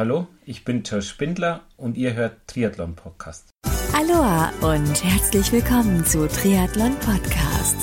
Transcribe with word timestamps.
Hallo, 0.00 0.28
ich 0.46 0.64
bin 0.64 0.82
Josh 0.82 1.10
Spindler 1.10 1.60
und 1.76 1.98
ihr 1.98 2.14
hört 2.14 2.46
Triathlon 2.46 2.96
Podcast. 2.96 3.50
Aloha 3.92 4.50
und 4.62 5.04
herzlich 5.04 5.52
willkommen 5.52 6.06
zu 6.06 6.26
Triathlon 6.26 6.98
Podcast. 7.00 7.76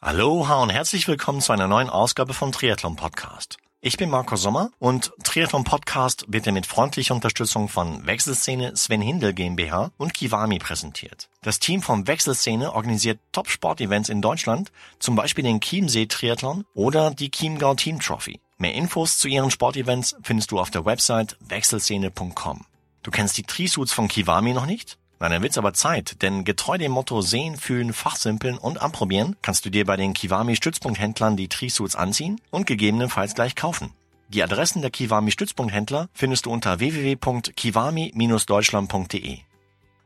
Aloha 0.00 0.62
und 0.62 0.70
herzlich 0.70 1.08
willkommen 1.08 1.40
zu 1.40 1.50
einer 1.52 1.66
neuen 1.66 1.90
Ausgabe 1.90 2.34
vom 2.34 2.52
Triathlon 2.52 2.94
Podcast. 2.94 3.58
Ich 3.80 3.96
bin 3.96 4.10
Marco 4.10 4.34
Sommer 4.34 4.72
und 4.80 5.12
Triathlon 5.22 5.62
Podcast 5.62 6.24
wird 6.26 6.46
mit 6.46 6.66
freundlicher 6.66 7.14
Unterstützung 7.14 7.68
von 7.68 8.04
Wechselszene 8.06 8.74
Sven 8.74 9.00
Hindel 9.00 9.32
GmbH 9.34 9.92
und 9.98 10.14
Kiwami 10.14 10.58
präsentiert. 10.58 11.30
Das 11.42 11.60
Team 11.60 11.80
von 11.80 12.08
Wechselszene 12.08 12.72
organisiert 12.72 13.20
Top-Sport-Events 13.30 14.08
in 14.08 14.20
Deutschland, 14.20 14.72
zum 14.98 15.14
Beispiel 15.14 15.44
den 15.44 15.60
Chiemsee 15.60 16.06
Triathlon 16.06 16.64
oder 16.74 17.12
die 17.12 17.30
Chiemgau 17.30 17.76
Team 17.76 18.00
Trophy. 18.00 18.40
Mehr 18.56 18.74
Infos 18.74 19.16
zu 19.16 19.28
ihren 19.28 19.52
Sportevents 19.52 20.16
findest 20.22 20.50
du 20.50 20.58
auf 20.58 20.70
der 20.70 20.84
Website 20.84 21.36
wechselszene.com. 21.38 22.66
Du 23.04 23.12
kennst 23.12 23.38
die 23.38 23.44
Trisuits 23.44 23.92
von 23.92 24.08
Kiwami 24.08 24.54
noch 24.54 24.66
nicht? 24.66 24.98
Na, 25.20 25.28
dann 25.28 25.42
wird's 25.42 25.58
aber 25.58 25.74
Zeit, 25.74 26.22
denn 26.22 26.44
getreu 26.44 26.78
dem 26.78 26.92
Motto 26.92 27.20
Sehen, 27.22 27.56
Fühlen, 27.56 27.92
Fachsimpeln 27.92 28.56
und 28.56 28.80
Anprobieren 28.80 29.34
kannst 29.42 29.64
du 29.64 29.70
dir 29.70 29.84
bei 29.84 29.96
den 29.96 30.14
Kiwami 30.14 30.54
Stützpunkthändlern 30.54 31.36
die 31.36 31.48
Trisuits 31.48 31.96
anziehen 31.96 32.40
und 32.50 32.66
gegebenenfalls 32.66 33.34
gleich 33.34 33.56
kaufen. 33.56 33.92
Die 34.28 34.42
Adressen 34.42 34.82
der 34.82 34.90
Kiwami 34.90 35.30
Stützpunkthändler 35.32 36.08
findest 36.12 36.44
du 36.46 36.52
unter 36.52 36.78
www.kiwami-deutschland.de. 36.78 39.38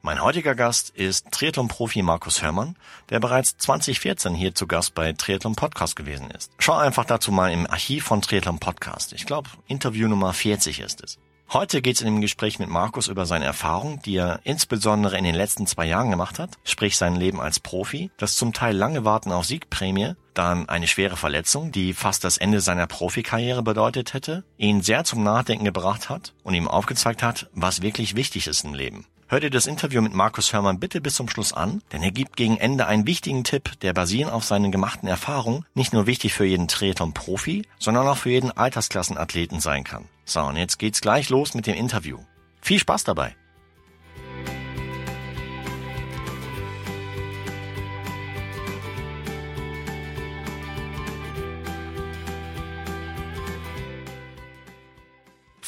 Mein 0.05 0.21
heutiger 0.21 0.57
Gast 0.57 0.91
ist 0.91 1.31
Triathlon-Profi 1.31 2.03
Markus 2.03 2.43
Hörmann, 2.43 2.77
der 3.11 3.21
bereits 3.21 3.57
2014 3.59 4.35
hier 4.35 4.55
zu 4.55 4.67
Gast 4.67 4.95
bei 4.95 5.13
Triathlon 5.13 5.55
Podcast 5.55 5.95
gewesen 5.95 6.29
ist. 6.31 6.51
Schau 6.59 6.75
einfach 6.75 7.05
dazu 7.05 7.31
mal 7.31 7.53
im 7.53 7.69
Archiv 7.69 8.05
von 8.05 8.21
Triathlon 8.21 8.59
Podcast. 8.59 9.13
Ich 9.13 9.27
glaube, 9.27 9.51
Interview 9.69 10.09
Nummer 10.09 10.33
40 10.33 10.81
ist 10.81 11.05
es. 11.05 11.19
Heute 11.53 11.83
geht 11.83 11.97
es 11.97 12.01
in 12.01 12.07
dem 12.07 12.23
Gespräch 12.23 12.59
mit 12.59 12.71
Markus 12.71 13.09
über 13.09 13.27
seine 13.27 13.45
Erfahrung, 13.45 14.01
die 14.01 14.17
er 14.17 14.41
insbesondere 14.45 15.19
in 15.19 15.25
den 15.25 15.35
letzten 15.35 15.67
zwei 15.67 15.85
Jahren 15.85 16.09
gemacht 16.09 16.39
hat, 16.39 16.57
sprich 16.65 16.97
sein 16.97 17.15
Leben 17.15 17.43
als 17.43 17.61
Profi, 17.61 18.11
das 18.17 18.37
zum 18.37 18.55
Teil 18.55 18.75
lange 18.75 19.05
Warten 19.05 19.33
auf 19.33 19.45
Siegprämie, 19.45 20.15
dann 20.33 20.67
eine 20.71 20.87
schwere 20.87 21.19
Verletzung, 21.19 21.71
die 21.71 21.93
fast 21.93 22.25
das 22.25 22.39
Ende 22.39 22.63
seiner 22.63 22.87
Profikarriere 22.87 23.63
bedeutet 23.63 24.15
hätte, 24.15 24.45
ihn 24.57 24.81
sehr 24.81 25.05
zum 25.05 25.23
Nachdenken 25.25 25.67
gebracht 25.67 26.09
hat 26.09 26.33
und 26.43 26.55
ihm 26.55 26.69
aufgezeigt 26.69 27.23
hat, 27.23 27.51
was 27.53 27.83
wirklich 27.83 28.17
wichtig 28.17 28.47
ist 28.47 28.65
im 28.65 28.73
Leben. 28.73 29.05
Hör 29.33 29.41
dir 29.41 29.49
das 29.49 29.67
Interview 29.67 30.03
mit 30.03 30.13
Markus 30.13 30.53
Hörmann 30.53 30.79
bitte 30.79 31.01
bis 31.01 31.15
zum 31.15 31.27
Schluss 31.27 31.55
an, 31.55 31.81
denn 31.91 32.03
er 32.03 32.11
gibt 32.11 32.37
gegen 32.37 32.59
Ende 32.59 32.87
einen 32.87 33.07
wichtigen 33.07 33.45
Tipp, 33.45 33.81
der 33.81 33.95
basierend 33.95 34.31
auf 34.31 34.45
seinen 34.45 34.71
gemachten 34.71 35.09
Erfahrungen 35.09 35.65
nicht 35.73 35.95
nur 35.95 36.07
wichtig 36.07 36.35
für 36.35 36.45
jeden 36.45 36.69
Triathlon-Profi, 36.69 37.67
sondern 37.79 38.07
auch 38.09 38.19
für 38.19 38.29
jeden 38.29 38.53
Altersklassenathleten 38.53 39.59
sein 39.59 39.85
kann. 39.85 40.05
So, 40.27 40.43
und 40.43 40.57
jetzt 40.57 40.79
geht's 40.79 41.01
gleich 41.01 41.31
los 41.31 41.55
mit 41.55 41.67
dem 41.67 41.77
Interview. 41.77 42.19
Viel 42.61 42.79
Spaß 42.79 43.05
dabei! 43.05 43.35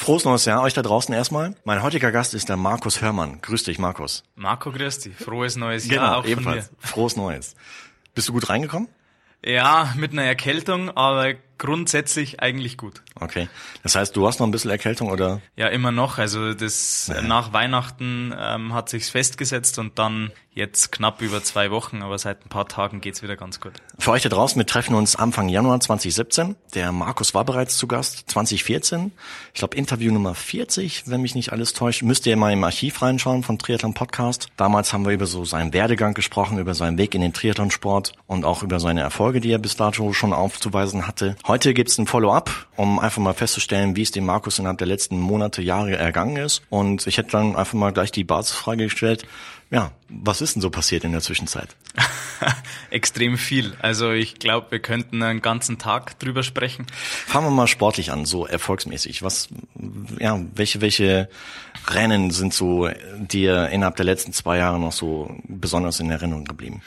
Frohes 0.05 0.23
neues 0.23 0.45
Jahr 0.45 0.61
euch 0.61 0.75
da 0.75 0.83
draußen 0.83 1.15
erstmal. 1.15 1.55
Mein 1.63 1.81
heutiger 1.81 2.11
Gast 2.11 2.35
ist 2.35 2.47
der 2.47 2.57
Markus 2.57 3.01
Hörmann. 3.01 3.41
Grüß 3.41 3.63
dich, 3.63 3.79
Markus. 3.79 4.23
Marco, 4.35 4.71
grüß 4.71 4.99
dich. 4.99 5.15
Frohes 5.15 5.55
neues 5.55 5.89
Genau, 5.89 6.03
Jahr 6.03 6.17
auch 6.17 6.25
ebenfalls. 6.27 6.67
von 6.67 6.77
Frohes 6.77 7.15
Neues. 7.15 7.55
Bist 8.13 8.27
du 8.29 8.33
gut 8.33 8.47
reingekommen? 8.47 8.87
mir. 9.43 9.51
Ja, 9.53 9.93
mit 9.97 10.11
einer 10.11 10.21
Erkältung, 10.21 10.91
aber 10.91 11.33
grundsätzlich 11.57 12.41
eigentlich 12.41 12.77
gut. 12.77 13.01
Okay. 13.19 13.47
Das 13.83 13.95
heißt, 13.95 14.15
du 14.15 14.27
hast 14.27 14.39
noch 14.39 14.47
ein 14.47 14.51
bisschen 14.51 14.71
Erkältung 14.71 15.09
oder? 15.09 15.41
Ja, 15.55 15.67
immer 15.67 15.91
noch. 15.91 16.17
Also 16.17 16.53
das 16.53 17.11
nach 17.23 17.53
Weihnachten 17.53 18.33
ähm, 18.37 18.73
hat 18.73 18.89
sich's 18.89 19.09
festgesetzt 19.09 19.79
und 19.79 19.97
dann 19.99 20.31
jetzt 20.55 20.93
knapp 20.93 21.21
über 21.21 21.43
zwei 21.43 21.69
Wochen, 21.69 22.01
aber 22.01 22.17
seit 22.17 22.45
ein 22.45 22.49
paar 22.49 22.67
Tagen 22.67 23.01
geht's 23.01 23.21
wieder 23.21 23.35
ganz 23.35 23.59
gut. 23.59 23.73
Für 23.99 24.11
euch 24.11 24.23
da 24.23 24.29
draußen, 24.29 24.57
wir 24.57 24.65
treffen 24.65 24.95
uns 24.95 25.15
Anfang 25.17 25.49
Januar 25.49 25.79
2017. 25.81 26.55
Der 26.73 26.93
Markus 26.93 27.33
war 27.33 27.43
bereits 27.43 27.77
zu 27.77 27.87
Gast 27.87 28.29
2014. 28.29 29.11
Ich 29.53 29.59
glaube, 29.59 29.75
Interview 29.75 30.13
Nummer 30.13 30.33
40, 30.33 31.03
wenn 31.07 31.21
mich 31.21 31.35
nicht 31.35 31.51
alles 31.51 31.73
täuscht. 31.73 32.03
Müsst 32.03 32.25
ihr 32.25 32.37
mal 32.37 32.53
im 32.53 32.63
Archiv 32.63 33.01
reinschauen 33.01 33.43
von 33.43 33.59
Triathlon 33.59 33.93
Podcast. 33.93 34.47
Damals 34.55 34.93
haben 34.93 35.05
wir 35.05 35.11
über 35.11 35.25
so 35.25 35.43
seinen 35.43 35.73
Werdegang 35.73 36.13
gesprochen, 36.13 36.57
über 36.57 36.73
seinen 36.73 36.97
Weg 36.97 37.15
in 37.15 37.21
den 37.21 37.33
Triathlonsport 37.33 38.13
und 38.25 38.45
auch 38.45 38.63
über 38.63 38.79
seine 38.79 39.01
Erfolge, 39.01 39.41
die 39.41 39.51
er 39.51 39.59
bis 39.59 39.75
dato 39.75 40.13
schon 40.13 40.31
aufzuweisen 40.31 41.05
hatte. 41.05 41.35
Heute 41.47 41.75
gibt's 41.75 41.99
ein 41.99 42.07
Follow-up, 42.07 42.49
um 42.75 42.97
einfach 42.97 43.21
mal 43.21 43.35
festzustellen, 43.35 43.95
wie 43.95 44.01
es 44.01 44.09
dem 44.09 44.25
Markus 44.25 44.57
innerhalb 44.57 44.79
der 44.79 44.87
letzten 44.87 45.19
Monate, 45.19 45.61
Jahre 45.61 45.95
ergangen 45.95 46.37
ist. 46.37 46.63
Und 46.71 47.05
ich 47.05 47.19
hätte 47.19 47.29
dann 47.33 47.55
einfach 47.55 47.75
mal 47.75 47.93
gleich 47.93 48.11
die 48.11 48.23
Basisfrage 48.23 48.85
gestellt. 48.85 49.27
Ja, 49.69 49.91
was 50.09 50.41
ist 50.41 50.55
denn 50.55 50.63
so 50.63 50.71
passiert 50.71 51.03
in 51.03 51.11
der 51.11 51.21
Zwischenzeit? 51.21 51.75
Extrem 52.89 53.37
viel. 53.37 53.75
Also 53.79 54.11
ich 54.11 54.39
glaube, 54.39 54.71
wir 54.71 54.79
könnten 54.79 55.21
einen 55.21 55.43
ganzen 55.43 55.77
Tag 55.77 56.17
drüber 56.17 56.41
sprechen. 56.41 56.87
Fangen 57.27 57.45
wir 57.45 57.51
mal 57.51 57.67
sportlich 57.67 58.11
an, 58.11 58.25
so 58.25 58.47
erfolgsmäßig. 58.47 59.21
Was, 59.21 59.49
ja, 60.19 60.41
welche, 60.55 60.81
welche 60.81 61.29
Rennen 61.87 62.31
sind 62.31 62.55
so 62.55 62.89
dir 63.19 63.69
innerhalb 63.69 63.97
der 63.97 64.05
letzten 64.05 64.33
zwei 64.33 64.57
Jahre 64.57 64.79
noch 64.79 64.93
so 64.93 65.35
besonders 65.43 65.99
in 65.99 66.09
Erinnerung 66.09 66.45
geblieben? 66.45 66.81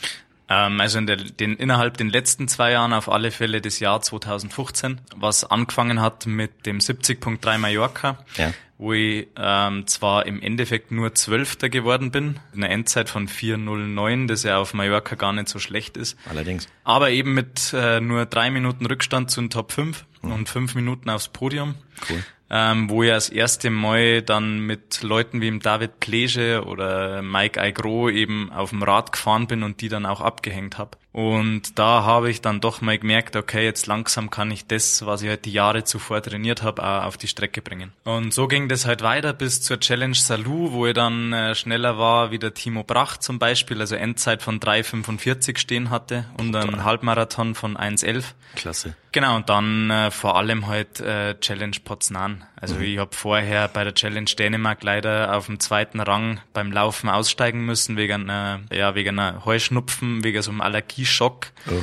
Ähm, 0.48 0.80
also 0.80 0.98
in 0.98 1.06
der, 1.06 1.16
den, 1.16 1.56
innerhalb 1.56 1.96
den 1.98 2.08
letzten 2.08 2.48
zwei 2.48 2.70
Jahren 2.72 2.92
auf 2.92 3.10
alle 3.10 3.30
Fälle 3.30 3.60
das 3.60 3.80
Jahr 3.80 4.00
2015, 4.00 5.00
was 5.16 5.44
angefangen 5.44 6.00
hat 6.00 6.26
mit 6.26 6.64
dem 6.66 6.78
70.3 6.78 7.58
Mallorca, 7.58 8.18
Ja. 8.36 8.52
wo 8.78 8.92
ich 8.94 9.26
ähm, 9.36 9.86
zwar 9.86 10.24
im 10.26 10.40
Endeffekt 10.40 10.90
nur 10.90 11.14
Zwölfter 11.14 11.68
geworden 11.68 12.10
bin, 12.10 12.40
eine 12.54 12.68
Endzeit 12.68 13.08
von 13.10 13.28
4.09, 13.28 14.26
das 14.26 14.42
ja 14.44 14.58
auf 14.58 14.72
Mallorca 14.72 15.16
gar 15.16 15.32
nicht 15.32 15.48
so 15.48 15.58
schlecht 15.58 15.96
ist, 15.96 16.16
Allerdings. 16.30 16.66
aber 16.84 17.10
eben 17.10 17.34
mit 17.34 17.72
äh, 17.74 18.00
nur 18.00 18.24
drei 18.26 18.50
Minuten 18.50 18.86
Rückstand 18.86 19.30
zu 19.30 19.40
den 19.42 19.50
Top 19.50 19.72
5 19.72 20.04
und 20.22 20.48
fünf 20.48 20.74
Minuten 20.74 21.10
aufs 21.10 21.28
Podium. 21.28 21.74
Cool. 22.08 22.24
Ähm, 22.50 22.88
wo 22.88 23.02
ich 23.02 23.10
das 23.10 23.28
erste 23.28 23.68
Mal 23.68 24.22
dann 24.22 24.60
mit 24.60 25.02
Leuten 25.02 25.42
wie 25.42 25.46
dem 25.46 25.60
David 25.60 26.00
Plege 26.00 26.64
oder 26.64 27.20
Mike 27.20 27.60
Eigro 27.60 28.08
eben 28.08 28.50
auf 28.50 28.70
dem 28.70 28.82
Rad 28.82 29.12
gefahren 29.12 29.46
bin 29.46 29.62
und 29.62 29.82
die 29.82 29.90
dann 29.90 30.06
auch 30.06 30.22
abgehängt 30.22 30.78
habe. 30.78 30.92
Und 31.12 31.78
da 31.78 32.04
habe 32.04 32.30
ich 32.30 32.42
dann 32.42 32.60
doch 32.60 32.80
mal 32.80 32.98
gemerkt, 32.98 33.34
okay, 33.34 33.64
jetzt 33.64 33.86
langsam 33.86 34.30
kann 34.30 34.50
ich 34.50 34.66
das, 34.66 35.04
was 35.06 35.22
ich 35.22 35.28
halt 35.28 35.46
die 35.46 35.52
Jahre 35.52 35.82
zuvor 35.84 36.22
trainiert 36.22 36.62
habe, 36.62 36.84
auch 36.84 37.04
auf 37.04 37.16
die 37.16 37.28
Strecke 37.28 37.62
bringen. 37.62 37.92
Und 38.04 38.34
so 38.34 38.46
ging 38.46 38.68
das 38.68 38.86
halt 38.86 39.02
weiter 39.02 39.32
bis 39.32 39.62
zur 39.62 39.80
Challenge 39.80 40.14
Salou, 40.14 40.72
wo 40.72 40.86
ich 40.86 40.94
dann 40.94 41.32
äh, 41.32 41.54
schneller 41.54 41.98
war 41.98 42.30
wie 42.30 42.38
der 42.38 42.54
Timo 42.54 42.84
Brach 42.84 43.16
zum 43.16 43.38
Beispiel, 43.38 43.80
also 43.80 43.96
Endzeit 43.96 44.42
von 44.42 44.60
3,45 44.60 45.58
stehen 45.58 45.90
hatte 45.90 46.26
und 46.38 46.54
einen 46.54 46.84
Halbmarathon 46.84 47.54
von 47.54 47.76
1,11. 47.76 48.24
Klasse. 48.54 48.94
Genau, 49.12 49.36
und 49.36 49.48
dann 49.48 49.90
äh, 49.90 50.10
vor 50.10 50.36
allem 50.36 50.66
halt 50.66 51.00
äh, 51.00 51.38
Challenge 51.40 51.76
Poznan. 51.82 52.44
Also 52.60 52.78
ich 52.80 52.98
habe 52.98 53.14
vorher 53.14 53.68
bei 53.68 53.84
der 53.84 53.94
Challenge 53.94 54.24
Dänemark 54.28 54.82
leider 54.82 55.36
auf 55.36 55.46
dem 55.46 55.60
zweiten 55.60 56.00
Rang 56.00 56.40
beim 56.52 56.72
Laufen 56.72 57.08
aussteigen 57.08 57.64
müssen, 57.64 57.96
wegen, 57.96 58.28
äh, 58.28 58.58
ja, 58.72 58.94
wegen 58.94 59.18
einer 59.18 59.44
Heuschnupfen, 59.44 60.24
wegen 60.24 60.42
so 60.42 60.50
einem 60.50 60.60
Allergieschock. 60.60 61.46
Oh. 61.70 61.74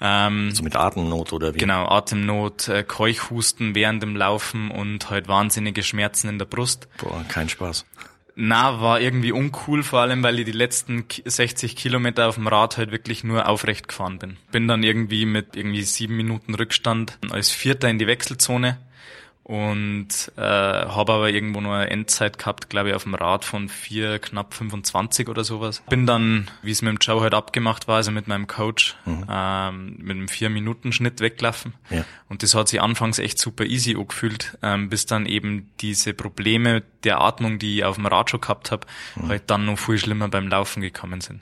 Ähm, 0.00 0.52
So 0.54 0.62
mit 0.62 0.76
Atemnot 0.76 1.32
oder 1.32 1.54
wie? 1.54 1.58
Genau, 1.58 1.88
Atemnot, 1.88 2.68
äh, 2.68 2.84
Keuchhusten 2.84 3.74
während 3.74 4.02
dem 4.02 4.14
Laufen 4.16 4.70
und 4.70 5.10
halt 5.10 5.28
wahnsinnige 5.28 5.82
Schmerzen 5.82 6.28
in 6.28 6.38
der 6.38 6.46
Brust. 6.46 6.88
Boah, 6.98 7.24
kein 7.28 7.48
Spaß. 7.48 7.84
Na, 8.40 8.80
war 8.80 9.00
irgendwie 9.00 9.32
uncool, 9.32 9.82
vor 9.82 9.98
allem, 10.00 10.22
weil 10.22 10.38
ich 10.38 10.44
die 10.44 10.52
letzten 10.52 11.08
Ki- 11.08 11.24
60 11.24 11.74
Kilometer 11.74 12.28
auf 12.28 12.36
dem 12.36 12.46
Rad 12.46 12.76
halt 12.76 12.92
wirklich 12.92 13.24
nur 13.24 13.48
aufrecht 13.48 13.88
gefahren 13.88 14.20
bin. 14.20 14.36
Bin 14.52 14.68
dann 14.68 14.84
irgendwie 14.84 15.26
mit 15.26 15.56
irgendwie 15.56 15.82
sieben 15.82 16.16
Minuten 16.16 16.54
Rückstand 16.54 17.18
als 17.30 17.50
Vierter 17.50 17.88
in 17.90 17.98
die 17.98 18.06
Wechselzone 18.06 18.78
und 19.48 20.30
äh, 20.36 20.42
habe 20.42 21.10
aber 21.10 21.30
irgendwo 21.30 21.62
nur 21.62 21.74
eine 21.74 21.90
Endzeit 21.90 22.36
gehabt, 22.36 22.68
glaube 22.68 22.90
ich, 22.90 22.94
auf 22.94 23.04
dem 23.04 23.14
Rad 23.14 23.46
von 23.46 23.70
vier, 23.70 24.18
knapp 24.18 24.52
25 24.52 25.26
oder 25.28 25.42
sowas. 25.42 25.82
Bin 25.88 26.04
dann, 26.04 26.50
wie 26.60 26.70
es 26.70 26.82
mit 26.82 26.92
dem 26.92 26.98
Joe 27.00 27.22
halt 27.22 27.32
abgemacht 27.32 27.88
war, 27.88 27.96
also 27.96 28.10
mit 28.10 28.28
meinem 28.28 28.46
Coach, 28.46 28.94
ähm, 29.06 29.96
mit 29.96 30.16
einem 30.18 30.28
Vier-Minuten-Schnitt 30.28 31.20
weglaufen. 31.20 31.72
Ja. 31.88 32.04
Und 32.28 32.42
das 32.42 32.54
hat 32.54 32.68
sich 32.68 32.82
anfangs 32.82 33.18
echt 33.18 33.38
super 33.38 33.64
easy 33.64 33.96
angefühlt, 33.96 34.58
ähm, 34.60 34.90
bis 34.90 35.06
dann 35.06 35.24
eben 35.24 35.70
diese 35.80 36.12
Probleme 36.12 36.82
der 37.04 37.22
Atmung, 37.22 37.58
die 37.58 37.78
ich 37.78 37.84
auf 37.84 37.96
dem 37.96 38.04
Rad 38.04 38.28
schon 38.28 38.42
gehabt 38.42 38.70
habe, 38.70 38.86
halt 39.28 39.44
dann 39.46 39.64
noch 39.64 39.78
viel 39.78 39.96
schlimmer 39.96 40.28
beim 40.28 40.48
Laufen 40.48 40.82
gekommen 40.82 41.22
sind. 41.22 41.40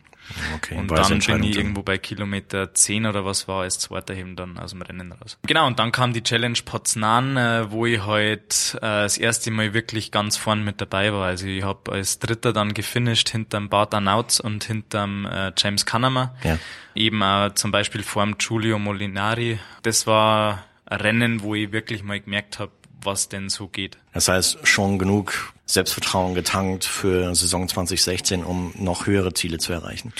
Okay, 0.54 0.76
und 0.76 0.90
dann 0.90 1.18
bin 1.18 1.42
ich 1.42 1.56
irgendwo 1.56 1.82
bei 1.82 1.98
Kilometer 1.98 2.72
10 2.72 3.06
oder 3.06 3.24
was 3.24 3.48
war 3.48 3.62
als 3.62 3.78
zweiter 3.78 4.14
eben 4.14 4.36
dann 4.36 4.58
aus 4.58 4.70
dem 4.70 4.82
Rennen 4.82 5.12
raus. 5.12 5.38
Genau, 5.46 5.66
und 5.66 5.78
dann 5.78 5.92
kam 5.92 6.12
die 6.12 6.22
Challenge 6.22 6.58
Poznan, 6.64 7.36
äh, 7.36 7.70
wo 7.70 7.86
ich 7.86 8.04
halt 8.04 8.76
äh, 8.76 8.80
das 8.80 9.18
erste 9.18 9.50
Mal 9.50 9.74
wirklich 9.74 10.10
ganz 10.10 10.36
vorn 10.36 10.64
mit 10.64 10.80
dabei 10.80 11.12
war. 11.12 11.26
Also 11.26 11.46
ich 11.46 11.62
habe 11.62 11.92
als 11.92 12.18
Dritter 12.18 12.52
dann 12.52 12.74
gefinisht 12.74 13.28
hinterm 13.28 13.68
Bart 13.68 13.94
Arnautz 13.94 14.40
und 14.40 14.64
hinterm 14.64 15.26
äh, 15.26 15.52
James 15.56 15.86
Kanama. 15.86 16.34
Ja. 16.42 16.58
Eben 16.94 17.22
auch 17.22 17.54
zum 17.54 17.70
Beispiel 17.70 18.02
vorm 18.02 18.38
Giulio 18.38 18.78
Molinari. 18.78 19.58
Das 19.82 20.06
war 20.06 20.64
ein 20.86 21.00
Rennen, 21.00 21.42
wo 21.42 21.54
ich 21.54 21.72
wirklich 21.72 22.02
mal 22.02 22.20
gemerkt 22.20 22.58
habe, 22.58 22.72
was 23.06 23.28
denn 23.28 23.48
so 23.48 23.68
geht. 23.68 23.96
Das 24.12 24.28
heißt, 24.28 24.66
schon 24.66 24.98
genug 24.98 25.52
Selbstvertrauen 25.64 26.34
getankt 26.34 26.84
für 26.84 27.34
Saison 27.34 27.68
2016, 27.68 28.44
um 28.44 28.72
noch 28.76 29.06
höhere 29.06 29.32
Ziele 29.34 29.58
zu 29.58 29.72
erreichen. 29.72 30.12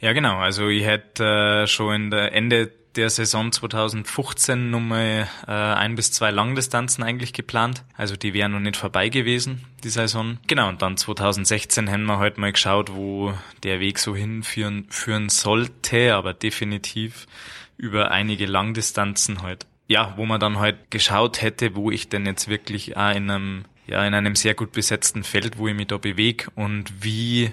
Ja, 0.00 0.12
genau. 0.12 0.38
Also 0.38 0.68
ich 0.68 0.84
hätte 0.84 1.62
äh, 1.62 1.66
schon 1.66 1.94
in 1.94 2.10
der 2.10 2.32
Ende 2.32 2.72
der 2.96 3.08
Saison 3.08 3.52
2015 3.52 4.70
nochmal 4.70 5.28
äh, 5.46 5.50
ein 5.50 5.94
bis 5.94 6.12
zwei 6.12 6.30
Langdistanzen 6.30 7.02
eigentlich 7.02 7.32
geplant. 7.32 7.84
Also 7.96 8.16
die 8.16 8.34
wären 8.34 8.52
noch 8.52 8.60
nicht 8.60 8.76
vorbei 8.76 9.08
gewesen, 9.08 9.64
die 9.82 9.88
Saison. 9.88 10.38
Genau, 10.46 10.68
und 10.68 10.82
dann 10.82 10.96
2016 10.96 11.90
haben 11.90 12.04
wir 12.04 12.18
halt 12.18 12.38
mal 12.38 12.52
geschaut, 12.52 12.92
wo 12.92 13.32
der 13.62 13.80
Weg 13.80 13.98
so 13.98 14.14
hinführen 14.14 14.86
führen 14.90 15.28
sollte, 15.28 16.14
aber 16.14 16.34
definitiv 16.34 17.26
über 17.76 18.10
einige 18.10 18.46
Langdistanzen 18.46 19.42
halt 19.42 19.66
ja, 19.88 20.14
wo 20.16 20.24
man 20.24 20.40
dann 20.40 20.58
halt 20.58 20.90
geschaut 20.90 21.42
hätte, 21.42 21.74
wo 21.74 21.90
ich 21.90 22.08
denn 22.08 22.26
jetzt 22.26 22.48
wirklich 22.48 22.96
auch 22.96 23.14
in 23.14 23.30
einem, 23.30 23.64
ja, 23.86 24.04
in 24.06 24.14
einem 24.14 24.36
sehr 24.36 24.54
gut 24.54 24.72
besetzten 24.72 25.24
Feld, 25.24 25.58
wo 25.58 25.68
ich 25.68 25.74
mich 25.74 25.88
da 25.88 25.98
bewege 25.98 26.46
und 26.54 27.04
wie 27.04 27.52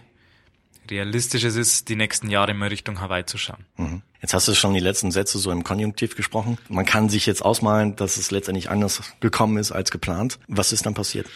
realistisch 0.89 1.43
es 1.43 1.55
ist, 1.55 1.89
die 1.89 1.95
nächsten 1.95 2.29
Jahre 2.29 2.53
mal 2.53 2.69
Richtung 2.69 2.99
Hawaii 2.99 3.25
zu 3.25 3.37
schauen. 3.37 3.65
Mhm. 3.77 4.01
Jetzt 4.21 4.33
hast 4.33 4.47
du 4.47 4.53
schon 4.53 4.73
die 4.73 4.79
letzten 4.79 5.11
Sätze 5.11 5.37
so 5.37 5.51
im 5.51 5.63
Konjunktiv 5.63 6.15
gesprochen. 6.15 6.57
Man 6.67 6.85
kann 6.85 7.09
sich 7.09 7.25
jetzt 7.25 7.43
ausmalen, 7.43 7.95
dass 7.95 8.17
es 8.17 8.31
letztendlich 8.31 8.69
anders 8.69 9.13
gekommen 9.21 9.57
ist 9.57 9.71
als 9.71 9.91
geplant. 9.91 10.39
Was 10.47 10.73
ist 10.73 10.85
dann 10.85 10.93
passiert? 10.93 11.27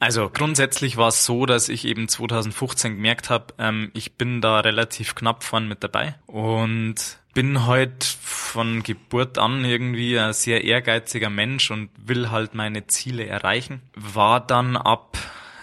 Also 0.00 0.30
grundsätzlich 0.30 0.96
war 0.96 1.08
es 1.08 1.24
so, 1.24 1.44
dass 1.44 1.68
ich 1.68 1.84
eben 1.84 2.08
2015 2.08 2.96
gemerkt 2.96 3.30
habe, 3.30 3.54
ähm, 3.58 3.90
ich 3.94 4.14
bin 4.14 4.40
da 4.40 4.60
relativ 4.60 5.14
knapp 5.14 5.42
vorn 5.42 5.66
mit 5.66 5.82
dabei 5.82 6.14
und 6.26 7.18
bin 7.34 7.66
halt 7.66 8.04
von 8.04 8.82
Geburt 8.82 9.38
an 9.38 9.64
irgendwie 9.64 10.18
ein 10.18 10.32
sehr 10.32 10.64
ehrgeiziger 10.64 11.30
Mensch 11.30 11.70
und 11.70 11.90
will 11.96 12.30
halt 12.30 12.54
meine 12.54 12.86
Ziele 12.86 13.26
erreichen. 13.26 13.82
War 13.94 14.40
dann 14.40 14.76
ab 14.76 15.18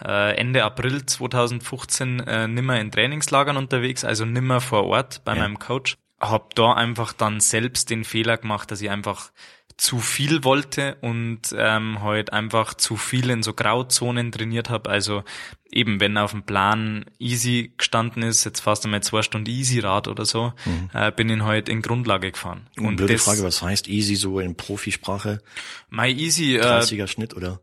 äh, 0.06 0.36
Ende 0.36 0.64
April 0.64 1.06
2015 1.06 2.20
äh, 2.20 2.48
nimmer 2.48 2.80
in 2.80 2.92
Trainingslagern 2.92 3.58
unterwegs, 3.58 4.04
also 4.04 4.26
nimmer 4.26 4.62
vor 4.62 4.86
Ort 4.86 5.24
bei 5.24 5.34
ja. 5.34 5.42
meinem 5.42 5.60
Coach. 5.60 5.98
Hab 6.20 6.56
da 6.56 6.74
einfach 6.74 7.14
dann 7.14 7.40
selbst 7.40 7.90
den 7.90 8.04
Fehler 8.04 8.38
gemacht, 8.38 8.72
dass 8.72 8.82
ich 8.82 8.90
einfach 8.90 9.32
zu 9.78 10.00
viel 10.00 10.44
wollte 10.44 10.98
und 11.02 11.42
ähm, 11.58 12.02
halt 12.02 12.32
einfach 12.32 12.74
zu 12.74 12.96
viel 12.96 13.30
in 13.30 13.44
so 13.44 13.54
Grauzonen 13.54 14.32
trainiert 14.32 14.70
habe. 14.70 14.90
Also 14.90 15.24
eben, 15.72 16.00
wenn 16.00 16.18
auf 16.18 16.32
dem 16.32 16.44
Plan 16.44 17.06
easy 17.20 17.74
gestanden 17.78 18.24
ist, 18.24 18.44
jetzt 18.44 18.62
fast 18.62 18.86
einmal 18.86 19.04
zwei 19.04 19.22
Stunden 19.22 19.50
easy 19.50 19.80
Rad 19.80 20.08
oder 20.08 20.26
so, 20.26 20.54
mhm. 20.66 20.90
äh, 20.94 21.12
bin 21.12 21.30
ich 21.30 21.42
halt 21.42 21.70
in 21.70 21.82
Grundlage 21.82 22.32
gefahren. 22.32 22.68
Und 22.78 22.98
blöde 22.98 23.14
das, 23.14 23.24
Frage, 23.24 23.44
was 23.44 23.62
heißt 23.62 23.88
easy 23.88 24.16
so 24.16 24.40
in 24.40 24.56
Profisprache? 24.56 25.42
My 25.90 26.12
easy. 26.12 26.56
Äh, 26.56 26.62
30er 26.62 27.08
Schnitt 27.08 27.36
oder? 27.36 27.60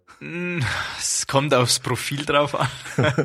Es 0.99 1.26
kommt 1.26 1.52
aufs 1.52 1.81
Profil 1.81 2.25
drauf 2.25 2.54
an. 2.54 2.69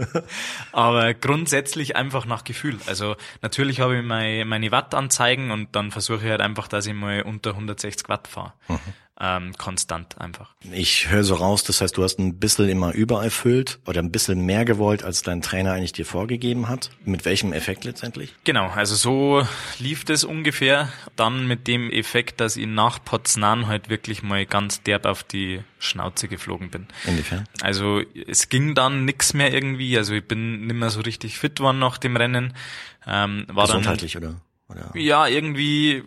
Aber 0.72 1.14
grundsätzlich 1.14 1.96
einfach 1.96 2.26
nach 2.26 2.44
Gefühl. 2.44 2.80
Also 2.88 3.16
natürlich 3.44 3.82
habe 3.82 3.98
ich 3.98 4.04
meine, 4.04 4.46
meine 4.46 4.72
Wattanzeigen 4.72 5.52
und 5.52 5.76
dann 5.76 5.92
versuche 5.92 6.24
ich 6.24 6.32
halt 6.32 6.42
einfach, 6.42 6.68
dass 6.68 6.88
ich 6.88 6.96
mal 6.96 7.22
unter 7.22 7.52
160 7.52 8.10
Watt 8.10 8.28
fahre. 8.28 8.54
Mhm 8.68 8.80
ähm, 9.20 9.54
konstant 9.58 10.20
einfach. 10.20 10.54
Ich 10.72 11.10
höre 11.10 11.24
so 11.24 11.36
raus, 11.36 11.64
das 11.64 11.82
heißt, 11.82 11.98
du 11.98 12.04
hast 12.04 12.20
ein 12.20 12.40
bisschen 12.40 12.70
immer 12.70 12.94
übererfüllt 12.94 13.80
oder 13.86 14.02
ein 14.02 14.12
bisschen 14.12 14.46
mehr 14.46 14.66
gewollt, 14.66 15.04
als 15.04 15.24
dein 15.24 15.42
Trainer 15.42 15.74
eigentlich 15.74 15.94
dir 15.94 16.06
vorgegeben 16.06 16.70
hat. 16.70 16.92
Mit 17.04 17.26
welchem 17.26 17.54
Effekt 17.54 17.84
letztendlich? 17.84 18.34
Genau, 18.44 18.68
also 18.68 18.96
so 18.96 19.48
lief 19.80 20.06
das 20.06 20.24
ungefähr. 20.24 20.90
Dann 21.16 21.48
mit 21.48 21.68
dem 21.68 21.90
Effekt, 21.90 22.40
dass 22.40 22.58
ich 22.58 22.68
nach 22.68 23.04
Poznan 23.04 23.68
halt 23.68 23.90
wirklich 23.90 24.22
mal 24.22 24.46
ganz 24.46 24.84
derb 24.84 25.06
auf 25.06 25.24
die 25.24 25.62
Schnauze 25.80 26.28
geflogen 26.28 26.70
bin. 26.70 26.88
Inwiefern? 27.06 27.46
Also 27.62 28.02
es 28.28 28.50
ging 28.50 28.76
dann 28.76 29.06
nix 29.06 29.34
mehr 29.34 29.54
irgendwie. 29.54 29.98
Also 29.98 30.14
ich 30.14 30.28
bin 30.28 30.68
nicht 30.68 30.76
mehr 30.76 30.90
so 30.90 31.02
richtig 31.02 31.38
fit 31.40 31.60
worden 31.60 31.80
nach 31.80 31.98
dem 31.98 32.16
Rennen. 32.16 32.54
Ähm, 33.06 33.46
war 33.48 33.66
Gesundheitlich, 33.66 34.14
dann, 34.14 34.24
oder? 34.24 34.42
Oder? 34.70 34.92
Ja, 34.96 35.28
irgendwie 35.28 36.04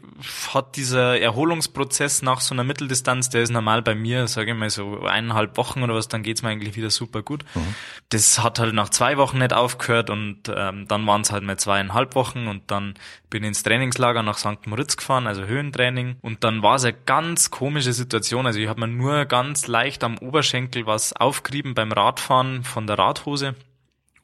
hat 0.52 0.76
dieser 0.76 1.18
Erholungsprozess 1.18 2.20
nach 2.20 2.42
so 2.42 2.54
einer 2.54 2.62
Mitteldistanz, 2.62 3.30
der 3.30 3.42
ist 3.42 3.50
normal 3.50 3.80
bei 3.80 3.94
mir, 3.94 4.28
sage 4.28 4.52
ich 4.52 4.56
mal 4.56 4.68
so 4.68 5.00
eineinhalb 5.00 5.56
Wochen 5.56 5.82
oder 5.82 5.94
was, 5.94 6.08
dann 6.08 6.22
geht's 6.22 6.42
mir 6.42 6.50
eigentlich 6.50 6.76
wieder 6.76 6.90
super 6.90 7.22
gut. 7.22 7.44
Mhm. 7.54 7.74
Das 8.10 8.42
hat 8.42 8.58
halt 8.58 8.74
nach 8.74 8.90
zwei 8.90 9.16
Wochen 9.16 9.38
nicht 9.38 9.54
aufgehört 9.54 10.10
und 10.10 10.52
ähm, 10.54 10.86
dann 10.88 11.06
waren 11.06 11.22
es 11.22 11.32
halt 11.32 11.42
mal 11.42 11.58
zweieinhalb 11.58 12.14
Wochen 12.14 12.48
und 12.48 12.70
dann 12.70 12.94
bin 13.30 13.44
ich 13.44 13.48
ins 13.48 13.62
Trainingslager 13.62 14.22
nach 14.22 14.36
St. 14.36 14.66
Moritz 14.66 14.98
gefahren, 14.98 15.26
also 15.26 15.44
Höhentraining 15.44 16.16
und 16.20 16.44
dann 16.44 16.62
war 16.62 16.74
es 16.74 16.84
eine 16.84 16.96
ganz 17.06 17.50
komische 17.50 17.94
Situation. 17.94 18.46
Also 18.46 18.58
ich 18.58 18.68
habe 18.68 18.80
mir 18.80 18.88
nur 18.88 19.24
ganz 19.24 19.68
leicht 19.68 20.04
am 20.04 20.18
Oberschenkel 20.18 20.84
was 20.84 21.14
aufgerieben 21.14 21.74
beim 21.74 21.92
Radfahren 21.92 22.64
von 22.64 22.86
der 22.86 22.98
Radhose 22.98 23.54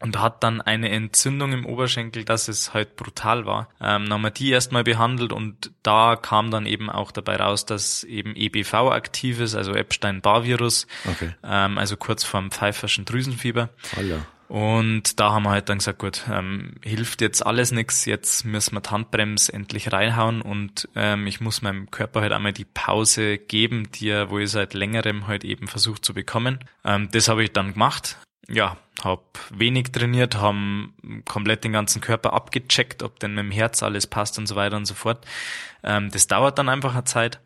und 0.00 0.20
hat 0.20 0.42
dann 0.42 0.60
eine 0.60 0.90
Entzündung 0.90 1.52
im 1.52 1.66
Oberschenkel, 1.66 2.24
dass 2.24 2.48
es 2.48 2.74
halt 2.74 2.96
brutal 2.96 3.46
war. 3.46 3.68
Ähm, 3.80 4.04
dann 4.04 4.12
haben 4.12 4.22
wir 4.22 4.30
die 4.30 4.50
erstmal 4.50 4.84
behandelt 4.84 5.32
und 5.32 5.72
da 5.82 6.16
kam 6.16 6.50
dann 6.50 6.66
eben 6.66 6.90
auch 6.90 7.12
dabei 7.12 7.36
raus, 7.36 7.66
dass 7.66 8.04
eben 8.04 8.34
EBV 8.36 8.74
aktiv 8.74 9.40
ist, 9.40 9.54
also 9.54 9.72
Epstein-Barr-Virus, 9.72 10.86
okay. 11.08 11.34
ähm, 11.42 11.78
also 11.78 11.96
kurz 11.96 12.24
vorm 12.24 12.50
pfeiferschen 12.50 13.04
Drüsenfieber. 13.04 13.70
Alter. 13.96 14.26
Und 14.48 15.18
da 15.18 15.32
haben 15.32 15.42
wir 15.42 15.50
halt 15.50 15.68
dann 15.68 15.78
gesagt, 15.78 15.98
gut, 15.98 16.22
ähm, 16.30 16.74
hilft 16.82 17.20
jetzt 17.20 17.44
alles 17.44 17.72
nichts, 17.72 18.04
jetzt 18.04 18.44
müssen 18.44 18.74
wir 18.74 18.80
die 18.80 18.90
Handbremse 18.90 19.52
endlich 19.52 19.92
reinhauen 19.92 20.40
und 20.40 20.88
ähm, 20.94 21.26
ich 21.26 21.40
muss 21.40 21.62
meinem 21.62 21.90
Körper 21.90 22.20
halt 22.20 22.32
einmal 22.32 22.52
die 22.52 22.64
Pause 22.64 23.38
geben, 23.38 23.90
die 23.92 24.08
er, 24.10 24.30
wo 24.30 24.38
ich 24.38 24.50
seit 24.50 24.74
längerem 24.74 25.26
halt 25.26 25.44
eben 25.44 25.66
versucht 25.66 26.04
zu 26.04 26.14
bekommen. 26.14 26.60
Ähm, 26.84 27.08
das 27.10 27.28
habe 27.28 27.42
ich 27.42 27.52
dann 27.52 27.72
gemacht, 27.72 28.18
ja, 28.48 28.76
hab 29.02 29.38
wenig 29.50 29.92
trainiert, 29.92 30.36
haben 30.36 30.94
komplett 31.26 31.64
den 31.64 31.72
ganzen 31.72 32.00
Körper 32.00 32.32
abgecheckt, 32.32 33.02
ob 33.02 33.18
denn 33.20 33.34
mit 33.34 33.44
dem 33.44 33.50
Herz 33.50 33.82
alles 33.82 34.06
passt 34.06 34.38
und 34.38 34.46
so 34.46 34.56
weiter 34.56 34.76
und 34.76 34.86
so 34.86 34.94
fort. 34.94 35.24
Ähm, 35.82 36.10
das 36.10 36.26
dauert 36.26 36.58
dann 36.58 36.68
einfach 36.68 36.94
eine 36.94 37.04
Zeit. 37.04 37.40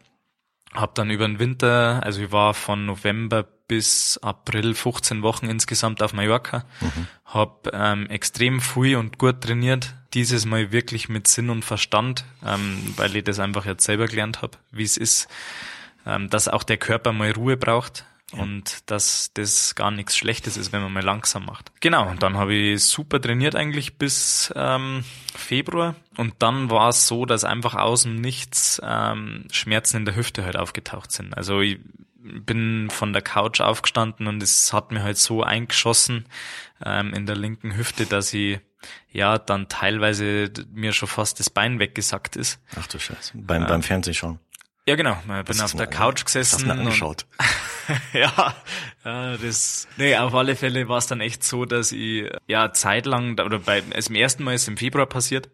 Hab 0.73 0.95
dann 0.95 1.11
über 1.11 1.27
den 1.27 1.41
Winter, 1.41 2.01
also 2.05 2.23
ich 2.23 2.31
war 2.31 2.55
von 2.55 2.87
November 2.87 3.43
bis 3.43 4.19
April 4.23 4.75
15 4.75 5.23
Wochen 5.23 5.47
insgesamt 5.47 6.01
auf 6.01 6.13
Mallorca, 6.13 6.65
mhm. 6.81 7.07
hab 7.25 7.69
ähm, 7.73 8.09
extrem 8.09 8.61
viel 8.61 8.97
und 8.97 9.19
gut 9.19 9.41
trainiert. 9.41 9.95
Dieses 10.15 10.45
Mal 10.45 10.71
wirklich 10.71 11.09
mit 11.09 11.27
Sinn 11.27 11.51
und 11.51 11.65
Verstand, 11.65 12.25
ähm, 12.47 12.95
weil 12.97 13.17
ich 13.17 13.25
das 13.25 13.41
einfach 13.41 13.67
jetzt 13.67 13.85
selber 13.85 14.07
gelernt 14.07 14.43
habe, 14.43 14.59
wie 14.71 14.85
es 14.85 14.97
ist, 14.97 15.29
ähm, 16.07 16.31
dass 16.31 16.47
auch 16.47 16.63
der 16.63 16.77
Körper 16.77 17.13
mal 17.13 17.33
Ruhe 17.33 17.57
braucht 17.57 18.05
und 18.33 18.91
dass 18.91 19.33
das 19.35 19.75
gar 19.75 19.91
nichts 19.91 20.17
Schlechtes 20.17 20.57
ist, 20.57 20.73
wenn 20.73 20.83
man 20.83 20.93
mal 20.93 21.03
langsam 21.03 21.47
macht. 21.47 21.73
Genau, 21.81 22.09
und 22.09 22.23
dann 22.23 22.37
habe 22.37 22.55
ich 22.55 22.85
super 22.85 23.21
trainiert 23.21 23.57
eigentlich 23.57 23.97
bis 23.99 24.53
ähm, 24.57 25.05
Februar 25.35 25.95
und 26.17 26.35
dann 26.39 26.71
war 26.71 26.91
es 26.91 27.07
so, 27.07 27.27
dass 27.27 27.45
einfach 27.45 27.75
außen 27.75 28.15
Nichts 28.15 28.81
ähm, 28.85 29.47
Schmerzen 29.51 29.99
in 29.99 30.05
der 30.05 30.17
Hüfte 30.17 30.45
halt 30.45 30.57
aufgetaucht 30.57 31.13
sind. 31.13 31.37
Also 31.37 31.61
ich 31.61 31.79
bin 32.23 32.89
von 32.91 33.13
der 33.13 33.23
Couch 33.23 33.61
aufgestanden 33.61 34.27
und 34.27 34.43
es 34.43 34.73
hat 34.73 34.93
mir 34.93 35.03
halt 35.03 35.17
so 35.17 35.43
eingeschossen 35.43 36.27
ähm, 36.85 37.15
in 37.15 37.27
der 37.27 37.37
linken 37.37 37.77
Hüfte, 37.77 38.07
dass 38.07 38.33
ich 38.35 38.61
ja 39.11 39.39
dann 39.39 39.69
teilweise 39.69 40.51
mir 40.73 40.93
schon 40.93 41.09
fast 41.09 41.41
das 41.41 41.51
Bein 41.51 41.79
weggesackt 41.79 42.37
ist. 42.37 42.61
Ach 42.79 42.87
du 42.87 42.99
Scheiße. 42.99 43.33
Beim, 43.35 43.63
ähm, 43.63 43.69
beim 43.69 43.83
Fernsehschauen. 43.83 44.39
Ja, 44.91 44.97
genau. 44.97 45.17
Ich 45.39 45.45
bin 45.45 45.61
auf 45.61 45.73
der 45.75 45.87
Couch 45.87 46.25
gesessen. 46.25 46.65
Du 46.67 46.73
angeschaut? 46.73 47.25
ja, 48.13 48.57
ja, 49.05 49.37
das, 49.37 49.87
nee, 49.99 50.17
auf 50.17 50.35
alle 50.35 50.57
Fälle 50.57 50.89
war 50.89 50.99
es 50.99 51.07
dann 51.07 51.21
echt 51.21 51.45
so, 51.45 51.65
dass 51.65 51.93
ich, 51.93 52.29
ja, 52.49 52.73
zeitlang, 52.73 53.39
oder 53.39 53.61
bei, 53.61 53.85
es 53.91 54.09
im 54.09 54.17
ersten 54.17 54.43
Mal 54.43 54.55
ist 54.55 54.67
im 54.67 54.77
Februar 54.77 55.07
passiert. 55.07 55.49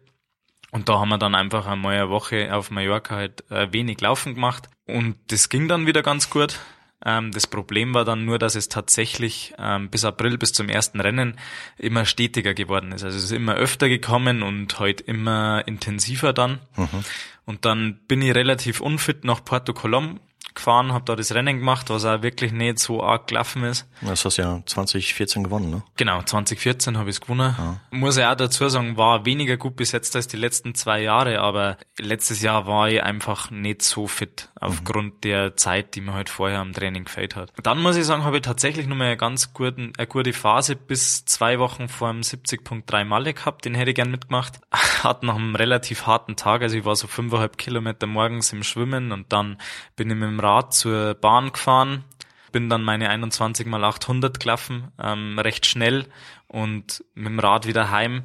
Und 0.71 0.89
da 0.89 0.97
haben 0.97 1.09
wir 1.09 1.19
dann 1.19 1.35
einfach 1.35 1.67
einmal 1.67 1.97
eine 1.97 2.09
Woche 2.09 2.51
auf 2.51 2.71
Mallorca 2.71 3.15
halt 3.15 3.49
äh, 3.51 3.71
wenig 3.71 4.01
Laufen 4.01 4.33
gemacht. 4.33 4.69
Und 4.87 5.17
das 5.27 5.49
ging 5.49 5.67
dann 5.67 5.85
wieder 5.85 6.01
ganz 6.01 6.31
gut. 6.31 6.59
Ähm, 7.05 7.31
das 7.31 7.45
Problem 7.45 7.93
war 7.93 8.05
dann 8.05 8.25
nur, 8.25 8.39
dass 8.39 8.55
es 8.55 8.69
tatsächlich 8.69 9.53
ähm, 9.59 9.91
bis 9.91 10.03
April, 10.03 10.39
bis 10.39 10.51
zum 10.51 10.67
ersten 10.67 10.99
Rennen 10.99 11.37
immer 11.77 12.05
stetiger 12.05 12.55
geworden 12.55 12.91
ist. 12.91 13.03
Also 13.03 13.19
es 13.19 13.25
ist 13.25 13.31
immer 13.33 13.53
öfter 13.53 13.87
gekommen 13.87 14.41
und 14.41 14.79
heute 14.79 15.03
halt 15.03 15.07
immer 15.07 15.63
intensiver 15.67 16.33
dann. 16.33 16.59
Mhm. 16.75 17.03
Und 17.47 17.63
dann 17.63 17.97
bin 18.09 18.21
ich 18.21 18.35
relativ 18.35 18.81
unfit 18.81 19.23
nach 19.23 19.43
Porto 19.43 19.73
Colom 19.73 20.19
gefahren, 20.57 20.91
habe 20.91 21.05
da 21.05 21.15
das 21.15 21.33
Rennen 21.33 21.59
gemacht, 21.59 21.89
was 21.89 22.03
auch 22.05 22.21
wirklich 22.21 22.51
nicht 22.51 22.79
so 22.79 23.01
arg 23.01 23.27
gelaufen 23.27 23.63
ist. 23.63 23.87
Das 24.01 24.25
hast 24.25 24.37
du 24.37 24.41
ja 24.41 24.61
2014 24.65 25.43
gewonnen, 25.43 25.69
ne? 25.69 25.83
Genau, 25.95 26.21
2014 26.21 26.97
habe 26.97 27.09
ich 27.09 27.15
es 27.15 27.21
gewonnen. 27.21 27.55
Ja. 27.57 27.79
Muss 27.91 28.17
ich 28.17 28.25
auch 28.25 28.35
dazu 28.35 28.67
sagen, 28.67 28.97
war 28.97 29.25
weniger 29.25 29.57
gut 29.57 29.75
besetzt 29.75 30.15
als 30.15 30.27
die 30.27 30.37
letzten 30.37 30.75
zwei 30.75 31.01
Jahre, 31.01 31.39
aber 31.39 31.77
letztes 31.97 32.41
Jahr 32.41 32.67
war 32.67 32.89
ich 32.89 33.01
einfach 33.01 33.49
nicht 33.51 33.81
so 33.81 34.07
fit 34.07 34.49
aufgrund 34.59 35.15
mhm. 35.15 35.21
der 35.21 35.55
Zeit, 35.55 35.95
die 35.95 36.01
mir 36.01 36.13
halt 36.13 36.29
vorher 36.29 36.59
am 36.59 36.73
Training 36.73 37.05
gefällt 37.05 37.35
hat. 37.35 37.53
Dann 37.63 37.81
muss 37.81 37.95
ich 37.95 38.05
sagen, 38.05 38.23
habe 38.23 38.37
ich 38.37 38.43
tatsächlich 38.43 38.87
nur 38.87 38.97
mal 38.97 39.05
eine 39.05 39.17
ganz 39.17 39.53
guten, 39.53 39.93
eine 39.97 40.07
gute 40.07 40.33
Phase 40.33 40.75
bis 40.75 41.25
zwei 41.25 41.59
Wochen 41.59 41.87
vor 41.87 42.11
dem 42.11 42.21
70.3 42.21 43.05
Malle 43.05 43.33
gehabt, 43.33 43.65
den 43.65 43.75
hätte 43.75 43.91
ich 43.91 43.95
gern 43.95 44.11
mitgemacht. 44.11 44.59
Hat 45.03 45.23
nach 45.23 45.35
einem 45.35 45.55
relativ 45.55 46.07
harten 46.07 46.35
Tag, 46.35 46.61
also 46.61 46.75
ich 46.75 46.85
war 46.85 46.95
so 46.95 47.07
fünfeinhalb 47.07 47.57
Kilometer 47.57 48.07
morgens 48.07 48.51
im 48.51 48.63
Schwimmen 48.63 49.11
und 49.11 49.31
dann 49.31 49.57
bin 49.95 50.09
ich 50.09 50.15
mit 50.15 50.27
dem 50.27 50.39
Rad 50.47 50.73
zur 50.73 51.13
Bahn 51.15 51.51
gefahren, 51.51 52.05
bin 52.53 52.69
dann 52.69 52.83
meine 52.83 53.09
21 53.09 53.67
mal 53.67 53.83
800 53.83 54.39
gelaufen, 54.39 54.91
ähm, 55.01 55.37
recht 55.39 55.65
schnell 55.65 56.07
und 56.47 57.03
mit 57.13 57.27
dem 57.27 57.39
Rad 57.39 57.67
wieder 57.67 57.91
heim. 57.91 58.23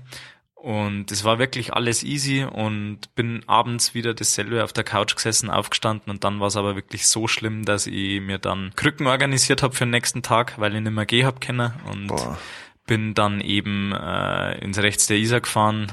Und 0.54 1.10
es 1.10 1.24
war 1.24 1.40
wirklich 1.40 1.74
alles 1.74 2.04
easy 2.04 2.44
und 2.44 3.12
bin 3.16 3.42
abends 3.48 3.94
wieder 3.94 4.14
dasselbe 4.14 4.62
auf 4.62 4.72
der 4.72 4.84
Couch 4.84 5.16
gesessen, 5.16 5.50
aufgestanden 5.50 6.08
und 6.08 6.22
dann 6.22 6.38
war 6.38 6.46
es 6.46 6.56
aber 6.56 6.76
wirklich 6.76 7.08
so 7.08 7.26
schlimm, 7.26 7.64
dass 7.64 7.88
ich 7.88 8.20
mir 8.20 8.38
dann 8.38 8.70
Krücken 8.76 9.08
organisiert 9.08 9.64
habe 9.64 9.74
für 9.74 9.84
den 9.84 9.90
nächsten 9.90 10.22
Tag, 10.22 10.60
weil 10.60 10.76
ich 10.76 10.80
nicht 10.80 10.92
mehr 10.92 11.04
gehen 11.04 11.26
hab 11.26 11.40
können 11.40 11.72
und 11.90 12.06
Boah. 12.06 12.38
bin 12.86 13.12
dann 13.14 13.40
eben 13.40 13.90
äh, 13.90 14.56
ins 14.58 14.78
Rechts 14.78 15.08
der 15.08 15.16
Isar 15.16 15.40
gefahren, 15.40 15.90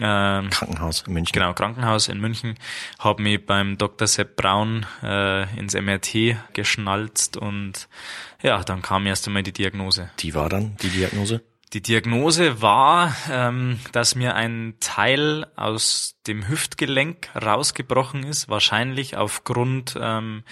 ähm, 0.00 0.50
Krankenhaus 0.50 1.04
in 1.06 1.12
München. 1.12 1.32
Genau, 1.32 1.52
Krankenhaus 1.54 2.08
in 2.08 2.20
München. 2.20 2.54
Habe 2.98 3.22
mich 3.22 3.44
beim 3.44 3.78
Dr. 3.78 4.06
Sepp 4.06 4.36
Braun 4.36 4.86
äh, 5.02 5.58
ins 5.58 5.74
MRT 5.74 6.36
geschnalzt 6.52 7.36
und 7.36 7.88
ja, 8.42 8.62
dann 8.62 8.82
kam 8.82 9.06
erst 9.06 9.26
einmal 9.26 9.42
die 9.42 9.52
Diagnose. 9.52 10.10
Die 10.20 10.34
war 10.34 10.48
dann 10.48 10.76
die 10.82 10.90
Diagnose? 10.90 11.42
Die 11.74 11.82
Diagnose 11.82 12.62
war, 12.62 13.14
ähm, 13.30 13.78
dass 13.92 14.14
mir 14.14 14.34
ein 14.34 14.76
Teil 14.80 15.46
aus 15.54 16.14
dem 16.26 16.48
Hüftgelenk 16.48 17.28
rausgebrochen 17.34 18.24
ist, 18.24 18.48
wahrscheinlich 18.48 19.18
aufgrund 19.18 19.94
ähm, 20.00 20.44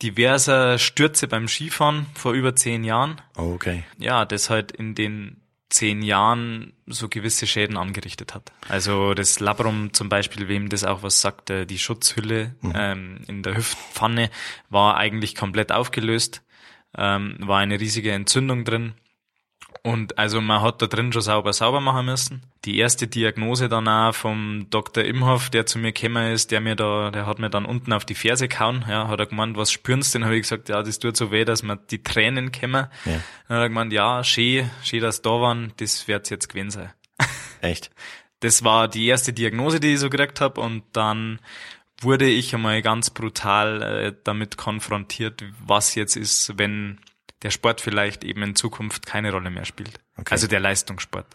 diverser 0.00 0.78
Stürze 0.78 1.28
beim 1.28 1.48
Skifahren 1.48 2.06
vor 2.14 2.32
über 2.32 2.56
zehn 2.56 2.82
Jahren. 2.82 3.20
Oh, 3.36 3.52
okay. 3.54 3.84
Ja, 3.98 4.24
das 4.24 4.48
halt 4.48 4.72
in 4.72 4.94
den 4.94 5.43
zehn 5.74 6.02
Jahren 6.02 6.72
so 6.86 7.08
gewisse 7.08 7.48
Schäden 7.48 7.76
angerichtet 7.76 8.32
hat. 8.32 8.52
Also 8.68 9.12
das 9.14 9.40
Labrum 9.40 9.92
zum 9.92 10.08
Beispiel, 10.08 10.46
wem 10.46 10.68
das 10.68 10.84
auch 10.84 11.02
was 11.02 11.20
sagt, 11.20 11.50
äh, 11.50 11.66
die 11.66 11.78
Schutzhülle 11.78 12.54
mhm. 12.60 12.72
ähm, 12.76 13.18
in 13.26 13.42
der 13.42 13.56
Hüftpfanne 13.56 14.30
war 14.70 14.96
eigentlich 14.96 15.34
komplett 15.34 15.72
aufgelöst, 15.72 16.42
ähm, 16.96 17.36
war 17.40 17.58
eine 17.58 17.80
riesige 17.80 18.12
Entzündung 18.12 18.64
drin 18.64 18.94
und 19.86 20.18
also 20.18 20.40
man 20.40 20.62
hat 20.62 20.80
da 20.80 20.86
drin 20.86 21.12
schon 21.12 21.20
sauber 21.20 21.52
sauber 21.52 21.78
machen 21.78 22.06
müssen. 22.06 22.42
Die 22.64 22.78
erste 22.78 23.06
Diagnose 23.06 23.68
dann 23.68 23.86
auch 23.86 24.14
vom 24.14 24.66
Dr. 24.70 25.04
Imhoff, 25.04 25.50
der 25.50 25.66
zu 25.66 25.78
mir 25.78 25.92
gekommen 25.92 26.32
ist, 26.32 26.50
der 26.50 26.62
mir 26.62 26.74
da, 26.74 27.10
der 27.10 27.26
hat 27.26 27.38
mir 27.38 27.50
dann 27.50 27.66
unten 27.66 27.92
auf 27.92 28.06
die 28.06 28.14
Ferse 28.14 28.48
gehauen, 28.48 28.86
ja, 28.88 29.08
hat 29.08 29.20
er 29.20 29.26
gemeint, 29.26 29.58
was 29.58 29.70
spürenst 29.70 30.14
du? 30.14 30.18
Dann 30.18 30.24
habe 30.24 30.36
ich 30.36 30.42
gesagt, 30.42 30.70
ja, 30.70 30.82
das 30.82 30.98
tut 30.98 31.18
so 31.18 31.30
weh, 31.30 31.44
dass 31.44 31.62
mir 31.62 31.76
die 31.76 32.02
Tränen 32.02 32.50
kommen. 32.50 32.86
Ja. 33.04 33.20
Dann 33.48 33.56
hat 33.58 33.62
er 33.64 33.68
gemeint, 33.68 33.92
ja, 33.92 34.24
schön, 34.24 34.70
schön, 34.82 35.02
dass 35.02 35.20
da 35.20 35.30
waren, 35.32 35.74
das 35.76 36.08
wird's 36.08 36.30
jetzt 36.30 36.48
gewesen 36.48 36.70
sein. 36.70 36.92
Echt? 37.60 37.90
Das 38.40 38.64
war 38.64 38.88
die 38.88 39.06
erste 39.06 39.34
Diagnose, 39.34 39.80
die 39.80 39.92
ich 39.92 40.00
so 40.00 40.08
gekriegt 40.08 40.40
habe 40.40 40.62
und 40.62 40.84
dann 40.92 41.40
wurde 42.00 42.26
ich 42.26 42.54
einmal 42.54 42.80
ganz 42.80 43.10
brutal 43.10 43.82
äh, 43.82 44.14
damit 44.24 44.56
konfrontiert, 44.56 45.44
was 45.60 45.94
jetzt 45.94 46.16
ist, 46.16 46.56
wenn 46.56 47.00
der 47.44 47.50
Sport 47.50 47.80
vielleicht 47.80 48.24
eben 48.24 48.42
in 48.42 48.56
Zukunft 48.56 49.06
keine 49.06 49.30
Rolle 49.30 49.50
mehr 49.50 49.64
spielt. 49.64 50.00
Okay. 50.16 50.32
Also 50.32 50.48
der 50.48 50.60
Leistungssport. 50.60 51.26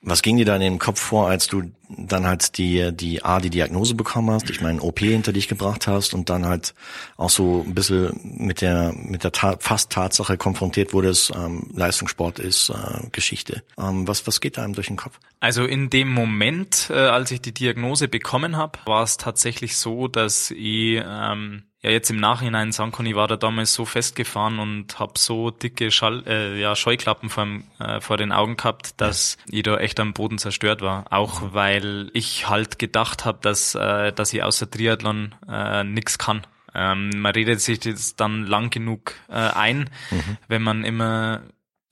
Was 0.00 0.22
ging 0.22 0.38
dir 0.38 0.46
da 0.46 0.54
in 0.56 0.62
den 0.62 0.78
Kopf 0.78 0.98
vor, 0.98 1.28
als 1.28 1.46
du 1.46 1.70
dann 1.96 2.26
halt 2.26 2.58
die, 2.58 2.92
die 2.92 3.24
A, 3.24 3.40
die 3.40 3.50
Diagnose 3.50 3.94
bekommen 3.94 4.30
hast, 4.30 4.50
ich 4.50 4.60
meine 4.60 4.80
OP 4.80 5.00
hinter 5.00 5.32
dich 5.32 5.48
gebracht 5.48 5.86
hast 5.86 6.14
und 6.14 6.30
dann 6.30 6.46
halt 6.46 6.74
auch 7.16 7.30
so 7.30 7.64
ein 7.66 7.74
bisschen 7.74 8.18
mit 8.22 8.60
der, 8.60 8.92
mit 8.94 9.24
der 9.24 9.32
Ta 9.32 9.56
fast 9.58 9.90
Tatsache 9.90 10.36
konfrontiert 10.36 10.92
wurdest, 10.92 11.32
ähm, 11.34 11.68
Leistungssport 11.74 12.38
ist 12.38 12.70
äh, 12.70 13.08
Geschichte. 13.12 13.62
Ähm, 13.78 14.06
was, 14.06 14.26
was 14.26 14.40
geht 14.40 14.56
da 14.56 14.62
einem 14.62 14.74
durch 14.74 14.88
den 14.88 14.96
Kopf? 14.96 15.18
Also 15.40 15.64
in 15.64 15.90
dem 15.90 16.12
Moment, 16.12 16.90
äh, 16.90 16.94
als 16.94 17.30
ich 17.30 17.40
die 17.40 17.54
Diagnose 17.54 18.08
bekommen 18.08 18.56
habe, 18.56 18.78
war 18.84 19.02
es 19.02 19.16
tatsächlich 19.16 19.76
so, 19.76 20.06
dass 20.06 20.50
ich 20.50 21.00
ähm, 21.02 21.62
ja 21.82 21.90
jetzt 21.90 22.10
im 22.10 22.18
Nachhinein 22.18 22.72
sagen 22.72 22.92
kann, 22.92 23.06
ich 23.06 23.14
war 23.14 23.26
da 23.26 23.36
damals 23.36 23.72
so 23.72 23.84
festgefahren 23.84 24.58
und 24.58 24.98
habe 24.98 25.14
so 25.16 25.50
dicke 25.50 25.90
Schall, 25.90 26.24
äh, 26.26 26.60
ja, 26.60 26.76
Scheuklappen 26.76 27.30
vor, 27.30 27.46
äh, 27.78 28.00
vor 28.00 28.18
den 28.18 28.32
Augen 28.32 28.56
gehabt, 28.56 29.00
dass 29.00 29.38
ja. 29.46 29.58
ich 29.58 29.62
da 29.62 29.78
echt 29.78 29.98
am 29.98 30.12
Boden 30.12 30.38
zerstört 30.38 30.82
war. 30.82 31.06
Auch 31.10 31.40
mhm. 31.40 31.54
Weil 31.80 32.10
ich 32.12 32.48
halt 32.48 32.78
gedacht 32.78 33.24
habe, 33.24 33.38
dass, 33.42 33.74
äh, 33.74 34.12
dass 34.12 34.32
ich 34.32 34.42
außer 34.42 34.70
Triathlon 34.70 35.34
äh, 35.48 35.84
nix 35.84 36.18
kann. 36.18 36.42
Ähm, 36.74 37.10
man 37.16 37.32
redet 37.32 37.60
sich 37.60 37.80
das 37.80 38.16
dann 38.16 38.46
lang 38.46 38.70
genug 38.70 39.14
äh, 39.28 39.34
ein, 39.34 39.90
mhm. 40.10 40.36
wenn 40.48 40.62
man 40.62 40.84
immer 40.84 41.42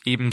eben 0.04 0.30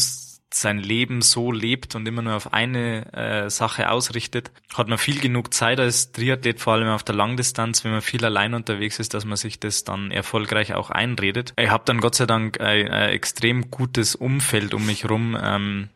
sein 0.54 0.78
Leben 0.78 1.22
so 1.22 1.52
lebt 1.52 1.96
und 1.96 2.08
immer 2.08 2.22
nur 2.22 2.36
auf 2.36 2.54
eine 2.54 3.12
äh, 3.14 3.50
Sache 3.50 3.90
ausrichtet, 3.90 4.52
hat 4.74 4.88
man 4.88 4.98
viel 4.98 5.20
genug 5.20 5.54
Zeit 5.54 5.80
als 5.80 6.14
Triathlet, 6.14 6.62
vor 6.62 6.74
allem 6.74 6.88
auf 6.88 7.04
der 7.04 7.16
Langdistanz, 7.16 7.84
wenn 7.84 7.92
man 7.92 8.02
viel 8.02 8.24
allein 8.24 8.54
unterwegs 8.54 9.00
ist, 9.00 9.14
dass 9.14 9.26
man 9.26 9.36
sich 9.36 9.60
das 9.60 9.84
dann 9.84 10.12
erfolgreich 10.12 10.74
auch 10.74 10.92
einredet. 10.92 11.54
Ich 11.58 11.70
habe 11.70 11.84
dann 11.86 12.00
Gott 12.00 12.16
sei 12.16 12.26
Dank 12.26 12.62
ein, 12.62 12.88
ein, 12.88 13.10
extrem 13.10 13.70
gutes 13.70 14.16
Umfeld 14.16 14.74
um 14.74 14.86
mich 14.86 15.10
rum, 15.10 15.38
ähm, 15.42 15.90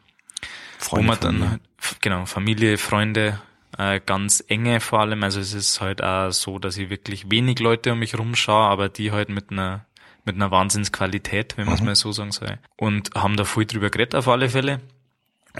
Freunde, 0.77 1.07
wo 1.07 1.07
man 1.07 1.19
dann 1.19 1.37
Familie. 1.37 1.59
genau 2.01 2.25
Familie, 2.25 2.77
Freunde, 2.77 3.39
äh, 3.79 4.01
ganz 4.05 4.43
enge 4.47 4.81
vor 4.81 4.99
allem. 4.99 5.23
Also 5.23 5.39
es 5.39 5.53
ist 5.53 5.79
halt 5.79 6.03
auch 6.03 6.31
so, 6.31 6.59
dass 6.59 6.77
ich 6.77 6.89
wirklich 6.89 7.31
wenig 7.31 7.59
Leute 7.59 7.93
um 7.93 7.99
mich 7.99 8.17
rumschaue, 8.17 8.67
aber 8.67 8.89
die 8.89 9.11
halt 9.11 9.29
mit 9.29 9.51
einer 9.51 9.85
mit 10.25 10.35
einer 10.35 10.51
Wahnsinnsqualität, 10.51 11.57
wenn 11.57 11.65
man 11.65 11.75
es 11.75 11.79
mhm. 11.79 11.87
mal 11.87 11.95
so 11.95 12.11
sagen 12.11 12.33
soll. 12.33 12.59
Und 12.75 13.11
haben 13.15 13.37
da 13.37 13.45
viel 13.45 13.65
drüber 13.65 13.89
geredet 13.89 14.15
auf 14.15 14.27
alle 14.27 14.49
Fälle. 14.49 14.81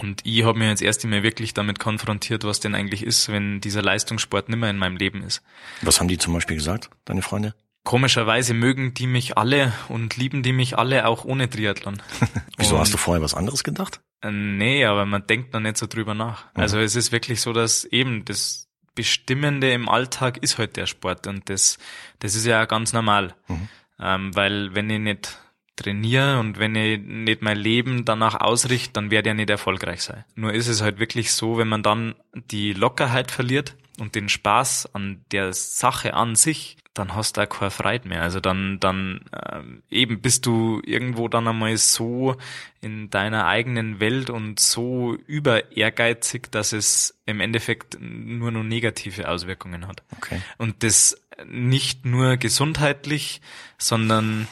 Und 0.02 0.22
ich 0.26 0.44
habe 0.44 0.60
mir 0.60 0.68
jetzt 0.68 0.82
erst 0.82 1.04
einmal 1.04 1.24
wirklich 1.24 1.54
damit 1.54 1.80
konfrontiert, 1.80 2.44
was 2.44 2.60
denn 2.60 2.76
eigentlich 2.76 3.04
ist, 3.04 3.30
wenn 3.30 3.62
dieser 3.62 3.82
Leistungssport 3.82 4.50
nimmer 4.50 4.70
in 4.70 4.78
meinem 4.78 4.98
Leben 4.98 5.24
ist. 5.24 5.42
Was 5.82 6.00
haben 6.00 6.10
die 6.10 6.18
zum 6.18 6.34
Beispiel 6.34 6.58
gesagt, 6.58 6.90
deine 7.06 7.22
Freunde? 7.22 7.56
Komischerweise 7.84 8.54
mögen 8.54 8.94
die 8.94 9.08
mich 9.08 9.38
alle 9.38 9.74
und 9.88 10.18
lieben 10.18 10.44
die 10.44 10.54
mich 10.54 10.78
alle 10.78 11.08
auch 11.08 11.26
ohne 11.26 11.50
Triathlon. 11.50 12.02
Wieso 12.58 12.76
und, 12.76 12.82
hast 12.82 12.94
du 12.94 12.98
vorher 12.98 13.24
was 13.24 13.34
anderes 13.34 13.64
gedacht? 13.64 14.02
Äh, 14.22 14.32
nee, 14.32 14.86
aber 14.86 15.06
man 15.06 15.26
denkt 15.26 15.54
noch 15.54 15.60
nicht 15.60 15.78
so 15.78 15.88
drüber 15.88 16.14
nach. 16.14 16.46
Mhm. 16.54 16.62
Also 16.62 16.80
es 16.80 16.96
ist 16.96 17.12
wirklich 17.12 17.42
so, 17.42 17.54
dass 17.54 17.86
eben 17.86 18.26
das 18.26 18.68
Bestimmende 18.96 19.72
im 19.72 19.88
Alltag 19.88 20.38
ist 20.38 20.58
halt 20.58 20.76
der 20.76 20.86
Sport 20.86 21.26
und 21.26 21.50
das, 21.50 21.78
das 22.20 22.36
ist 22.36 22.46
ja 22.46 22.66
ganz 22.66 22.92
normal. 22.92 23.34
Mhm. 23.48 23.70
Ähm, 24.00 24.36
weil 24.36 24.76
wenn 24.76 24.90
ich 24.90 25.00
nicht 25.00 25.40
trainiere 25.80 26.40
und 26.40 26.60
wenn 26.60 26.76
ich 26.76 27.00
nicht 27.00 27.42
mein 27.42 27.58
Leben 27.58 28.06
danach 28.06 28.36
ausrichte, 28.36 28.94
dann 28.94 29.12
werde 29.12 29.30
ich 29.30 29.32
ja 29.32 29.36
nicht 29.36 29.50
erfolgreich 29.50 30.02
sein. 30.02 30.26
Nur 30.36 30.54
ist 30.54 30.68
es 30.68 30.82
halt 30.82 31.00
wirklich 31.00 31.32
so, 31.32 31.58
wenn 31.58 31.70
man 31.70 31.84
dann 31.84 32.16
die 32.34 32.74
Lockerheit 32.74 33.32
verliert 33.32 33.76
und 34.00 34.16
den 34.16 34.30
Spaß 34.30 34.94
an 34.94 35.24
der 35.32 35.54
Sache 35.54 36.14
an 36.14 36.36
sich, 36.36 36.78
dann 37.00 37.16
hast 37.16 37.38
du 37.38 37.42
auch 37.42 37.50
keine 37.50 37.72
Freude 37.72 38.08
mehr. 38.08 38.22
Also 38.22 38.40
dann, 38.40 38.80
dann 38.80 39.22
ähm, 39.52 39.84
eben 39.90 40.22
bist 40.22 40.46
du 40.46 40.82
irgendwo 40.86 41.28
dann 41.30 41.48
einmal 41.48 41.78
so 41.78 42.36
in 42.82 43.10
deiner 43.10 43.46
eigenen 43.46 44.00
Welt 44.00 44.30
und 44.30 44.60
so 44.60 45.16
über 45.26 45.76
ehrgeizig, 45.76 46.52
dass 46.52 46.74
es 46.74 47.18
im 47.26 47.40
Endeffekt 47.40 47.98
nur 48.00 48.52
noch 48.52 48.64
negative 48.64 49.30
Auswirkungen 49.30 49.88
hat. 49.88 50.04
Okay. 50.18 50.42
Und 50.58 50.84
das 50.84 51.20
nicht 51.46 52.06
nur 52.06 52.38
gesundheitlich, 52.38 53.42
sondern 53.78 54.48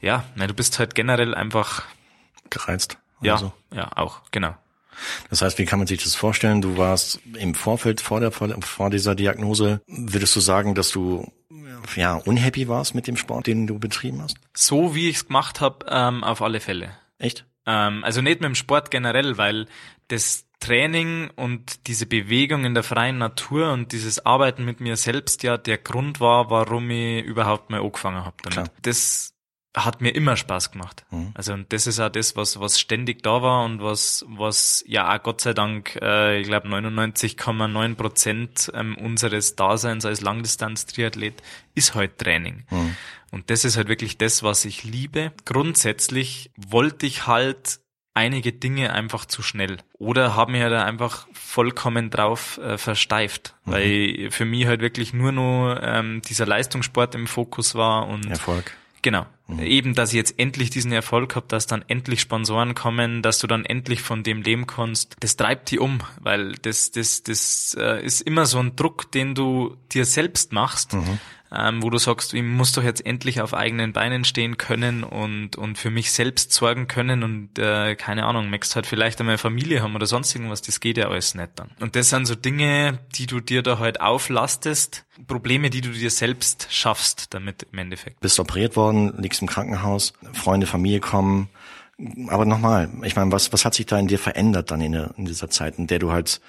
ja, 0.00 0.24
du 0.36 0.54
bist 0.54 0.78
halt 0.78 0.94
generell 0.94 1.34
einfach 1.34 1.84
gereizt. 2.50 2.98
Ja, 3.22 3.38
so. 3.38 3.52
ja, 3.72 3.90
auch, 3.96 4.20
genau. 4.30 4.54
Das 5.30 5.42
heißt, 5.42 5.58
wie 5.58 5.64
kann 5.64 5.78
man 5.78 5.86
sich 5.86 6.02
das 6.02 6.14
vorstellen? 6.14 6.62
Du 6.62 6.76
warst 6.76 7.20
im 7.38 7.54
Vorfeld 7.54 8.00
vor 8.00 8.20
der 8.20 8.32
vor 8.32 8.90
dieser 8.90 9.14
Diagnose. 9.14 9.80
Würdest 9.86 10.34
du 10.36 10.40
sagen, 10.40 10.74
dass 10.74 10.90
du 10.90 11.30
ja 11.94 12.14
unhappy 12.14 12.68
warst 12.68 12.94
mit 12.94 13.06
dem 13.06 13.16
Sport, 13.16 13.46
den 13.46 13.66
du 13.66 13.78
betrieben 13.78 14.22
hast? 14.22 14.36
So 14.54 14.94
wie 14.94 15.08
ich 15.08 15.16
es 15.16 15.26
gemacht 15.26 15.60
habe, 15.60 15.86
ähm, 15.88 16.24
auf 16.24 16.42
alle 16.42 16.60
Fälle. 16.60 16.90
Echt? 17.18 17.46
Ähm, 17.66 18.02
also 18.02 18.20
nicht 18.22 18.40
mit 18.40 18.48
dem 18.48 18.54
Sport 18.54 18.90
generell, 18.90 19.38
weil 19.38 19.66
das 20.08 20.46
Training 20.60 21.30
und 21.36 21.86
diese 21.86 22.06
Bewegung 22.06 22.64
in 22.64 22.74
der 22.74 22.82
freien 22.82 23.18
Natur 23.18 23.72
und 23.72 23.92
dieses 23.92 24.24
Arbeiten 24.24 24.64
mit 24.64 24.80
mir 24.80 24.96
selbst 24.96 25.42
ja 25.42 25.58
der 25.58 25.78
Grund 25.78 26.20
war, 26.20 26.50
warum 26.50 26.90
ich 26.90 27.22
überhaupt 27.24 27.70
mal 27.70 27.80
angefangen 27.80 28.24
habe 28.24 28.36
damit. 28.42 28.54
Klar. 28.54 28.70
Das 28.82 29.34
hat 29.76 30.00
mir 30.00 30.10
immer 30.10 30.36
Spaß 30.36 30.72
gemacht. 30.72 31.04
Mhm. 31.10 31.32
Also 31.34 31.52
und 31.52 31.72
das 31.72 31.86
ist 31.86 32.00
auch 32.00 32.08
das, 32.08 32.34
was 32.34 32.58
was 32.58 32.80
ständig 32.80 33.22
da 33.22 33.42
war 33.42 33.64
und 33.64 33.82
was 33.82 34.24
was 34.28 34.82
ja 34.86 35.14
auch 35.14 35.22
Gott 35.22 35.42
sei 35.42 35.52
Dank, 35.52 35.96
äh, 36.00 36.40
ich 36.40 36.46
glaube 36.46 36.68
99,9 36.68 37.94
Prozent 37.94 38.72
ähm, 38.74 38.96
unseres 38.96 39.54
Daseins 39.54 40.06
als 40.06 40.22
Langdistanz-Triathlet 40.22 41.42
ist 41.74 41.94
halt 41.94 42.18
Training. 42.18 42.64
Mhm. 42.70 42.96
Und 43.30 43.50
das 43.50 43.64
ist 43.64 43.76
halt 43.76 43.88
wirklich 43.88 44.16
das, 44.16 44.42
was 44.42 44.64
ich 44.64 44.84
liebe. 44.84 45.32
Grundsätzlich 45.44 46.50
wollte 46.56 47.04
ich 47.04 47.26
halt 47.26 47.80
einige 48.14 48.52
Dinge 48.54 48.94
einfach 48.94 49.26
zu 49.26 49.42
schnell 49.42 49.76
oder 49.98 50.34
haben 50.34 50.52
mir 50.52 50.70
da 50.70 50.86
einfach 50.86 51.28
vollkommen 51.34 52.08
drauf 52.08 52.58
äh, 52.58 52.78
versteift, 52.78 53.54
mhm. 53.66 53.72
weil 53.72 54.28
für 54.30 54.46
mich 54.46 54.66
halt 54.66 54.80
wirklich 54.80 55.12
nur 55.12 55.32
noch 55.32 55.78
ähm, 55.82 56.22
dieser 56.22 56.46
Leistungssport 56.46 57.14
im 57.14 57.26
Fokus 57.26 57.74
war 57.74 58.08
und 58.08 58.24
Erfolg. 58.30 58.72
Genau. 59.02 59.26
Mhm. 59.46 59.60
Eben, 59.60 59.94
dass 59.94 60.10
ich 60.10 60.16
jetzt 60.16 60.38
endlich 60.38 60.70
diesen 60.70 60.90
Erfolg 60.90 61.36
habe, 61.36 61.46
dass 61.48 61.66
dann 61.66 61.84
endlich 61.86 62.20
Sponsoren 62.20 62.74
kommen, 62.74 63.22
dass 63.22 63.38
du 63.38 63.46
dann 63.46 63.64
endlich 63.64 64.02
von 64.02 64.22
dem 64.22 64.42
leben 64.42 64.66
kannst. 64.66 65.16
Das 65.20 65.36
treibt 65.36 65.70
die 65.70 65.78
um, 65.78 66.00
weil 66.20 66.54
das, 66.62 66.90
das, 66.90 67.22
das 67.22 67.76
äh, 67.78 68.04
ist 68.04 68.22
immer 68.22 68.46
so 68.46 68.58
ein 68.58 68.74
Druck, 68.74 69.12
den 69.12 69.34
du 69.34 69.76
dir 69.92 70.04
selbst 70.04 70.52
machst. 70.52 70.94
Mhm 70.94 71.20
ähm, 71.54 71.82
wo 71.82 71.90
du 71.90 71.98
sagst, 71.98 72.34
ich 72.34 72.42
muss 72.42 72.72
doch 72.72 72.82
jetzt 72.82 73.04
endlich 73.04 73.40
auf 73.40 73.54
eigenen 73.54 73.92
Beinen 73.92 74.24
stehen 74.24 74.56
können 74.56 75.04
und, 75.04 75.56
und 75.56 75.78
für 75.78 75.90
mich 75.90 76.12
selbst 76.12 76.52
sorgen 76.52 76.88
können 76.88 77.22
und 77.22 77.58
äh, 77.58 77.94
keine 77.94 78.26
Ahnung, 78.26 78.50
möchtest 78.50 78.76
halt 78.76 78.86
vielleicht 78.86 79.20
einmal 79.20 79.38
Familie 79.38 79.82
haben 79.82 79.94
oder 79.94 80.06
sonst 80.06 80.34
irgendwas, 80.34 80.62
das 80.62 80.80
geht 80.80 80.98
ja 80.98 81.08
alles 81.08 81.34
nicht 81.34 81.50
dann. 81.56 81.70
Und 81.80 81.96
das 81.96 82.10
sind 82.10 82.26
so 82.26 82.34
Dinge, 82.34 82.98
die 83.14 83.26
du 83.26 83.40
dir 83.40 83.62
da 83.62 83.78
halt 83.78 84.00
auflastest, 84.00 85.04
Probleme, 85.26 85.70
die 85.70 85.80
du 85.80 85.90
dir 85.90 86.10
selbst 86.10 86.68
schaffst 86.70 87.32
damit 87.34 87.66
im 87.72 87.78
Endeffekt. 87.78 88.20
Bist 88.20 88.40
operiert 88.40 88.76
worden, 88.76 89.14
liegst 89.18 89.40
im 89.42 89.48
Krankenhaus, 89.48 90.12
Freunde, 90.32 90.66
Familie 90.66 91.00
kommen, 91.00 91.48
aber 92.28 92.44
nochmal, 92.44 92.90
ich 93.04 93.16
meine, 93.16 93.32
was, 93.32 93.52
was 93.52 93.64
hat 93.64 93.74
sich 93.74 93.86
da 93.86 93.98
in 93.98 94.08
dir 94.08 94.18
verändert 94.18 94.70
dann 94.70 94.80
in, 94.80 94.92
in 94.94 95.24
dieser 95.24 95.48
Zeit, 95.48 95.78
in 95.78 95.86
der 95.86 95.98
du 95.98 96.12
halt 96.12 96.40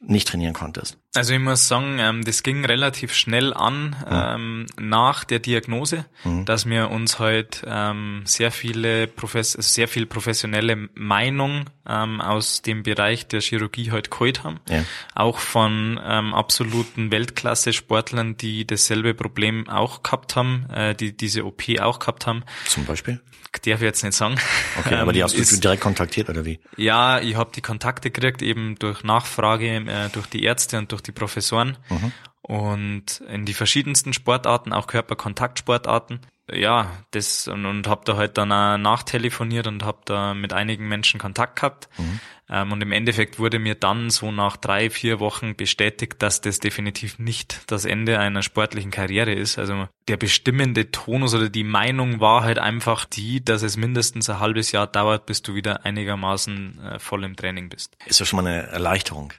nicht 0.00 0.28
trainieren 0.28 0.52
konntest? 0.52 0.98
Also 1.14 1.32
ich 1.32 1.40
muss 1.40 1.66
sagen, 1.66 1.98
ähm, 1.98 2.24
das 2.24 2.42
ging 2.42 2.64
relativ 2.64 3.14
schnell 3.14 3.54
an 3.54 3.90
mhm. 3.90 4.06
ähm, 4.10 4.66
nach 4.78 5.24
der 5.24 5.38
Diagnose, 5.38 6.04
mhm. 6.24 6.44
dass 6.44 6.66
wir 6.68 6.90
uns 6.90 7.18
halt 7.18 7.62
ähm, 7.66 8.22
sehr 8.24 8.50
viele 8.50 9.06
Profes 9.06 9.52
sehr 9.52 9.88
viel 9.88 10.04
professionelle 10.04 10.88
Meinung 10.94 11.70
ähm, 11.88 12.20
aus 12.20 12.60
dem 12.62 12.82
Bereich 12.82 13.26
der 13.26 13.40
Chirurgie 13.40 13.90
halt 13.92 14.10
geholt 14.10 14.44
haben. 14.44 14.60
Ja. 14.68 14.84
Auch 15.14 15.38
von 15.38 15.98
ähm, 16.04 16.34
absoluten 16.34 17.10
Weltklasse-Sportlern, 17.10 18.36
die 18.36 18.66
dasselbe 18.66 19.14
Problem 19.14 19.68
auch 19.68 20.02
gehabt 20.02 20.36
haben, 20.36 20.68
äh, 20.70 20.94
die 20.94 21.16
diese 21.16 21.46
OP 21.46 21.62
auch 21.80 21.98
gehabt 21.98 22.26
haben. 22.26 22.44
Zum 22.66 22.84
Beispiel? 22.84 23.20
Darf 23.64 23.80
ich 23.80 23.86
jetzt 23.86 24.04
nicht 24.04 24.14
sagen. 24.14 24.36
Okay, 24.78 24.96
aber 24.96 25.12
die 25.12 25.22
hast 25.22 25.36
du 25.36 25.40
ist, 25.40 25.64
direkt 25.64 25.82
kontaktiert 25.82 26.28
oder 26.28 26.44
wie? 26.44 26.60
Ja, 26.76 27.20
ich 27.20 27.36
habe 27.36 27.50
die 27.54 27.62
Kontakte 27.62 28.10
gekriegt 28.10 28.42
eben 28.42 28.76
durch 28.78 29.02
Nachfrage 29.02 29.76
äh, 29.76 30.08
durch 30.12 30.26
die 30.26 30.42
Ärzte 30.42 30.78
und 30.78 30.92
durch 30.92 30.95
die 31.00 31.12
Professoren 31.12 31.76
mhm. 31.88 32.12
und 32.42 33.20
in 33.28 33.44
die 33.44 33.54
verschiedensten 33.54 34.12
Sportarten, 34.12 34.72
auch 34.72 34.86
Körperkontaktsportarten. 34.86 36.20
Ja, 36.52 36.92
das 37.10 37.48
und, 37.48 37.66
und 37.66 37.88
habe 37.88 38.02
da 38.04 38.16
halt 38.16 38.38
dann 38.38 38.52
auch 38.52 38.76
nachtelefoniert 38.76 39.66
und 39.66 39.84
habe 39.84 39.98
da 40.04 40.32
mit 40.32 40.52
einigen 40.52 40.86
Menschen 40.86 41.18
Kontakt 41.18 41.56
gehabt. 41.56 41.88
Mhm. 41.98 42.20
Ähm, 42.48 42.72
und 42.72 42.80
im 42.82 42.92
Endeffekt 42.92 43.38
wurde 43.38 43.58
mir 43.58 43.74
dann 43.74 44.10
so 44.10 44.30
nach 44.30 44.56
drei, 44.56 44.90
vier 44.90 45.18
Wochen 45.18 45.56
bestätigt, 45.56 46.22
dass 46.22 46.40
das 46.40 46.60
definitiv 46.60 47.18
nicht 47.18 47.62
das 47.66 47.84
Ende 47.84 48.20
einer 48.20 48.42
sportlichen 48.42 48.92
Karriere 48.92 49.32
ist. 49.32 49.58
Also 49.58 49.88
der 50.06 50.16
bestimmende 50.16 50.90
Tonus 50.92 51.34
oder 51.34 51.48
die 51.48 51.64
Meinung 51.64 52.20
war 52.20 52.44
halt 52.44 52.58
einfach 52.60 53.04
die, 53.04 53.44
dass 53.44 53.62
es 53.62 53.76
mindestens 53.76 54.30
ein 54.30 54.38
halbes 54.38 54.70
Jahr 54.70 54.86
dauert, 54.86 55.26
bis 55.26 55.42
du 55.42 55.54
wieder 55.54 55.84
einigermaßen 55.84 56.78
äh, 56.78 56.98
voll 57.00 57.24
im 57.24 57.34
Training 57.34 57.68
bist. 57.68 57.96
Ist 58.06 58.20
ja 58.20 58.26
schon 58.26 58.42
mal 58.42 58.48
eine 58.48 58.68
Erleichterung. 58.68 59.32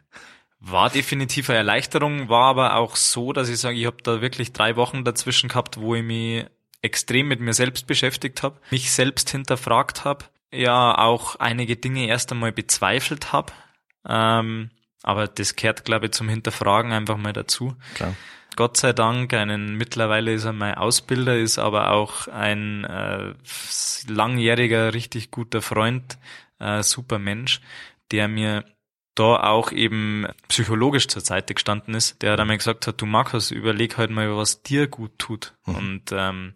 War 0.69 0.89
definitiv 0.89 1.49
eine 1.49 1.59
Erleichterung, 1.59 2.29
war 2.29 2.45
aber 2.45 2.75
auch 2.75 2.95
so, 2.95 3.31
dass 3.31 3.47
ich 3.47 3.57
sage, 3.57 3.77
ich 3.77 3.85
habe 3.85 4.03
da 4.03 4.21
wirklich 4.21 4.51
drei 4.51 4.75
Wochen 4.75 5.03
dazwischen 5.03 5.49
gehabt, 5.49 5.77
wo 5.77 5.95
ich 5.95 6.03
mich 6.03 6.45
extrem 6.81 7.27
mit 7.29 7.39
mir 7.39 7.53
selbst 7.53 7.87
beschäftigt 7.87 8.43
habe, 8.43 8.59
mich 8.69 8.91
selbst 8.91 9.29
hinterfragt 9.29 10.03
habe, 10.03 10.25
ja 10.51 10.97
auch 10.97 11.37
einige 11.37 11.75
Dinge 11.75 12.07
erst 12.07 12.31
einmal 12.31 12.51
bezweifelt 12.51 13.31
habe. 13.31 13.53
Ähm, 14.07 14.71
aber 15.03 15.27
das 15.27 15.55
gehört, 15.55 15.85
glaube 15.85 16.07
ich, 16.07 16.11
zum 16.11 16.27
Hinterfragen 16.27 16.91
einfach 16.91 17.17
mal 17.17 17.33
dazu. 17.33 17.75
Klar. 17.95 18.15
Gott 18.57 18.75
sei 18.75 18.91
Dank, 18.91 19.33
einen 19.33 19.75
mittlerweile 19.75 20.33
ist 20.33 20.45
er 20.45 20.53
mein 20.53 20.75
Ausbilder, 20.75 21.37
ist 21.37 21.59
aber 21.59 21.91
auch 21.91 22.27
ein 22.27 22.83
äh, 22.85 23.35
langjähriger, 24.07 24.93
richtig 24.93 25.31
guter 25.31 25.61
Freund, 25.61 26.17
äh, 26.59 26.81
super 26.81 27.19
Mensch, 27.19 27.61
der 28.11 28.27
mir 28.27 28.65
da 29.17 29.43
auch 29.43 29.71
eben 29.71 30.27
psychologisch 30.47 31.07
zur 31.07 31.21
Seite 31.21 31.53
gestanden 31.53 31.95
ist, 31.95 32.21
der 32.21 32.37
dann 32.37 32.47
mal 32.47 32.57
gesagt 32.57 32.87
hat, 32.87 33.01
du 33.01 33.05
Markus, 33.05 33.51
überleg 33.51 33.97
halt 33.97 34.11
mal, 34.11 34.35
was 34.35 34.61
dir 34.61 34.87
gut 34.87 35.11
tut. 35.17 35.53
Mhm. 35.65 35.75
Und 35.75 36.03
ähm, 36.11 36.53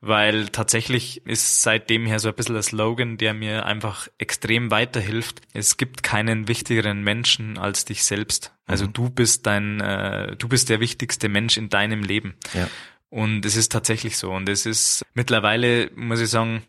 weil 0.00 0.48
tatsächlich 0.48 1.26
ist 1.26 1.62
seitdem 1.62 2.06
her 2.06 2.20
so 2.20 2.28
ein 2.28 2.34
bisschen 2.34 2.54
der 2.54 2.62
Slogan, 2.62 3.16
der 3.16 3.34
mir 3.34 3.64
einfach 3.64 4.08
extrem 4.18 4.70
weiterhilft. 4.70 5.40
Es 5.54 5.78
gibt 5.78 6.02
keinen 6.02 6.48
wichtigeren 6.48 7.02
Menschen 7.02 7.58
als 7.58 7.86
dich 7.86 8.04
selbst. 8.04 8.52
Also 8.66 8.86
mhm. 8.86 8.92
du 8.92 9.10
bist 9.10 9.46
dein, 9.46 9.80
äh, 9.80 10.36
du 10.36 10.48
bist 10.48 10.68
der 10.68 10.80
wichtigste 10.80 11.28
Mensch 11.28 11.56
in 11.56 11.70
deinem 11.70 12.02
Leben. 12.02 12.34
Ja. 12.52 12.68
Und 13.08 13.46
es 13.46 13.56
ist 13.56 13.72
tatsächlich 13.72 14.18
so. 14.18 14.32
Und 14.32 14.48
es 14.48 14.66
ist 14.66 15.04
mittlerweile, 15.14 15.90
muss 15.94 16.20
ich 16.20 16.28
sagen, 16.28 16.62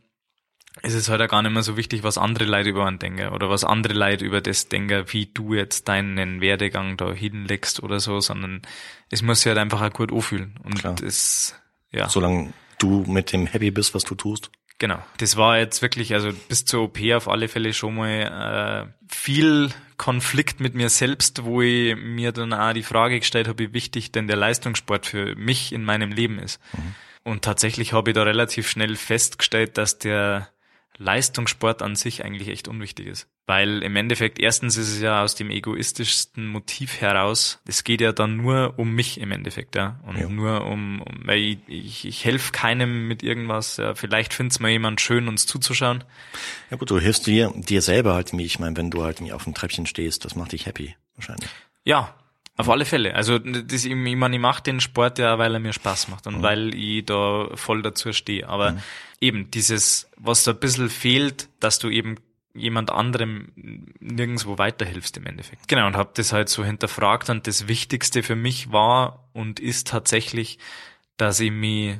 ist 0.84 0.94
es 0.94 1.10
halt 1.10 1.22
auch 1.22 1.28
gar 1.28 1.42
nicht 1.42 1.52
mehr 1.52 1.64
so 1.64 1.78
wichtig, 1.78 2.04
was 2.04 2.18
andere 2.18 2.46
Leute 2.46 2.70
über 2.70 2.86
einen 2.86 3.00
denken 3.00 3.30
oder 3.30 3.50
was 3.50 3.64
andere 3.64 3.94
Leute 3.94 4.26
über 4.26 4.42
das 4.42 4.70
denken, 4.70 5.06
wie 5.08 5.26
du 5.28 5.54
jetzt 5.54 5.88
deinen 5.88 6.42
Werdegang 6.42 6.98
da 6.98 7.12
hinlegst 7.12 7.82
oder 7.84 8.00
so, 8.00 8.20
sondern 8.20 8.62
es 9.10 9.22
muss 9.22 9.42
sich 9.42 9.48
halt 9.48 9.58
einfach 9.58 9.82
auch 9.82 9.94
gut 9.94 10.12
anfühlen. 10.12 10.56
Und 10.64 10.80
Klar. 10.80 10.96
das, 10.96 11.56
ja. 11.92 12.10
Solange 12.10 12.54
du 12.80 13.04
mit 13.08 13.32
dem 13.34 13.48
happy 13.48 13.72
bist, 13.72 13.96
was 13.96 14.04
du 14.04 14.16
tust. 14.16 14.52
Genau. 14.80 15.00
Das 15.18 15.38
war 15.38 15.58
jetzt 15.58 15.82
wirklich, 15.82 16.14
also 16.14 16.30
bis 16.50 16.66
zur 16.66 16.84
OP 16.84 17.00
auf 17.16 17.28
alle 17.28 17.48
Fälle 17.48 17.74
schon 17.74 17.96
mal 17.96 18.88
äh, 18.88 19.04
viel 19.14 19.72
Konflikt 19.98 20.60
mit 20.60 20.76
mir 20.76 20.90
selbst, 20.90 21.44
wo 21.44 21.64
ich 21.64 21.96
mir 21.96 22.32
dann 22.32 22.54
auch 22.54 22.74
die 22.74 22.84
Frage 22.84 23.20
gestellt 23.20 23.48
habe, 23.48 23.64
wie 23.64 23.74
wichtig 23.74 24.12
denn 24.12 24.28
der 24.28 24.38
Leistungssport 24.38 25.08
für 25.08 25.36
mich 25.36 25.74
in 25.74 25.84
meinem 25.84 26.12
Leben 26.12 26.38
ist. 26.38 26.60
Mhm. 26.74 26.96
Und 27.24 27.42
tatsächlich 27.44 27.94
habe 27.94 28.12
ich 28.12 28.16
da 28.16 28.24
relativ 28.24 28.70
schnell 28.70 28.96
festgestellt, 28.96 29.78
dass 29.78 29.98
der 29.98 30.50
Leistungssport 30.98 31.82
an 31.82 31.96
sich 31.96 32.24
eigentlich 32.24 32.50
echt 32.50 32.68
unwichtig 32.68 33.08
ist. 33.08 33.28
Weil 33.46 33.82
im 33.82 33.96
Endeffekt, 33.96 34.40
erstens 34.40 34.76
ist 34.78 34.90
es 34.90 35.00
ja 35.00 35.24
aus 35.24 35.36
dem 35.36 35.50
egoistischsten 35.50 36.48
Motiv 36.48 37.00
heraus, 37.00 37.60
es 37.66 37.84
geht 37.84 38.02
ja 38.02 38.12
dann 38.12 38.38
nur 38.38 38.74
um 38.78 38.94
mich 38.94 39.22
im 39.22 39.32
Endeffekt, 39.32 39.76
ja. 39.76 40.00
Und 40.06 40.18
ja. 40.18 40.28
nur 40.28 40.66
um, 40.66 41.02
um 41.02 41.20
weil 41.24 41.40
ich, 41.40 41.58
ich, 41.68 42.06
ich 42.06 42.26
helfe 42.26 42.52
keinem 42.52 43.08
mit 43.08 43.24
irgendwas, 43.24 43.78
ja. 43.78 43.96
Vielleicht 43.96 44.34
findet 44.34 44.54
es 44.54 44.60
mal 44.60 44.70
jemand 44.70 45.00
schön, 45.00 45.28
uns 45.28 45.46
zuzuschauen. 45.46 46.04
Ja 46.72 46.78
gut, 46.78 46.90
du 46.90 47.00
hilfst 47.00 47.26
dir, 47.26 47.54
dir 47.56 47.82
selber 47.82 48.16
halt, 48.16 48.34
wie 48.34 48.44
ich 48.44 48.60
meine, 48.60 48.76
wenn 48.76 48.92
du 48.92 49.04
halt 49.04 49.22
auf 49.32 49.46
dem 49.46 49.54
Treppchen 49.54 49.86
stehst, 49.86 50.26
das 50.26 50.36
macht 50.36 50.52
dich 50.52 50.66
happy, 50.66 50.96
wahrscheinlich. 51.16 51.50
Ja, 51.86 52.14
auf 52.58 52.70
alle 52.70 52.86
Fälle. 52.86 53.14
Also 53.16 53.38
das, 53.38 53.86
ich, 53.86 53.92
ich 53.92 54.16
meine, 54.16 54.36
ich 54.36 54.42
mache 54.42 54.64
den 54.64 54.82
Sport 54.82 55.20
ja, 55.20 55.38
weil 55.38 55.54
er 55.54 55.60
mir 55.60 55.74
Spaß 55.74 56.08
macht 56.10 56.26
und 56.28 56.40
mhm. 56.40 56.42
weil 56.42 56.76
ich 56.76 57.06
da 57.06 57.50
voll 57.54 57.84
dazu 57.84 58.12
stehe. 58.12 58.50
Aber 58.50 58.72
mhm. 58.72 58.82
eben 59.22 59.52
dieses, 59.52 60.10
was 60.18 60.44
da 60.44 60.52
ein 60.52 60.60
bisschen 60.60 60.90
fehlt, 60.90 61.50
dass 61.60 61.78
du 61.80 61.90
eben 61.90 62.16
jemand 62.56 62.90
anderem 62.90 63.52
nirgendwo 64.00 64.58
weiterhilfst 64.58 65.16
im 65.18 65.28
Endeffekt. 65.28 65.68
Genau, 65.68 65.86
und 65.86 65.96
habe 65.96 66.10
das 66.16 66.34
halt 66.34 66.50
so 66.50 66.66
hinterfragt 66.66 67.30
und 67.30 67.46
das 67.46 67.68
Wichtigste 67.68 68.24
für 68.24 68.36
mich 68.36 68.72
war 68.72 69.30
und 69.34 69.60
ist 69.60 69.88
tatsächlich, 69.88 70.58
dass 71.18 71.40
ich 71.40 71.52
mich 71.52 72.00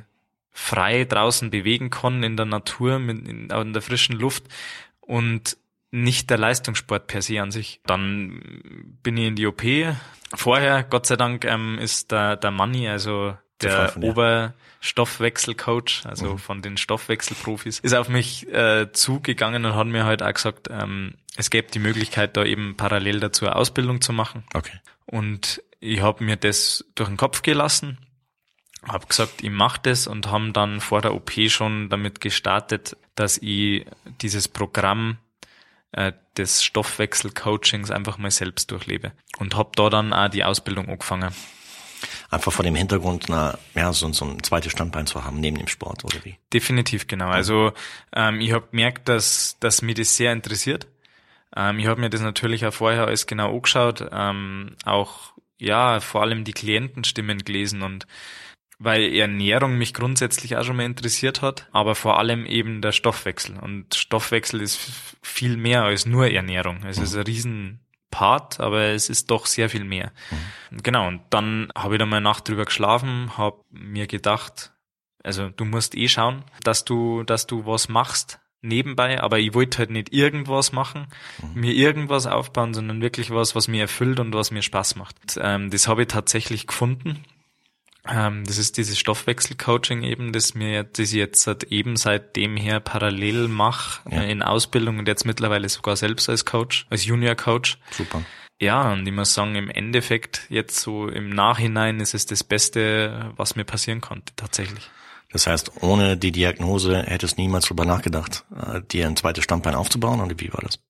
frei 0.50 1.04
draußen 1.04 1.50
bewegen 1.50 1.90
kann 1.90 2.24
in 2.24 2.36
der 2.36 2.46
Natur, 2.46 2.98
mit, 2.98 3.28
in, 3.28 3.48
in 3.48 3.72
der 3.72 3.82
frischen 3.82 4.18
Luft 4.18 4.44
und 5.00 5.56
nicht 5.90 6.30
der 6.30 6.38
Leistungssport 6.38 7.06
per 7.06 7.22
se 7.22 7.40
an 7.40 7.50
sich. 7.50 7.80
Dann 7.86 8.42
bin 9.02 9.16
ich 9.16 9.26
in 9.26 9.36
die 9.36 9.46
OP. 9.46 9.62
Vorher, 10.34 10.82
Gott 10.82 11.06
sei 11.06 11.16
Dank, 11.16 11.44
ähm, 11.44 11.78
ist 11.78 12.12
der, 12.12 12.36
der 12.36 12.50
Manni, 12.50 12.88
also 12.88 13.36
der 13.62 13.96
Oberstoffwechselcoach, 13.96 16.02
also 16.04 16.34
mhm. 16.34 16.38
von 16.38 16.62
den 16.62 16.76
Stoffwechselprofis, 16.76 17.80
ist 17.80 17.94
auf 17.94 18.08
mich 18.08 18.46
äh, 18.52 18.92
zugegangen 18.92 19.64
und 19.64 19.74
hat 19.74 19.88
mir 19.88 20.04
halt 20.04 20.22
auch 20.22 20.32
gesagt, 20.32 20.68
ähm, 20.70 21.14
es 21.36 21.50
gäbe 21.50 21.68
die 21.70 21.80
Möglichkeit, 21.80 22.36
da 22.36 22.44
eben 22.44 22.76
parallel 22.76 23.20
dazu 23.20 23.46
eine 23.46 23.56
Ausbildung 23.56 24.00
zu 24.00 24.12
machen. 24.12 24.44
Okay. 24.54 24.78
Und 25.06 25.62
ich 25.80 26.02
habe 26.02 26.24
mir 26.24 26.36
das 26.36 26.84
durch 26.94 27.08
den 27.08 27.16
Kopf 27.16 27.42
gelassen, 27.42 27.98
habe 28.86 29.06
gesagt, 29.06 29.42
ich 29.42 29.50
mache 29.50 29.80
das 29.82 30.06
und 30.06 30.30
haben 30.30 30.52
dann 30.52 30.80
vor 30.80 31.00
der 31.00 31.14
OP 31.14 31.32
schon 31.48 31.88
damit 31.88 32.20
gestartet, 32.20 32.96
dass 33.14 33.38
ich 33.38 33.86
dieses 34.20 34.48
Programm 34.48 35.18
äh, 35.92 36.12
des 36.36 36.62
Stoffwechselcoachings 36.62 37.90
einfach 37.90 38.18
mal 38.18 38.30
selbst 38.30 38.70
durchlebe. 38.70 39.12
Und 39.38 39.56
habe 39.56 39.70
da 39.74 39.90
dann 39.90 40.12
auch 40.12 40.28
die 40.28 40.44
Ausbildung 40.44 40.88
angefangen. 40.88 41.32
Einfach 42.30 42.52
vor 42.52 42.62
dem 42.62 42.74
Hintergrund, 42.74 43.26
na, 43.28 43.58
ja, 43.74 43.92
so, 43.92 44.12
so 44.12 44.24
ein 44.24 44.42
zweites 44.42 44.72
Standbein 44.72 45.06
zu 45.06 45.24
haben 45.24 45.40
neben 45.40 45.58
dem 45.58 45.66
Sport, 45.66 46.04
oder 46.04 46.24
wie? 46.24 46.36
Definitiv, 46.52 47.06
genau. 47.06 47.28
Also 47.28 47.72
ähm, 48.14 48.40
ich 48.40 48.52
habe 48.52 48.68
gemerkt, 48.70 49.08
dass, 49.08 49.56
dass 49.60 49.82
mich 49.82 49.96
das 49.96 50.16
sehr 50.16 50.32
interessiert. 50.32 50.86
Ähm, 51.56 51.78
ich 51.78 51.86
habe 51.86 52.00
mir 52.00 52.10
das 52.10 52.20
natürlich 52.20 52.66
auch 52.66 52.72
vorher 52.72 53.06
alles 53.06 53.26
genau 53.26 53.54
angeschaut, 53.54 54.06
ähm, 54.12 54.76
auch 54.84 55.32
ja, 55.58 56.00
vor 56.00 56.22
allem 56.22 56.44
die 56.44 56.52
Klientenstimmen 56.52 57.38
gelesen 57.38 57.82
und 57.82 58.06
weil 58.78 59.12
Ernährung 59.14 59.76
mich 59.76 59.92
grundsätzlich 59.92 60.56
auch 60.56 60.64
schon 60.64 60.76
mal 60.76 60.86
interessiert 60.86 61.42
hat, 61.42 61.68
aber 61.72 61.94
vor 61.94 62.18
allem 62.18 62.46
eben 62.46 62.80
der 62.80 62.92
Stoffwechsel. 62.92 63.58
Und 63.58 63.94
Stoffwechsel 63.94 64.60
ist 64.60 64.78
viel 65.20 65.56
mehr 65.56 65.82
als 65.82 66.06
nur 66.06 66.30
Ernährung. 66.30 66.84
Es 66.86 66.98
mhm. 66.98 67.04
ist 67.04 67.16
ein 67.16 67.22
Riesenpart, 67.22 68.60
aber 68.60 68.82
es 68.82 69.10
ist 69.10 69.30
doch 69.30 69.46
sehr 69.46 69.68
viel 69.68 69.84
mehr. 69.84 70.12
Mhm. 70.70 70.82
Genau, 70.82 71.08
und 71.08 71.22
dann 71.30 71.72
habe 71.76 71.94
ich 71.94 71.98
da 71.98 72.06
mal 72.06 72.20
Nacht 72.20 72.48
drüber 72.48 72.66
geschlafen, 72.66 73.36
habe 73.36 73.64
mir 73.70 74.06
gedacht, 74.06 74.72
also 75.24 75.48
du 75.48 75.64
musst 75.64 75.96
eh 75.96 76.08
schauen, 76.08 76.44
dass 76.62 76.84
du, 76.84 77.24
dass 77.24 77.48
du 77.48 77.66
was 77.66 77.88
machst 77.88 78.38
nebenbei, 78.60 79.20
aber 79.20 79.40
ich 79.40 79.54
wollte 79.54 79.78
halt 79.78 79.90
nicht 79.90 80.12
irgendwas 80.12 80.70
machen, 80.70 81.08
mhm. 81.42 81.60
mir 81.60 81.72
irgendwas 81.72 82.26
aufbauen, 82.26 82.74
sondern 82.74 83.00
wirklich 83.00 83.30
was, 83.30 83.56
was 83.56 83.66
mir 83.66 83.82
erfüllt 83.82 84.20
und 84.20 84.32
was 84.34 84.52
mir 84.52 84.62
Spaß 84.62 84.94
macht. 84.94 85.16
Und, 85.20 85.40
ähm, 85.42 85.70
das 85.70 85.88
habe 85.88 86.02
ich 86.02 86.08
tatsächlich 86.08 86.68
gefunden 86.68 87.24
das 88.08 88.56
ist 88.58 88.78
dieses 88.78 88.98
Stoffwechselcoaching 88.98 90.02
eben, 90.02 90.32
das 90.32 90.54
mir, 90.54 90.84
das 90.84 91.10
ich 91.10 91.12
jetzt 91.12 91.42
seit 91.42 91.64
eben 91.64 91.96
seitdem 91.96 92.56
her 92.56 92.80
parallel 92.80 93.48
mache 93.48 94.00
ja. 94.10 94.22
äh, 94.22 94.30
in 94.30 94.42
Ausbildung 94.42 94.98
und 94.98 95.08
jetzt 95.08 95.26
mittlerweile 95.26 95.68
sogar 95.68 95.96
selbst 95.96 96.28
als 96.28 96.44
Coach, 96.44 96.86
als 96.90 97.04
Junior 97.04 97.34
Coach. 97.34 97.78
Super. 97.90 98.22
Ja, 98.60 98.92
und 98.92 99.06
ich 99.06 99.12
muss 99.12 99.34
sagen, 99.34 99.54
im 99.54 99.70
Endeffekt 99.70 100.46
jetzt 100.48 100.80
so 100.80 101.06
im 101.06 101.30
Nachhinein 101.30 102.00
ist 102.00 102.14
es 102.14 102.26
das 102.26 102.42
Beste, 102.42 103.32
was 103.36 103.56
mir 103.56 103.64
passieren 103.64 104.00
konnte, 104.00 104.32
tatsächlich. 104.36 104.90
Das 105.30 105.46
heißt, 105.46 105.82
ohne 105.82 106.16
die 106.16 106.32
Diagnose 106.32 107.02
hättest 107.02 107.36
du 107.36 107.42
niemals 107.42 107.66
drüber 107.66 107.84
nachgedacht, 107.84 108.44
äh, 108.56 108.80
dir 108.80 109.06
ein 109.06 109.16
zweites 109.16 109.44
Standbein 109.44 109.74
aufzubauen 109.74 110.20
oder 110.20 110.34
wie 110.38 110.52
war 110.52 110.62
das? 110.62 110.80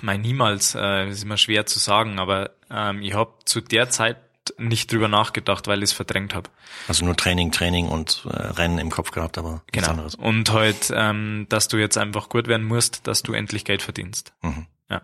Mein 0.00 0.22
niemals, 0.22 0.74
äh, 0.74 1.08
ist 1.08 1.24
immer 1.24 1.36
schwer 1.36 1.66
zu 1.66 1.78
sagen, 1.78 2.18
aber 2.18 2.52
ähm, 2.70 3.02
ich 3.02 3.14
habe 3.14 3.34
zu 3.44 3.60
der 3.60 3.90
Zeit 3.90 4.16
nicht 4.58 4.92
drüber 4.92 5.08
nachgedacht, 5.08 5.66
weil 5.66 5.78
ich 5.78 5.90
es 5.90 5.92
verdrängt 5.92 6.34
habe. 6.34 6.50
Also 6.88 7.04
nur 7.04 7.16
Training, 7.16 7.52
Training 7.52 7.88
und 7.88 8.26
äh, 8.26 8.36
Rennen 8.36 8.78
im 8.78 8.90
Kopf 8.90 9.10
gehabt, 9.10 9.38
aber 9.38 9.62
nichts 9.72 9.72
genau. 9.72 9.88
anderes. 9.88 10.14
Und 10.14 10.52
halt, 10.52 10.92
ähm, 10.94 11.46
dass 11.48 11.68
du 11.68 11.76
jetzt 11.76 11.98
einfach 11.98 12.28
gut 12.28 12.48
werden 12.48 12.66
musst, 12.66 13.06
dass 13.06 13.22
du 13.22 13.32
endlich 13.32 13.64
Geld 13.64 13.82
verdienst. 13.82 14.32
Mhm. 14.42 14.66
Ja. 14.90 15.02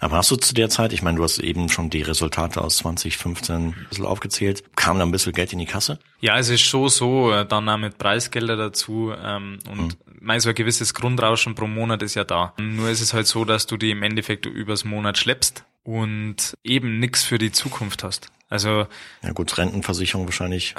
Aber 0.00 0.16
hast 0.16 0.30
du 0.30 0.36
zu 0.36 0.54
der 0.54 0.68
Zeit, 0.68 0.92
ich 0.92 1.02
meine, 1.02 1.16
du 1.16 1.24
hast 1.24 1.38
eben 1.38 1.68
schon 1.68 1.90
die 1.90 2.02
Resultate 2.02 2.60
aus 2.60 2.78
2015 2.78 3.54
ein 3.54 3.86
bisschen 3.88 4.06
aufgezählt, 4.06 4.76
kam 4.76 4.98
da 4.98 5.04
ein 5.04 5.10
bisschen 5.10 5.32
Geld 5.32 5.52
in 5.52 5.58
die 5.58 5.66
Kasse? 5.66 5.98
Ja, 6.20 6.38
es 6.38 6.48
ist 6.48 6.62
schon 6.62 6.88
so, 6.88 7.32
äh, 7.32 7.46
dann 7.46 7.68
auch 7.68 7.78
mit 7.78 7.98
Preisgelder 7.98 8.56
dazu 8.56 9.12
ähm, 9.16 9.58
und 9.68 9.96
mhm. 10.20 10.40
so 10.40 10.48
ein 10.48 10.54
gewisses 10.54 10.94
Grundrauschen 10.94 11.54
pro 11.54 11.66
Monat 11.66 12.02
ist 12.02 12.14
ja 12.14 12.24
da. 12.24 12.54
Nur 12.58 12.90
ist 12.90 13.00
es 13.00 13.14
halt 13.14 13.26
so, 13.26 13.44
dass 13.44 13.66
du 13.66 13.76
die 13.76 13.90
im 13.90 14.02
Endeffekt 14.02 14.46
übers 14.46 14.84
Monat 14.84 15.18
schleppst 15.18 15.64
und 15.84 16.56
eben 16.64 16.98
nix 16.98 17.22
für 17.22 17.38
die 17.38 17.52
Zukunft 17.52 18.02
hast. 18.02 18.32
Also 18.48 18.86
ja 19.22 19.32
gut, 19.32 19.56
Rentenversicherung 19.56 20.26
wahrscheinlich 20.26 20.74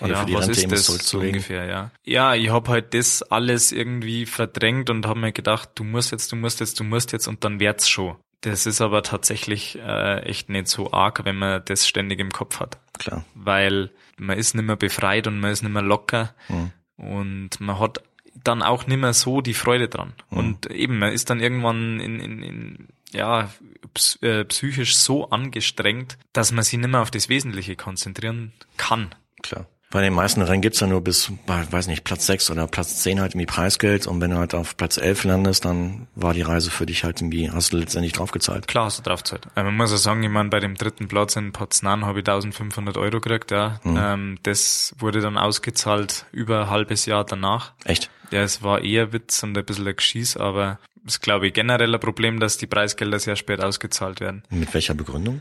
oder 0.00 0.12
ja, 0.12 0.20
für 0.20 0.26
die 0.26 0.34
was 0.34 0.48
Rente 0.48 0.62
ist 0.62 0.72
das 0.72 0.84
zurückzulegen. 0.84 1.36
ungefähr, 1.36 1.66
ja. 1.66 1.90
Ja, 2.04 2.34
ich 2.34 2.50
habe 2.50 2.70
halt 2.70 2.94
das 2.94 3.22
alles 3.22 3.70
irgendwie 3.72 4.26
verdrängt 4.26 4.90
und 4.90 5.06
habe 5.06 5.20
mir 5.20 5.32
gedacht, 5.32 5.70
du 5.74 5.84
musst 5.84 6.10
jetzt, 6.12 6.32
du 6.32 6.36
musst 6.36 6.60
jetzt, 6.60 6.80
du 6.80 6.84
musst 6.84 7.12
jetzt 7.12 7.28
und 7.28 7.44
dann 7.44 7.60
wird's 7.60 7.88
schon. 7.88 8.16
Das 8.40 8.66
ist 8.66 8.80
aber 8.80 9.04
tatsächlich 9.04 9.78
äh, 9.78 10.22
echt 10.22 10.48
nicht 10.48 10.66
so 10.66 10.92
arg, 10.92 11.24
wenn 11.24 11.36
man 11.36 11.62
das 11.64 11.86
ständig 11.86 12.18
im 12.18 12.30
Kopf 12.30 12.58
hat. 12.58 12.78
Klar. 12.98 13.24
Weil 13.34 13.90
man 14.16 14.36
ist 14.36 14.54
nicht 14.56 14.64
mehr 14.64 14.76
befreit 14.76 15.28
und 15.28 15.38
man 15.38 15.52
ist 15.52 15.62
nicht 15.62 15.72
mehr 15.72 15.82
locker 15.82 16.34
mhm. 16.48 16.72
und 16.96 17.60
man 17.60 17.78
hat 17.78 18.02
dann 18.42 18.62
auch 18.62 18.88
nicht 18.88 18.98
mehr 18.98 19.12
so 19.12 19.42
die 19.42 19.54
Freude 19.54 19.88
dran. 19.88 20.14
Mhm. 20.30 20.38
Und 20.38 20.66
eben, 20.72 20.98
man 20.98 21.12
ist 21.12 21.30
dann 21.30 21.38
irgendwann 21.38 22.00
in, 22.00 22.18
in, 22.18 22.42
in 22.42 22.88
ja, 23.12 23.50
äh, 24.20 24.44
psychisch 24.44 24.96
so 24.96 25.30
angestrengt, 25.30 26.18
dass 26.32 26.52
man 26.52 26.64
sich 26.64 26.78
nicht 26.78 26.90
mehr 26.90 27.00
auf 27.00 27.10
das 27.10 27.28
Wesentliche 27.28 27.76
konzentrieren 27.76 28.52
kann. 28.76 29.14
Klar. 29.42 29.66
Bei 29.92 30.00
den 30.00 30.14
meisten 30.14 30.40
Rennen 30.40 30.62
gibt's 30.62 30.80
ja 30.80 30.86
nur 30.86 31.02
bis, 31.02 31.30
weiß 31.46 31.86
nicht, 31.86 32.02
Platz 32.02 32.24
6 32.26 32.50
oder 32.50 32.66
Platz 32.66 33.02
10 33.02 33.20
halt 33.20 33.32
irgendwie 33.32 33.44
Preisgeld 33.44 34.06
und 34.06 34.22
wenn 34.22 34.30
du 34.30 34.38
halt 34.38 34.54
auf 34.54 34.74
Platz 34.78 34.96
11 34.96 35.24
landest, 35.24 35.66
dann 35.66 36.06
war 36.14 36.32
die 36.32 36.40
Reise 36.40 36.70
für 36.70 36.86
dich 36.86 37.04
halt 37.04 37.20
irgendwie, 37.20 37.50
hast 37.50 37.74
du 37.74 37.76
letztendlich 37.76 38.14
draufgezahlt. 38.14 38.66
Klar 38.66 38.86
hast 38.86 39.00
du 39.00 39.02
draufgezahlt. 39.02 39.48
Äh, 39.54 39.64
man 39.64 39.76
muss 39.76 39.90
ja 39.90 39.98
sagen, 39.98 40.22
ich 40.22 40.30
meine, 40.30 40.48
bei 40.48 40.60
dem 40.60 40.76
dritten 40.76 41.08
Platz 41.08 41.36
in 41.36 41.52
Potsdam 41.52 42.06
habe 42.06 42.20
ich 42.20 42.26
1500 42.26 42.96
Euro 42.96 43.20
gekriegt, 43.20 43.50
ja. 43.50 43.80
Ähm, 43.84 44.38
das 44.44 44.94
wurde 44.98 45.20
dann 45.20 45.36
ausgezahlt 45.36 46.24
über 46.32 46.62
ein 46.62 46.70
halbes 46.70 47.04
Jahr 47.04 47.24
danach. 47.24 47.74
Echt? 47.84 48.10
Ja, 48.32 48.42
es 48.42 48.62
war 48.62 48.82
eher 48.82 49.12
Witz 49.12 49.42
und 49.42 49.56
ein 49.56 49.64
bisschen 49.64 49.86
ein 49.86 49.96
Geschieß, 49.96 50.36
aber 50.36 50.78
ist, 51.04 51.20
glaube 51.20 51.48
ich, 51.48 51.52
generell 51.52 51.94
ein 51.94 52.00
Problem, 52.00 52.40
dass 52.40 52.56
die 52.56 52.66
Preisgelder 52.66 53.18
sehr 53.18 53.36
spät 53.36 53.60
ausgezahlt 53.60 54.20
werden. 54.20 54.42
Mit 54.50 54.72
welcher 54.72 54.94
Begründung? 54.94 55.40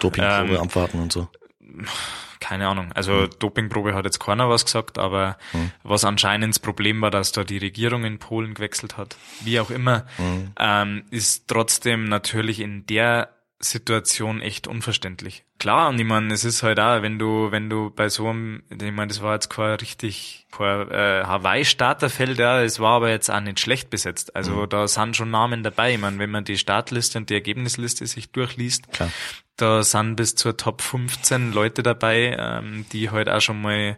Dopingprobe 0.00 0.54
ähm, 0.54 0.60
abwarten 0.60 1.00
und 1.00 1.12
so. 1.12 1.28
Keine 2.40 2.68
Ahnung. 2.68 2.92
Also 2.92 3.22
hm. 3.22 3.30
Dopingprobe 3.38 3.94
hat 3.94 4.04
jetzt 4.04 4.18
keiner 4.18 4.48
was 4.48 4.64
gesagt, 4.64 4.98
aber 4.98 5.38
hm. 5.52 5.70
was 5.84 6.04
anscheinend 6.04 6.54
das 6.54 6.58
Problem 6.58 7.00
war, 7.00 7.10
dass 7.10 7.32
da 7.32 7.44
die 7.44 7.58
Regierung 7.58 8.04
in 8.04 8.18
Polen 8.18 8.54
gewechselt 8.54 8.96
hat. 8.96 9.16
Wie 9.40 9.60
auch 9.60 9.70
immer, 9.70 10.04
hm. 10.16 10.52
ähm, 10.58 11.04
ist 11.10 11.48
trotzdem 11.48 12.08
natürlich 12.08 12.60
in 12.60 12.84
der 12.86 13.30
Situation 13.64 14.40
echt 14.40 14.66
unverständlich. 14.66 15.44
Klar, 15.58 15.90
und 15.90 15.98
ich 15.98 16.04
meine, 16.04 16.32
es 16.34 16.44
ist 16.44 16.62
halt 16.62 16.80
auch, 16.80 17.02
wenn 17.02 17.18
du, 17.18 17.52
wenn 17.52 17.70
du 17.70 17.90
bei 17.90 18.08
so 18.08 18.28
einem, 18.28 18.62
ich 18.70 18.92
meine, 18.92 19.08
das 19.08 19.22
war 19.22 19.34
jetzt 19.34 19.48
kein 19.48 19.76
richtig, 19.76 20.46
kein 20.50 20.90
äh, 20.90 21.22
Hawaii-Starterfeld, 21.24 22.38
ja, 22.38 22.62
es 22.62 22.80
war 22.80 22.96
aber 22.96 23.10
jetzt 23.10 23.30
auch 23.30 23.40
nicht 23.40 23.60
schlecht 23.60 23.90
besetzt. 23.90 24.34
Also 24.34 24.52
mhm. 24.52 24.68
da 24.68 24.88
sind 24.88 25.16
schon 25.16 25.30
Namen 25.30 25.62
dabei. 25.62 25.94
Ich 25.94 26.00
meine, 26.00 26.18
wenn 26.18 26.30
man 26.30 26.44
die 26.44 26.58
Startliste 26.58 27.18
und 27.18 27.30
die 27.30 27.34
Ergebnisliste 27.34 28.06
sich 28.06 28.32
durchliest, 28.32 28.92
Klar. 28.92 29.10
da 29.56 29.82
sind 29.82 30.16
bis 30.16 30.34
zur 30.34 30.56
Top 30.56 30.82
15 30.82 31.52
Leute 31.52 31.82
dabei, 31.82 32.36
ähm, 32.38 32.86
die 32.92 33.10
halt 33.10 33.28
auch 33.28 33.40
schon 33.40 33.60
mal 33.60 33.96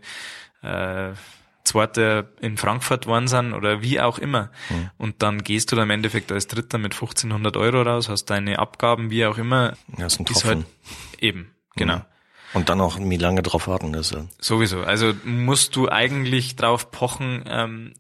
äh, 0.62 1.12
Zweiter 1.74 2.28
in 2.40 2.56
Frankfurt 2.56 3.08
waren 3.08 3.26
sind 3.26 3.52
oder 3.52 3.82
wie 3.82 4.00
auch 4.00 4.20
immer. 4.20 4.52
Mhm. 4.70 4.90
Und 4.96 5.22
dann 5.22 5.42
gehst 5.42 5.72
du 5.72 5.76
da 5.76 5.82
im 5.82 5.90
Endeffekt 5.90 6.30
als 6.30 6.46
Dritter 6.46 6.78
mit 6.78 6.92
1500 6.92 7.56
Euro 7.56 7.82
raus, 7.82 8.08
hast 8.08 8.26
deine 8.26 8.60
Abgaben, 8.60 9.10
wie 9.10 9.26
auch 9.26 9.38
immer. 9.38 9.76
Ja, 9.98 10.06
ist 10.06 10.20
ein 10.20 10.24
Tropfen. 10.24 10.48
Halt 10.48 10.66
eben, 11.20 11.50
genau. 11.74 11.96
Mhm. 11.96 12.02
Und 12.52 12.68
dann 12.68 12.80
auch 12.80 12.96
wie 13.00 13.16
lange 13.16 13.42
drauf 13.42 13.66
warten 13.66 13.92
ist 13.94 14.12
ja. 14.12 14.24
Sowieso. 14.40 14.82
Also 14.82 15.12
musst 15.24 15.74
du 15.74 15.88
eigentlich 15.88 16.54
drauf 16.54 16.92
pochen, 16.92 17.42
ähm, 17.48 17.94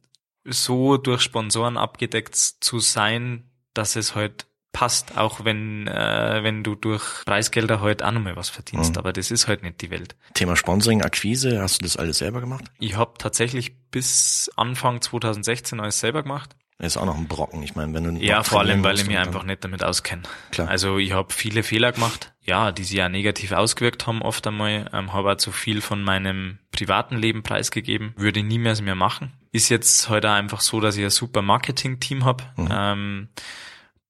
so 0.44 0.96
durch 0.96 1.22
Sponsoren 1.22 1.76
abgedeckt 1.76 2.36
zu 2.36 2.78
sein, 2.78 3.50
dass 3.72 3.96
es 3.96 4.14
halt 4.14 4.46
passt, 4.74 5.16
auch 5.16 5.44
wenn, 5.46 5.86
äh, 5.86 6.40
wenn 6.42 6.62
du 6.62 6.74
durch 6.74 7.24
Preisgelder 7.24 7.80
heute 7.80 8.04
halt 8.04 8.12
auch 8.12 8.18
nochmal 8.18 8.36
was 8.36 8.50
verdienst. 8.50 8.92
Mhm. 8.92 8.98
Aber 8.98 9.14
das 9.14 9.30
ist 9.30 9.48
halt 9.48 9.62
nicht 9.62 9.80
die 9.80 9.90
Welt. 9.90 10.16
Thema 10.34 10.56
Sponsoring, 10.56 11.00
Akquise, 11.00 11.62
hast 11.62 11.80
du 11.80 11.84
das 11.84 11.96
alles 11.96 12.18
selber 12.18 12.42
gemacht? 12.42 12.64
Ich 12.78 12.96
habe 12.96 13.14
tatsächlich 13.16 13.74
bis 13.90 14.50
Anfang 14.56 15.00
2016 15.00 15.80
alles 15.80 16.00
selber 16.00 16.22
gemacht. 16.22 16.50
ist 16.78 16.96
auch 16.96 17.06
noch 17.06 17.16
ein 17.16 17.28
Brocken. 17.28 17.62
Ich 17.62 17.76
meine, 17.76 17.94
wenn 17.94 18.16
du 18.16 18.20
ja 18.20 18.42
vor 18.42 18.60
allem, 18.60 18.82
weil 18.82 18.96
ich 18.96 19.06
mich 19.06 19.16
einfach 19.16 19.44
nicht 19.44 19.64
damit 19.64 19.84
auskenne. 19.84 20.24
Klar. 20.50 20.68
Also 20.68 20.98
ich 20.98 21.12
habe 21.12 21.32
viele 21.32 21.62
Fehler 21.62 21.92
gemacht, 21.92 22.34
ja, 22.42 22.72
die 22.72 22.82
sich 22.82 22.96
ja 22.96 23.08
negativ 23.08 23.52
ausgewirkt 23.52 24.08
haben 24.08 24.22
oft 24.22 24.46
einmal. 24.46 24.90
Ähm, 24.92 25.12
habe 25.12 25.32
auch 25.32 25.36
zu 25.36 25.52
viel 25.52 25.80
von 25.80 26.02
meinem 26.02 26.58
privaten 26.72 27.16
Leben 27.16 27.44
preisgegeben. 27.44 28.12
Würde 28.16 28.42
nie 28.42 28.58
mehr 28.58 28.80
mehr 28.82 28.96
machen. 28.96 29.32
Ist 29.52 29.68
jetzt 29.68 30.08
heute 30.08 30.28
halt 30.30 30.40
einfach 30.40 30.60
so, 30.60 30.80
dass 30.80 30.96
ich 30.96 31.04
ein 31.04 31.10
super 31.10 31.42
Marketing-Team 31.42 32.24
habe. 32.24 32.42
Mhm. 32.56 32.68
Ähm, 32.72 33.28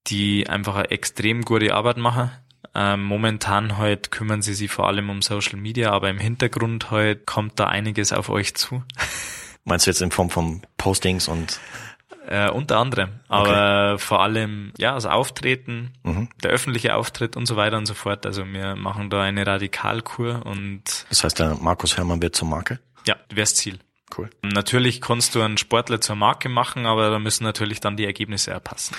die 0.07 0.47
einfach 0.47 0.75
eine 0.75 0.91
extrem 0.91 1.43
gute 1.43 1.73
Arbeit 1.73 1.97
machen. 1.97 2.31
Ähm, 2.73 3.03
momentan 3.03 3.77
halt 3.77 4.11
kümmern 4.11 4.41
sie 4.41 4.53
sich 4.53 4.69
vor 4.69 4.87
allem 4.87 5.09
um 5.09 5.21
Social 5.21 5.57
Media, 5.57 5.91
aber 5.91 6.09
im 6.09 6.17
Hintergrund 6.17 6.91
halt 6.91 7.25
kommt 7.25 7.59
da 7.59 7.67
einiges 7.67 8.11
auf 8.11 8.29
euch 8.29 8.55
zu. 8.55 8.83
Meinst 9.63 9.87
du 9.87 9.91
jetzt 9.91 10.01
in 10.01 10.11
Form 10.11 10.29
von 10.29 10.61
Postings 10.77 11.27
und 11.27 11.59
äh, 12.27 12.49
unter 12.49 12.77
anderem, 12.77 13.19
aber 13.27 13.93
okay. 13.93 13.97
vor 13.99 14.21
allem 14.21 14.73
ja 14.77 14.93
das 14.93 15.05
Auftreten, 15.05 15.93
mhm. 16.03 16.29
der 16.43 16.51
öffentliche 16.51 16.95
Auftritt 16.95 17.35
und 17.37 17.45
so 17.45 17.55
weiter 17.55 17.77
und 17.77 17.85
so 17.85 17.93
fort. 17.93 18.25
Also 18.25 18.45
wir 18.45 18.75
machen 18.75 19.09
da 19.09 19.21
eine 19.21 19.45
Radikalkur 19.45 20.45
und 20.45 20.83
das 21.09 21.23
heißt, 21.23 21.39
der 21.39 21.55
Markus 21.55 21.97
Hermann 21.97 22.21
wird 22.21 22.35
zur 22.35 22.47
Marke. 22.47 22.79
Ja, 23.07 23.15
wär's 23.29 23.55
Ziel. 23.55 23.79
Cool. 24.15 24.29
Natürlich 24.43 25.01
kannst 25.01 25.35
du 25.35 25.41
einen 25.41 25.57
Sportler 25.57 25.99
zur 26.01 26.15
Marke 26.15 26.49
machen, 26.49 26.85
aber 26.85 27.09
da 27.09 27.19
müssen 27.19 27.43
natürlich 27.43 27.79
dann 27.79 27.97
die 27.97 28.05
Ergebnisse 28.05 28.51
erpassen. 28.51 28.95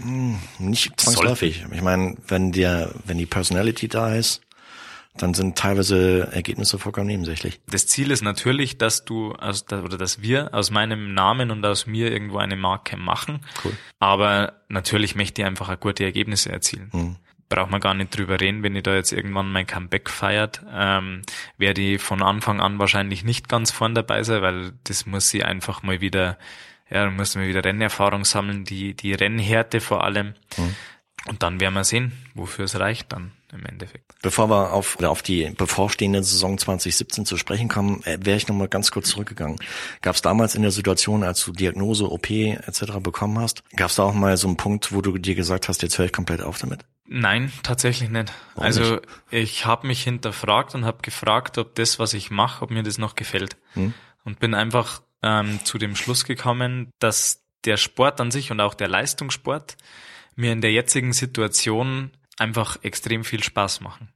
Hm, 0.00 0.38
nicht 0.58 1.00
zwangsläufig. 1.00 1.64
Ich 1.70 1.82
meine, 1.82 2.16
wenn 2.28 2.52
der, 2.52 2.92
wenn 3.04 3.18
die 3.18 3.26
Personality 3.26 3.88
da 3.88 4.14
ist, 4.14 4.42
dann 5.16 5.34
sind 5.34 5.56
teilweise 5.56 6.28
Ergebnisse 6.32 6.78
vollkommen 6.78 7.06
nebensächlich. 7.06 7.60
Das 7.68 7.86
Ziel 7.86 8.10
ist 8.10 8.22
natürlich, 8.22 8.78
dass 8.78 9.04
du 9.04 9.32
aus, 9.32 9.64
oder 9.70 9.96
dass 9.96 10.20
wir 10.20 10.52
aus 10.52 10.70
meinem 10.70 11.14
Namen 11.14 11.50
und 11.50 11.64
aus 11.64 11.86
mir 11.86 12.12
irgendwo 12.12 12.38
eine 12.38 12.56
Marke 12.56 12.96
machen. 12.96 13.40
Cool. 13.64 13.72
Aber 13.98 14.54
natürlich 14.68 15.14
möchte 15.14 15.42
ich 15.42 15.46
einfach 15.46 15.78
gute 15.80 16.04
Ergebnisse 16.04 16.52
erzielen. 16.52 16.90
Mhm. 16.92 17.16
braucht 17.48 17.70
man 17.70 17.80
gar 17.80 17.94
nicht 17.94 18.16
drüber 18.16 18.40
reden, 18.40 18.62
wenn 18.62 18.74
ich 18.76 18.82
da 18.82 18.94
jetzt 18.94 19.12
irgendwann 19.12 19.50
mein 19.50 19.66
Comeback 19.66 20.10
feiert, 20.10 20.62
ähm, 20.72 21.22
werde 21.56 21.80
ich 21.80 22.02
von 22.02 22.20
Anfang 22.22 22.60
an 22.60 22.78
wahrscheinlich 22.78 23.24
nicht 23.24 23.48
ganz 23.48 23.70
vorn 23.70 23.94
dabei 23.94 24.22
sein, 24.24 24.42
weil 24.42 24.72
das 24.84 25.06
muss 25.06 25.28
sie 25.30 25.44
einfach 25.44 25.82
mal 25.82 26.00
wieder, 26.00 26.38
ja, 26.90 27.04
da 27.04 27.10
muss 27.10 27.34
man 27.34 27.46
wieder 27.46 27.64
Rennerfahrung 27.64 28.24
sammeln, 28.24 28.64
die, 28.64 28.94
die 28.94 29.12
Rennhärte 29.12 29.80
vor 29.80 30.04
allem. 30.04 30.34
Mhm. 30.56 30.76
Und 31.26 31.42
dann 31.42 31.60
werden 31.60 31.74
wir 31.74 31.84
sehen, 31.84 32.12
wofür 32.34 32.66
es 32.66 32.78
reicht 32.78 33.12
dann 33.12 33.32
im 33.52 33.64
Endeffekt. 33.66 34.14
Bevor 34.22 34.48
wir 34.48 34.72
auf, 34.72 35.02
auf 35.02 35.22
die 35.22 35.50
bevorstehende 35.50 36.22
Saison 36.22 36.56
2017 36.56 37.26
zu 37.26 37.36
sprechen 37.36 37.68
kommen, 37.68 38.02
äh, 38.04 38.18
wäre 38.20 38.36
ich 38.36 38.46
nochmal 38.46 38.68
ganz 38.68 38.90
kurz 38.90 39.08
zurückgegangen. 39.08 39.58
Gab 40.02 40.14
es 40.14 40.22
damals 40.22 40.54
in 40.54 40.62
der 40.62 40.70
Situation, 40.70 41.24
als 41.24 41.44
du 41.44 41.52
Diagnose, 41.52 42.10
OP 42.10 42.30
etc. 42.30 42.98
bekommen 43.00 43.38
hast, 43.38 43.62
gab 43.76 43.90
es 43.90 43.96
da 43.96 44.04
auch 44.04 44.14
mal 44.14 44.36
so 44.36 44.46
einen 44.46 44.56
Punkt, 44.56 44.92
wo 44.92 45.00
du 45.00 45.18
dir 45.18 45.34
gesagt 45.34 45.68
hast, 45.68 45.82
jetzt 45.82 45.98
höre 45.98 46.06
ich 46.06 46.12
komplett 46.12 46.42
auf 46.42 46.58
damit? 46.58 46.84
Nein, 47.08 47.52
tatsächlich 47.62 48.10
nicht. 48.10 48.32
Warum 48.54 48.66
also 48.66 48.94
nicht? 48.94 49.02
ich 49.30 49.66
habe 49.66 49.86
mich 49.86 50.02
hinterfragt 50.02 50.74
und 50.74 50.84
habe 50.84 50.98
gefragt, 51.02 51.58
ob 51.58 51.74
das, 51.74 51.98
was 51.98 52.14
ich 52.14 52.30
mache, 52.30 52.62
ob 52.62 52.70
mir 52.70 52.82
das 52.82 52.98
noch 52.98 53.14
gefällt. 53.14 53.56
Hm? 53.74 53.94
Und 54.24 54.40
bin 54.40 54.54
einfach 54.54 55.02
ähm, 55.22 55.64
zu 55.64 55.78
dem 55.78 55.96
Schluss 55.96 56.24
gekommen, 56.24 56.90
dass 56.98 57.44
der 57.64 57.76
Sport 57.76 58.20
an 58.20 58.30
sich 58.30 58.50
und 58.50 58.60
auch 58.60 58.74
der 58.74 58.88
Leistungssport 58.88 59.76
mir 60.34 60.52
in 60.52 60.60
der 60.60 60.72
jetzigen 60.72 61.12
Situation 61.12 62.10
einfach 62.38 62.78
extrem 62.82 63.24
viel 63.24 63.42
Spaß 63.42 63.80
machen. 63.80 64.12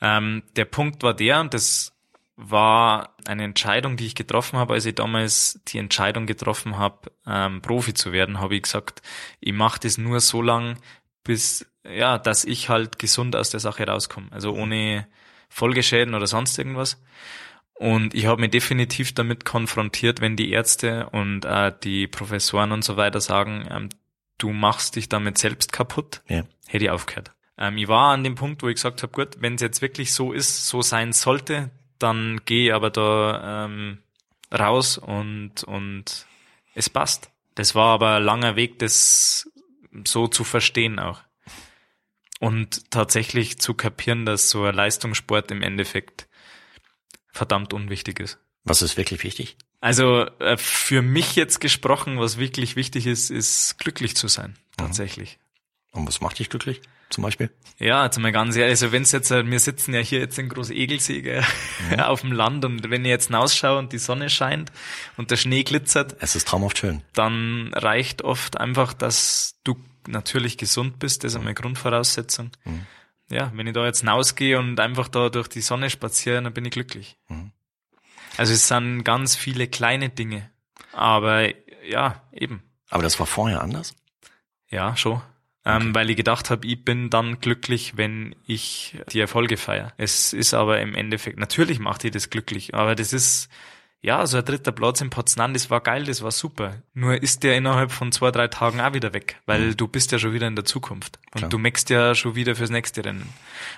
Ähm, 0.00 0.42
der 0.56 0.64
Punkt 0.64 1.02
war 1.02 1.14
der, 1.14 1.40
und 1.40 1.54
das 1.54 1.92
war 2.36 3.16
eine 3.26 3.44
Entscheidung, 3.44 3.96
die 3.96 4.06
ich 4.06 4.14
getroffen 4.14 4.58
habe, 4.58 4.74
als 4.74 4.86
ich 4.86 4.94
damals 4.94 5.60
die 5.68 5.78
Entscheidung 5.78 6.26
getroffen 6.26 6.78
habe, 6.78 7.10
ähm, 7.26 7.60
Profi 7.62 7.94
zu 7.94 8.12
werden, 8.12 8.38
habe 8.38 8.54
ich 8.54 8.62
gesagt, 8.62 9.02
ich 9.40 9.52
mache 9.52 9.80
das 9.80 9.98
nur 9.98 10.20
so 10.20 10.40
lang, 10.40 10.78
bis 11.24 11.66
ja, 11.84 12.18
dass 12.18 12.44
ich 12.44 12.68
halt 12.68 12.98
gesund 12.98 13.34
aus 13.34 13.50
der 13.50 13.60
Sache 13.60 13.86
rauskomme. 13.86 14.28
Also 14.30 14.52
ohne 14.52 15.06
Folgeschäden 15.48 16.14
oder 16.14 16.26
sonst 16.26 16.58
irgendwas. 16.58 17.02
Und 17.78 18.12
ich 18.12 18.26
habe 18.26 18.40
mich 18.40 18.50
definitiv 18.50 19.14
damit 19.14 19.44
konfrontiert, 19.44 20.20
wenn 20.20 20.34
die 20.34 20.50
Ärzte 20.50 21.08
und 21.10 21.44
äh, 21.44 21.72
die 21.84 22.08
Professoren 22.08 22.72
und 22.72 22.82
so 22.82 22.96
weiter 22.96 23.20
sagen, 23.20 23.68
ähm, 23.70 23.88
du 24.36 24.50
machst 24.50 24.96
dich 24.96 25.08
damit 25.08 25.38
selbst 25.38 25.72
kaputt, 25.72 26.22
ja. 26.26 26.42
hätte 26.66 26.84
ich 26.84 26.90
aufgehört. 26.90 27.30
Ähm, 27.56 27.78
ich 27.78 27.86
war 27.86 28.12
an 28.12 28.24
dem 28.24 28.34
Punkt, 28.34 28.64
wo 28.64 28.68
ich 28.68 28.74
gesagt 28.74 29.04
habe, 29.04 29.12
gut, 29.12 29.36
wenn 29.40 29.54
es 29.54 29.62
jetzt 29.62 29.80
wirklich 29.80 30.12
so 30.12 30.32
ist, 30.32 30.66
so 30.66 30.82
sein 30.82 31.12
sollte, 31.12 31.70
dann 32.00 32.40
gehe 32.44 32.66
ich 32.66 32.74
aber 32.74 32.90
da 32.90 33.66
ähm, 33.66 33.98
raus 34.52 34.98
und, 34.98 35.62
und 35.62 36.26
es 36.74 36.90
passt. 36.90 37.30
Das 37.54 37.76
war 37.76 37.94
aber 37.94 38.16
ein 38.16 38.24
langer 38.24 38.56
Weg, 38.56 38.80
das 38.80 39.48
so 40.04 40.26
zu 40.26 40.42
verstehen 40.42 40.98
auch. 40.98 41.20
Und 42.40 42.90
tatsächlich 42.90 43.58
zu 43.58 43.74
kapieren, 43.74 44.26
dass 44.26 44.50
so 44.50 44.64
ein 44.64 44.74
Leistungssport 44.74 45.52
im 45.52 45.62
Endeffekt 45.62 46.27
verdammt 47.32 47.72
unwichtig 47.72 48.20
ist. 48.20 48.38
Was 48.64 48.82
ist 48.82 48.96
wirklich 48.96 49.22
wichtig? 49.22 49.56
Also 49.80 50.26
äh, 50.40 50.56
für 50.56 51.02
mich 51.02 51.36
jetzt 51.36 51.60
gesprochen, 51.60 52.18
was 52.18 52.38
wirklich 52.38 52.76
wichtig 52.76 53.06
ist, 53.06 53.30
ist 53.30 53.78
glücklich 53.78 54.16
zu 54.16 54.28
sein, 54.28 54.50
mhm. 54.50 54.76
tatsächlich. 54.76 55.38
Und 55.92 56.06
was 56.06 56.20
macht 56.20 56.38
dich 56.38 56.50
glücklich, 56.50 56.82
zum 57.08 57.22
Beispiel? 57.22 57.50
Ja, 57.78 58.04
jetzt 58.04 58.18
mal 58.18 58.32
ganz 58.32 58.56
ehrlich, 58.56 58.72
also 58.72 58.92
wenn 58.92 59.02
es 59.02 59.12
jetzt, 59.12 59.30
äh, 59.30 59.48
wir 59.48 59.60
sitzen 59.60 59.94
ja 59.94 60.00
hier 60.00 60.18
jetzt 60.18 60.38
in 60.38 60.48
Groß 60.48 60.70
Egelsee 60.70 61.42
mhm. 61.90 62.00
auf 62.00 62.20
dem 62.20 62.32
Land 62.32 62.64
und 62.64 62.90
wenn 62.90 63.04
ich 63.04 63.10
jetzt 63.10 63.26
hinausschaue 63.28 63.78
und 63.78 63.92
die 63.92 63.98
Sonne 63.98 64.28
scheint 64.28 64.70
und 65.16 65.30
der 65.30 65.36
Schnee 65.36 65.62
glitzert. 65.62 66.16
Es 66.20 66.36
ist 66.36 66.48
traumhaft 66.48 66.78
schön. 66.78 67.02
Dann 67.14 67.72
reicht 67.72 68.22
oft 68.22 68.60
einfach, 68.60 68.92
dass 68.92 69.56
du 69.64 69.76
natürlich 70.06 70.58
gesund 70.58 70.98
bist, 70.98 71.24
das 71.24 71.34
ist 71.34 71.40
eine 71.40 71.54
Grundvoraussetzung. 71.54 72.50
Mhm. 72.64 72.86
Ja, 73.30 73.52
wenn 73.54 73.66
ich 73.66 73.74
da 73.74 73.84
jetzt 73.84 74.00
hinausgehe 74.00 74.58
und 74.58 74.80
einfach 74.80 75.08
da 75.08 75.28
durch 75.28 75.48
die 75.48 75.60
Sonne 75.60 75.90
spaziere, 75.90 76.42
dann 76.42 76.52
bin 76.52 76.64
ich 76.64 76.70
glücklich. 76.70 77.18
Mhm. 77.28 77.52
Also 78.36 78.52
es 78.52 78.68
sind 78.68 79.04
ganz 79.04 79.36
viele 79.36 79.68
kleine 79.68 80.08
Dinge. 80.08 80.50
Aber 80.92 81.48
ja, 81.86 82.22
eben. 82.32 82.62
Aber 82.88 83.02
das 83.02 83.18
war 83.18 83.26
vorher 83.26 83.60
anders? 83.60 83.94
Ja, 84.70 84.96
schon. 84.96 85.20
Ähm, 85.64 85.76
okay. 85.76 85.86
Ähm, 85.86 85.94
weil 85.94 86.10
ich 86.10 86.16
gedacht 86.16 86.50
habe, 86.50 86.66
ich 86.66 86.84
bin 86.84 87.10
dann 87.10 87.40
glücklich, 87.40 87.96
wenn 87.96 88.34
ich 88.46 88.96
die 89.12 89.20
Erfolge 89.20 89.56
feiere. 89.56 89.92
Es 89.96 90.32
ist 90.32 90.54
aber 90.54 90.80
im 90.80 90.94
Endeffekt, 90.94 91.38
natürlich 91.38 91.78
macht 91.78 92.04
ihr 92.04 92.10
das 92.10 92.30
glücklich, 92.30 92.74
aber 92.74 92.94
das 92.94 93.12
ist, 93.12 93.48
ja, 94.00 94.24
so 94.26 94.38
ein 94.38 94.44
dritter 94.44 94.72
Platz 94.72 95.00
in 95.00 95.10
Potsdam, 95.10 95.52
das 95.52 95.70
war 95.70 95.80
geil, 95.80 96.04
das 96.04 96.22
war 96.22 96.30
super. 96.30 96.82
Nur 96.94 97.20
ist 97.20 97.42
der 97.42 97.56
innerhalb 97.56 97.90
von 97.90 98.12
zwei, 98.12 98.30
drei 98.30 98.46
Tagen 98.46 98.80
auch 98.80 98.94
wieder 98.94 99.12
weg, 99.12 99.40
weil 99.46 99.60
mhm. 99.60 99.76
du 99.76 99.88
bist 99.88 100.12
ja 100.12 100.18
schon 100.18 100.32
wieder 100.32 100.46
in 100.46 100.54
der 100.56 100.64
Zukunft. 100.64 101.18
Und 101.32 101.38
Klar. 101.38 101.50
du 101.50 101.58
meckst 101.58 101.90
ja 101.90 102.14
schon 102.14 102.34
wieder 102.36 102.54
fürs 102.54 102.70
nächste 102.70 103.04
Rennen. 103.04 103.28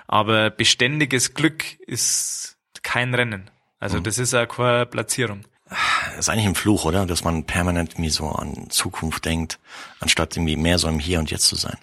Aber 0.06 0.50
beständiges 0.50 1.35
Glück 1.35 1.80
ist 1.87 2.59
kein 2.83 3.14
Rennen. 3.14 3.50
Also 3.78 3.98
mhm. 3.98 4.04
das 4.04 4.18
ist 4.18 4.33
ja 4.33 4.44
keine 4.46 4.85
Platzierung. 4.85 5.40
Das 5.68 6.18
ist 6.18 6.28
eigentlich 6.28 6.46
ein 6.46 6.54
Fluch, 6.54 6.85
oder? 6.85 7.06
Dass 7.06 7.24
man 7.24 7.44
permanent 7.44 7.92
irgendwie 7.92 8.11
so 8.11 8.28
an 8.28 8.68
Zukunft 8.70 9.24
denkt, 9.24 9.59
anstatt 10.00 10.37
irgendwie 10.37 10.56
mehr 10.56 10.78
so 10.78 10.88
im 10.88 10.98
Hier 10.98 11.18
und 11.18 11.30
Jetzt 11.30 11.46
zu 11.46 11.56
sein. 11.56 11.78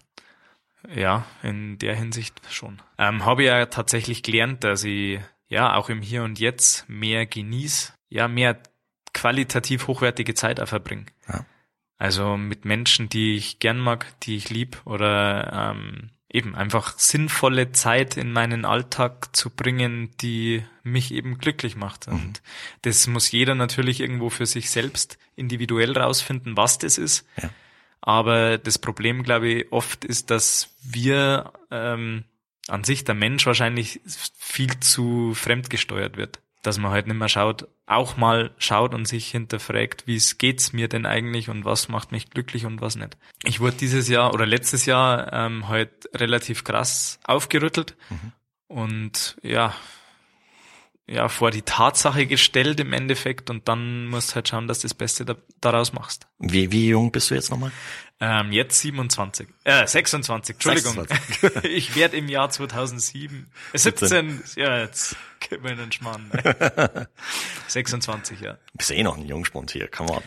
Ja, 0.94 1.26
in 1.42 1.80
der 1.80 1.96
Hinsicht 1.96 2.40
schon. 2.50 2.82
Ähm, 2.98 3.26
Habe 3.26 3.44
ich 3.44 3.48
ja 3.48 3.66
tatsächlich 3.66 4.24
gelernt, 4.24 4.64
dass 4.64 4.84
ich 4.84 5.20
ja 5.48 5.76
auch 5.76 5.90
im 5.90 6.02
Hier 6.02 6.24
und 6.24 6.40
Jetzt 6.40 6.88
mehr 6.88 7.26
genieße, 7.26 7.94
ja, 8.10 8.28
mehr 8.28 8.58
qualitativ 9.14 9.88
hochwertige 9.88 10.34
Zeit 10.34 10.60
auch 10.60 10.68
verbringe. 10.68 11.06
Ja. 11.28 11.46
Also 11.98 12.38
mit 12.38 12.66
Menschen, 12.66 13.10
die 13.10 13.36
ich 13.36 13.60
gern 13.60 13.80
mag, 13.80 14.20
die 14.22 14.36
ich 14.36 14.50
lieb 14.50 14.82
oder 14.86 15.72
ähm, 15.72 16.12
eben 16.30 16.56
einfach 16.56 16.98
sinnvolle 17.00 17.72
Zeit 17.72 18.18
in 18.18 18.32
meinen 18.32 18.66
Alltag 18.66 19.36
zu 19.36 19.50
bringen, 19.50 20.12
die 20.22 20.64
mich 20.84 21.12
eben 21.12 21.40
glücklich 21.40 21.76
macht. 21.76 22.08
Mhm. 22.08 22.14
Und 22.14 22.42
das 22.84 23.08
muss 23.08 23.32
jeder 23.32 23.56
natürlich 23.56 24.02
irgendwo 24.02 24.30
für 24.30 24.46
sich 24.46 24.70
selbst 24.70 25.18
individuell 25.36 25.98
rausfinden, 25.98 26.56
was 26.56 26.78
das 26.78 26.98
ist. 26.98 27.26
Ja. 27.42 27.50
Aber 28.02 28.58
das 28.60 28.78
Problem, 28.78 29.24
glaube 29.24 29.50
ich, 29.50 29.72
oft 29.72 30.06
ist, 30.06 30.30
dass 30.30 30.76
wir 30.84 31.52
ähm, 31.72 32.26
an 32.68 32.84
sich 32.84 33.04
der 33.04 33.16
Mensch 33.16 33.46
wahrscheinlich 33.48 34.02
viel 34.06 34.80
zu 34.80 35.34
fremdgesteuert 35.34 36.18
wird 36.18 36.40
dass 36.62 36.78
man 36.78 36.92
halt 36.92 37.08
nicht 37.08 37.18
mehr 37.18 37.30
schaut, 37.30 37.68
auch 37.86 38.18
mal 38.18 38.52
schaut 38.58 38.94
und 38.94 39.08
sich 39.08 39.30
hinterfragt, 39.30 40.08
wie 40.08 40.16
es 40.16 40.38
geht's 40.38 40.74
mir 40.74 40.88
denn 40.88 41.06
eigentlich 41.06 41.50
und 41.50 41.66
was 41.66 41.88
macht 41.88 42.12
mich 42.12 42.30
glücklich 42.30 42.66
und 42.66 42.82
was 42.82 42.96
nicht. 42.96 43.18
Ich 43.44 43.60
wurde 43.60 43.78
dieses 43.78 44.10
Jahr 44.10 44.34
oder 44.34 44.46
letztes 44.46 44.86
Jahr 44.86 45.32
ähm, 45.32 45.68
halt 45.68 46.10
relativ 46.14 46.64
krass 46.64 47.20
aufgerüttelt 47.24 47.96
mhm. 48.10 48.32
und 48.68 49.38
ja, 49.42 49.74
ja, 51.10 51.30
vor 51.30 51.52
die 51.52 51.62
Tatsache 51.62 52.26
gestellt 52.26 52.82
im 52.82 52.92
Endeffekt 52.92 53.50
und 53.50 53.70
dann 53.70 54.08
musst 54.08 54.36
halt 54.36 54.50
schauen, 54.50 54.68
dass 54.68 54.80
du 54.80 54.88
das 54.88 54.94
Beste 54.94 55.24
da, 55.24 55.36
daraus 55.62 55.94
machst. 55.94 56.28
Wie, 56.38 56.72
wie 56.74 56.90
jung 56.90 57.14
bist 57.14 57.32
du 57.32 57.36
jetzt 57.36 57.50
nochmal? 57.50 57.72
Ähm, 58.20 58.52
jetzt 58.52 58.82
27. 58.82 59.48
Äh, 59.64 59.88
26, 59.88 60.56
Entschuldigung. 60.56 61.06
26. 61.08 61.64
ich 61.72 61.96
werde 61.96 62.18
im 62.18 62.28
Jahr 62.28 62.50
2007, 62.50 63.50
äh, 63.72 63.78
17, 63.78 64.44
ja, 64.58 64.80
jetzt 64.80 65.16
gib 65.50 65.64
mir 65.64 65.72
einen 65.72 65.92
Schmarrn. 65.92 66.32
26, 67.68 68.40
ja. 68.42 68.58
Bist 68.74 68.92
eh 68.92 69.04
noch 69.04 69.18
ein 69.18 69.26
Jungspund 69.26 69.72
hier, 69.72 69.88
come 69.88 70.12
on. 70.12 70.24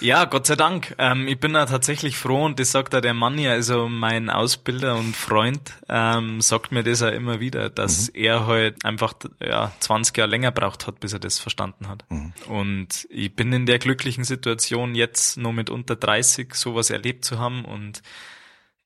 Ja, 0.00 0.24
Gott 0.24 0.46
sei 0.46 0.56
Dank. 0.56 0.94
Ähm, 0.98 1.28
ich 1.28 1.38
bin 1.38 1.52
da 1.52 1.66
tatsächlich 1.66 2.16
froh 2.16 2.44
und 2.46 2.58
das 2.58 2.72
sagt 2.72 2.94
da 2.94 3.00
der 3.02 3.14
Mann 3.14 3.38
ja, 3.38 3.52
also 3.52 3.88
mein 3.88 4.30
Ausbilder 4.30 4.96
und 4.96 5.14
Freund, 5.14 5.74
ähm, 5.90 6.40
sagt 6.40 6.72
mir 6.72 6.82
das 6.82 7.00
ja 7.00 7.10
immer 7.10 7.40
wieder, 7.40 7.68
dass 7.68 8.08
mhm. 8.08 8.22
er 8.22 8.46
halt 8.46 8.84
einfach, 8.84 9.14
ja, 9.40 9.72
20 9.80 10.16
Jahre 10.16 10.30
länger 10.30 10.50
braucht 10.50 10.86
hat, 10.86 11.00
bis 11.00 11.12
er 11.12 11.18
das 11.18 11.38
verstanden 11.38 11.88
hat. 11.88 12.04
Mhm. 12.08 12.32
Und 12.48 13.06
ich 13.10 13.34
bin 13.34 13.52
in 13.52 13.66
der 13.66 13.78
glücklichen 13.78 14.24
Situation, 14.24 14.94
jetzt 14.94 15.36
nur 15.36 15.52
mit 15.52 15.68
unter 15.68 15.94
30 15.94 16.54
sowas 16.54 16.88
erlebt 16.88 17.24
zu 17.24 17.34
zu 17.34 17.40
haben 17.40 17.64
und 17.64 18.02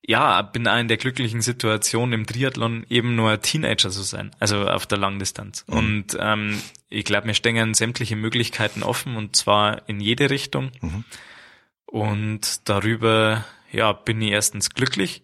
ja, 0.07 0.41
bin 0.43 0.67
auch 0.67 0.79
in 0.79 0.89
der 0.89 0.97
glücklichen 0.97 1.43
Situation 1.43 2.13
im 2.13 2.27
Triathlon 2.27 2.87
eben 2.89 3.15
nur 3.15 3.31
ein 3.31 3.43
Teenager 3.43 3.91
zu 3.91 4.03
sein, 4.03 4.31
also 4.39 4.67
auf 4.67 4.87
der 4.87 4.99
Langdistanz. 4.99 5.65
Mhm. 5.67 5.77
Und 5.77 6.19
ähm, 6.21 6.63
ich 6.89 7.05
glaube, 7.05 7.27
mir 7.27 7.35
stehen 7.35 7.75
sämtliche 7.75 8.17
Möglichkeiten 8.17 8.83
offen 8.83 9.17
und 9.17 9.37
zwar 9.37 9.89
in 9.89 10.01
jede 10.01 10.31
Richtung. 10.31 10.71
Mhm. 10.81 11.05
Und 11.87 12.69
darüber, 12.69 13.45
ja, 13.73 13.93
bin 13.93 14.21
ich 14.23 14.33
erstens 14.33 14.71
glücklich 14.71 15.23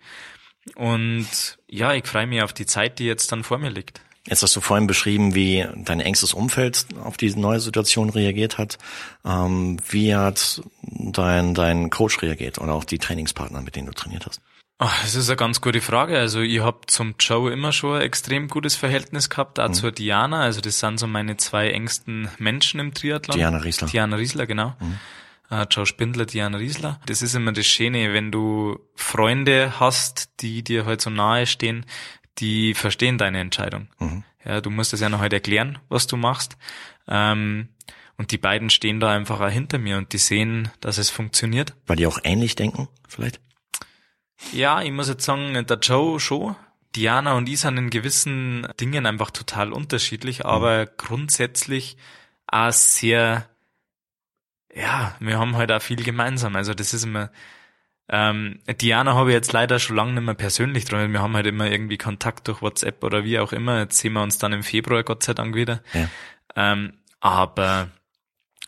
und 0.75 1.59
ja, 1.69 1.93
ich 1.93 2.07
freue 2.07 2.27
mich 2.27 2.43
auf 2.43 2.53
die 2.53 2.67
Zeit, 2.67 2.99
die 2.99 3.05
jetzt 3.05 3.31
dann 3.33 3.45
vor 3.45 3.59
mir 3.59 3.71
liegt. 3.71 4.01
Jetzt 4.27 4.43
hast 4.43 4.57
du 4.57 4.63
vorhin 4.63 4.87
beschrieben, 4.87 5.35
wie 5.35 5.67
dein 5.85 6.01
engstes 6.01 6.33
Umfeld 6.33 6.87
auf 7.03 7.19
diese 7.19 7.39
neue 7.39 7.61
Situation 7.61 8.09
reagiert 8.09 8.57
hat. 8.57 8.79
Ähm, 9.23 9.79
wie 9.91 10.15
hat 10.15 10.63
dein, 10.83 11.53
dein 11.53 11.91
Coach 11.91 12.23
reagiert 12.23 12.59
oder 12.59 12.73
auch 12.73 12.85
die 12.85 12.99
Trainingspartner, 12.99 13.61
mit 13.61 13.77
denen 13.77 13.87
du 13.87 13.93
trainiert 13.93 14.25
hast? 14.25 14.41
Ach, 14.87 15.03
das 15.03 15.15
ist 15.15 15.31
eine 15.31 15.37
ganz 15.37 15.63
gute 15.63 15.81
Frage. 15.81 16.19
Also 16.19 16.41
ich 16.41 16.61
habe 16.61 16.81
zum 16.89 17.15
Joe 17.19 17.51
immer 17.51 17.73
schon 17.73 17.97
ein 17.97 18.03
extrem 18.03 18.49
gutes 18.49 18.77
Verhältnis 18.77 19.31
gehabt, 19.31 19.59
auch 19.59 19.69
mhm. 19.69 19.73
zur 19.73 19.93
Diana. 19.93 20.43
Also 20.43 20.61
das 20.61 20.79
sind 20.79 20.99
so 20.99 21.07
meine 21.07 21.39
zwei 21.39 21.71
engsten 21.71 22.29
Menschen 22.39 22.81
im 22.81 22.93
Triathlon. 22.93 23.39
Diana 23.39 23.57
Riesler. 23.59 23.89
Diana 23.89 24.17
Riesler, 24.17 24.47
genau. 24.47 24.77
Mhm. 24.81 24.99
äh, 25.51 25.67
Joe 25.71 25.87
Spindler, 25.87 26.27
Diana 26.27 26.59
Riesler. 26.59 27.01
Das 27.07 27.23
ist 27.23 27.35
immer 27.35 27.53
das 27.53 27.65
Schöne, 27.65 28.13
wenn 28.13 28.31
du 28.31 28.79
Freunde 28.95 29.81
hast, 29.81 30.29
die 30.41 30.63
dir 30.63 30.85
halt 30.85 31.01
so 31.01 31.09
nahe 31.09 31.47
stehen, 31.47 31.87
die 32.37 32.75
verstehen 32.75 33.17
deine 33.17 33.41
Entscheidung. 33.41 33.89
Mhm. 33.99 34.23
Ja, 34.45 34.61
du 34.61 34.69
musst 34.69 34.93
das 34.93 35.01
ja 35.01 35.09
noch 35.09 35.21
halt 35.21 35.33
erklären, 35.33 35.79
was 35.89 36.07
du 36.07 36.19
machst. 36.19 36.59
Ähm, 37.09 37.69
und 38.19 38.33
die 38.33 38.39
beiden 38.39 38.69
stehen 38.69 39.01
da 39.01 39.15
einfach 39.15 39.41
auch 39.41 39.49
hinter 39.49 39.79
mir 39.79 39.97
und 39.97 40.13
die 40.13 40.19
sehen, 40.19 40.71
dass 40.81 40.99
es 40.99 41.09
funktioniert. 41.09 41.73
Weil 41.87 41.97
die 41.97 42.07
auch 42.07 42.19
ähnlich 42.23 42.55
denken, 42.55 42.89
vielleicht? 43.09 43.41
Ja, 44.53 44.83
ich 44.83 44.93
muss 44.93 45.09
jetzt 45.09 45.25
sagen, 45.25 45.67
der 45.67 45.79
Joe 45.79 46.21
schon. 46.21 46.57
Diana 46.95 47.35
und 47.35 47.49
ich 47.49 47.61
sind 47.61 47.77
in 47.77 47.91
gewissen 47.91 48.69
Dingen 48.81 49.07
einfach 49.07 49.31
total 49.31 49.73
unterschiedlich, 49.73 50.41
mhm. 50.41 50.47
aber 50.47 50.87
grundsätzlich 50.87 51.97
auch 52.47 52.73
sehr, 52.73 53.49
ja, 54.73 55.17
wir 55.19 55.39
haben 55.39 55.57
halt 55.57 55.73
auch 55.73 55.83
viel 55.83 56.03
gemeinsam. 56.03 56.55
Also 56.55 56.73
das 56.73 56.95
ist 56.95 57.05
immer, 57.05 57.31
ähm, 58.09 58.61
Diana 58.81 59.15
habe 59.15 59.31
ich 59.31 59.35
jetzt 59.35 59.53
leider 59.53 59.79
schon 59.79 59.97
lange 59.97 60.13
nicht 60.13 60.25
mehr 60.25 60.35
persönlich 60.35 60.85
dran. 60.85 61.13
Wir 61.13 61.23
haben 61.23 61.35
halt 61.35 61.47
immer 61.47 61.71
irgendwie 61.71 61.97
Kontakt 61.97 62.47
durch 62.49 62.61
WhatsApp 62.61 63.03
oder 63.03 63.25
wie 63.25 63.39
auch 63.39 63.53
immer. 63.53 63.81
Jetzt 63.81 63.99
sehen 63.99 64.13
wir 64.13 64.23
uns 64.23 64.39
dann 64.39 64.53
im 64.53 64.63
Februar 64.63 65.03
Gott 65.03 65.23
sei 65.23 65.35
Dank 65.35 65.55
wieder. 65.55 65.83
Ja. 65.95 66.09
Ähm, 66.55 66.99
aber 67.21 67.89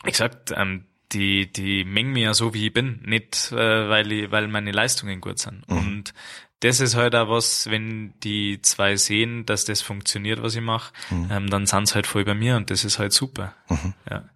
wie 0.03 0.11
gesagt, 0.11 0.51
ähm, 0.55 0.86
die, 1.11 1.51
die 1.51 1.83
mengen 1.83 2.13
mir 2.13 2.23
ja 2.23 2.33
so, 2.33 2.53
wie 2.53 2.67
ich 2.67 2.73
bin, 2.73 3.01
nicht 3.05 3.51
äh, 3.51 3.89
weil, 3.89 4.11
ich, 4.11 4.31
weil 4.31 4.47
meine 4.47 4.71
Leistungen 4.71 5.21
gut 5.21 5.39
sind. 5.39 5.69
Mhm. 5.69 5.77
Und 5.77 6.13
das 6.59 6.79
ist 6.79 6.95
halt 6.95 7.15
auch 7.15 7.29
was, 7.29 7.69
wenn 7.69 8.13
die 8.23 8.61
zwei 8.61 8.95
sehen, 8.95 9.45
dass 9.45 9.65
das 9.65 9.81
funktioniert, 9.81 10.41
was 10.41 10.55
ich 10.55 10.61
mache, 10.61 10.91
mhm. 11.09 11.29
ähm, 11.31 11.49
dann 11.49 11.65
sind's 11.65 11.95
halt 11.95 12.07
voll 12.07 12.25
bei 12.25 12.33
mir 12.33 12.57
und 12.57 12.69
das 12.71 12.83
ist 12.83 12.99
halt 12.99 13.13
super. 13.13 13.53
Mhm. 13.69 13.93
Ja. 14.09 14.29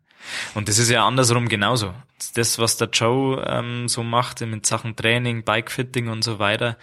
Und 0.53 0.69
das 0.69 0.77
ist 0.77 0.89
ja 0.89 1.05
andersrum 1.05 1.49
genauso. 1.49 1.95
Das, 2.35 2.59
was 2.59 2.77
der 2.77 2.89
Joe 2.89 3.43
ähm, 3.47 3.87
so 3.87 4.03
macht 4.03 4.41
mit 4.41 4.65
Sachen 4.65 4.95
Training, 4.95 5.43
Bikefitting 5.43 6.09
und 6.09 6.23
so 6.23 6.37
weiter, 6.37 6.77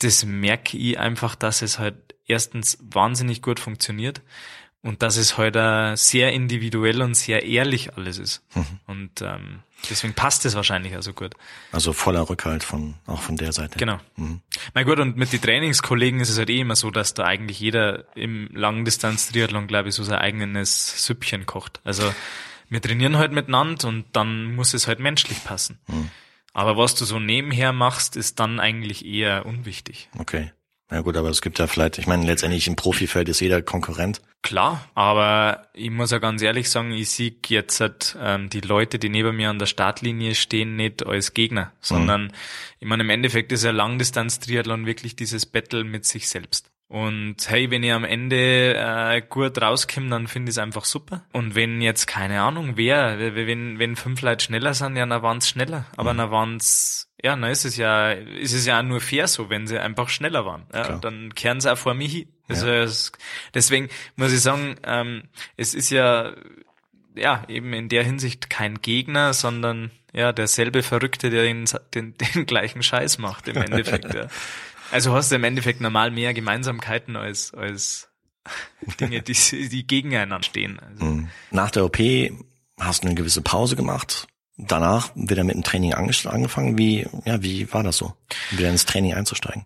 das 0.00 0.24
merke 0.24 0.76
ich 0.76 0.98
einfach, 0.98 1.36
dass 1.36 1.62
es 1.62 1.78
halt 1.78 2.16
erstens 2.26 2.78
wahnsinnig 2.82 3.42
gut 3.42 3.60
funktioniert 3.60 4.22
und 4.82 5.02
dass 5.02 5.16
es 5.16 5.36
heute 5.36 5.62
halt 5.62 5.98
sehr 5.98 6.32
individuell 6.32 7.02
und 7.02 7.14
sehr 7.14 7.44
ehrlich 7.44 7.94
alles 7.94 8.18
ist. 8.18 8.42
Mhm. 8.54 8.66
Und 8.86 9.22
ähm, 9.22 9.60
deswegen 9.90 10.14
passt 10.14 10.44
es 10.46 10.54
wahrscheinlich 10.54 10.94
also 10.94 11.12
gut. 11.12 11.34
Also 11.72 11.92
voller 11.92 12.28
Rückhalt 12.28 12.62
von 12.62 12.94
auch 13.06 13.20
von 13.20 13.36
der 13.36 13.52
Seite. 13.52 13.78
Genau. 13.78 13.98
Mhm. 14.16 14.40
Na 14.74 14.84
gut, 14.84 15.00
und 15.00 15.16
mit 15.16 15.32
den 15.32 15.40
Trainingskollegen 15.40 16.20
ist 16.20 16.30
es 16.30 16.38
halt 16.38 16.50
eh 16.50 16.60
immer 16.60 16.76
so, 16.76 16.90
dass 16.90 17.14
da 17.14 17.24
eigentlich 17.24 17.58
jeder 17.58 18.04
im 18.16 18.48
Langdistanz-Triathlon, 18.52 19.66
glaube 19.66 19.88
ich, 19.88 19.94
so 19.94 20.04
sein 20.04 20.18
eigenes 20.18 21.06
Süppchen 21.06 21.46
kocht. 21.46 21.80
Also 21.84 22.12
wir 22.68 22.80
trainieren 22.80 23.16
halt 23.16 23.32
miteinander 23.32 23.88
und 23.88 24.04
dann 24.12 24.54
muss 24.54 24.74
es 24.74 24.86
halt 24.86 25.00
menschlich 25.00 25.42
passen. 25.44 25.78
Mhm. 25.88 26.10
Aber 26.52 26.76
was 26.76 26.94
du 26.94 27.04
so 27.04 27.18
nebenher 27.18 27.72
machst, 27.72 28.16
ist 28.16 28.40
dann 28.40 28.58
eigentlich 28.58 29.04
eher 29.04 29.46
unwichtig. 29.46 30.08
Okay. 30.18 30.52
Ja 30.90 31.02
gut, 31.02 31.16
aber 31.16 31.28
es 31.28 31.42
gibt 31.42 31.58
ja 31.58 31.66
vielleicht, 31.66 31.98
ich 31.98 32.06
meine, 32.06 32.24
letztendlich 32.24 32.66
im 32.66 32.76
Profifeld 32.76 33.28
ist 33.28 33.40
jeder 33.40 33.60
Konkurrent. 33.60 34.22
Klar, 34.42 34.88
aber 34.94 35.66
ich 35.74 35.90
muss 35.90 36.10
ja 36.10 36.18
ganz 36.18 36.40
ehrlich 36.40 36.70
sagen, 36.70 36.92
ich 36.92 37.10
sehe 37.10 37.34
jetzt 37.46 37.80
halt, 37.80 38.16
ähm, 38.20 38.48
die 38.48 38.60
Leute, 38.60 38.98
die 38.98 39.10
neben 39.10 39.36
mir 39.36 39.50
an 39.50 39.58
der 39.58 39.66
Startlinie 39.66 40.34
stehen, 40.34 40.76
nicht 40.76 41.04
als 41.04 41.34
Gegner, 41.34 41.72
sondern 41.80 42.24
mhm. 42.24 42.32
ich 42.80 42.88
meine, 42.88 43.02
im 43.02 43.10
Endeffekt 43.10 43.52
ist 43.52 43.64
ja 43.64 43.70
Langdistanz-Triathlon 43.70 44.86
wirklich 44.86 45.14
dieses 45.14 45.44
Battle 45.44 45.84
mit 45.84 46.06
sich 46.06 46.28
selbst. 46.28 46.70
Und 46.88 47.36
hey, 47.48 47.70
wenn 47.70 47.82
ich 47.82 47.92
am 47.92 48.04
Ende 48.04 48.74
äh, 48.74 49.20
gut 49.20 49.60
rauskomme, 49.60 50.08
dann 50.08 50.26
finde 50.26 50.48
ich 50.48 50.54
es 50.54 50.58
einfach 50.58 50.86
super. 50.86 51.22
Und 51.34 51.54
wenn 51.54 51.82
jetzt, 51.82 52.06
keine 52.06 52.40
Ahnung, 52.40 52.72
wer, 52.76 53.34
wenn, 53.34 53.78
wenn 53.78 53.94
fünf 53.94 54.22
Leute 54.22 54.46
schneller 54.46 54.72
sind, 54.72 54.96
ja, 54.96 55.04
dann 55.04 55.22
waren 55.22 55.42
schneller. 55.42 55.84
Aber 55.98 56.14
mhm. 56.14 56.18
dann 56.18 56.30
waren 56.30 56.56
ja, 57.22 57.34
dann 57.34 57.50
ist 57.50 57.64
es 57.64 57.76
ja, 57.76 58.12
ist 58.12 58.52
es 58.52 58.64
ja 58.66 58.82
nur 58.82 59.00
fair 59.00 59.26
so, 59.26 59.50
wenn 59.50 59.66
sie 59.66 59.78
einfach 59.78 60.08
schneller 60.08 60.44
waren. 60.46 60.66
Ja, 60.72 60.98
dann 60.98 61.34
kehren 61.34 61.60
sie 61.60 61.72
auch 61.72 61.78
vor 61.78 61.94
mich 61.94 62.12
hin. 62.12 62.28
Also 62.48 62.66
ja. 62.66 62.82
es, 62.82 63.12
deswegen 63.54 63.88
muss 64.16 64.32
ich 64.32 64.40
sagen, 64.40 64.76
ähm, 64.84 65.24
es 65.56 65.74
ist 65.74 65.90
ja, 65.90 66.32
ja, 67.14 67.44
eben 67.48 67.72
in 67.72 67.88
der 67.88 68.04
Hinsicht 68.04 68.48
kein 68.48 68.80
Gegner, 68.80 69.34
sondern 69.34 69.90
ja, 70.12 70.32
derselbe 70.32 70.82
Verrückte, 70.82 71.30
der 71.30 71.42
den, 71.42 71.64
den, 71.94 72.14
den 72.34 72.46
gleichen 72.46 72.82
Scheiß 72.82 73.18
macht 73.18 73.48
im 73.48 73.56
Endeffekt. 73.56 74.14
ja. 74.14 74.28
Also 74.90 75.12
hast 75.12 75.30
du 75.30 75.36
im 75.36 75.44
Endeffekt 75.44 75.80
normal 75.80 76.10
mehr 76.10 76.32
Gemeinsamkeiten 76.32 77.16
als, 77.16 77.52
als 77.52 78.08
Dinge, 79.00 79.22
die, 79.22 79.68
die 79.68 79.86
gegeneinander 79.86 80.42
stehen. 80.42 80.78
Also. 80.78 81.04
Mhm. 81.04 81.28
Nach 81.50 81.70
der 81.70 81.84
OP 81.84 81.98
hast 82.78 83.02
du 83.02 83.08
eine 83.08 83.14
gewisse 83.14 83.42
Pause 83.42 83.76
gemacht. 83.76 84.28
Danach 84.58 85.10
wieder 85.14 85.44
mit 85.44 85.54
dem 85.54 85.62
Training 85.62 85.94
angefangen. 85.94 86.76
Wie, 86.76 87.06
ja, 87.24 87.42
wie 87.42 87.72
war 87.72 87.82
das 87.82 87.96
so, 87.96 88.14
wieder 88.50 88.68
ins 88.68 88.86
Training 88.86 89.14
einzusteigen? 89.14 89.64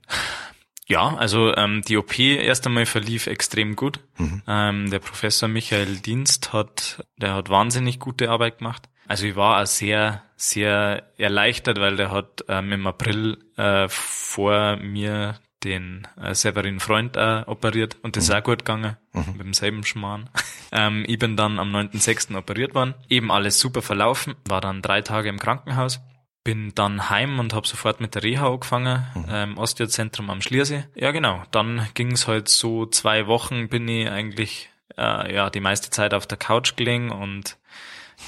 Ja, 0.87 1.17
also 1.17 1.57
ähm, 1.57 1.83
die 1.89 1.97
OP 1.97 2.19
erst 2.19 2.67
einmal 2.67 2.85
verlief 2.85 3.27
extrem 3.27 3.77
gut. 3.77 4.01
Mhm. 4.19 4.43
Ähm, 4.47 4.91
der 4.91 4.99
Professor 4.99 5.49
Michael 5.49 5.97
Dienst 5.97 6.53
hat, 6.53 7.07
der 7.17 7.35
hat 7.35 7.49
wahnsinnig 7.49 7.99
gute 7.99 8.31
Arbeit 8.31 8.59
gemacht. 8.59 8.91
Also 9.09 9.27
ich 9.27 9.37
war 9.37 9.63
auch 9.63 9.67
sehr, 9.67 10.23
sehr 10.37 11.05
erleichtert, 11.19 11.79
weil 11.81 11.97
der 11.97 12.11
hat 12.11 12.45
ähm, 12.49 12.73
im 12.73 12.87
April 12.87 13.39
äh, 13.57 13.89
vor 13.89 14.77
mir 14.77 15.39
den 15.65 16.07
äh, 16.21 16.35
Severin 16.35 16.81
Freund 16.81 17.17
äh, 17.17 17.43
operiert 17.47 17.97
und 18.03 18.17
das 18.17 18.29
mhm. 18.29 18.33
ist 18.33 18.39
auch 18.39 18.45
gut 18.45 18.59
gegangen, 18.61 18.97
mhm. 19.13 19.25
mit 19.37 19.47
demselben 19.47 19.85
Schmarrn. 19.85 20.29
ähm, 20.73 21.05
ich 21.07 21.19
bin 21.19 21.37
dann 21.37 21.59
am 21.59 21.75
9.6. 21.75 22.37
operiert 22.37 22.75
worden, 22.75 22.95
eben 23.09 23.31
alles 23.31 23.59
super 23.59 23.83
verlaufen, 23.83 24.35
war 24.49 24.61
dann 24.61 24.83
drei 24.83 25.03
Tage 25.03 25.29
im 25.29 25.39
Krankenhaus, 25.39 26.01
bin 26.45 26.75
dann 26.75 27.11
heim 27.11 27.39
und 27.39 27.55
habe 27.55 27.67
sofort 27.67 28.01
mit 28.01 28.15
der 28.15 28.23
Reha 28.23 28.49
angefangen, 28.49 29.07
mhm. 29.15 29.25
ähm, 29.29 29.59
Osteozentrum 29.59 30.31
am 30.31 30.43
Schliersee. 30.43 30.85
Ja 30.95 31.13
genau, 31.13 31.43
dann 31.51 31.89
ging 31.95 32.13
es 32.13 32.27
halt 32.27 32.49
so 32.49 32.87
zwei 32.87 33.27
Wochen, 33.27 33.69
bin 33.69 33.89
ich 33.89 34.09
eigentlich 34.09 34.71
äh, 34.97 35.35
ja 35.35 35.51
die 35.51 35.61
meiste 35.61 35.91
Zeit 35.91 36.15
auf 36.15 36.27
der 36.27 36.39
Couch 36.39 36.77
gelegen 36.77 37.11
und 37.11 37.59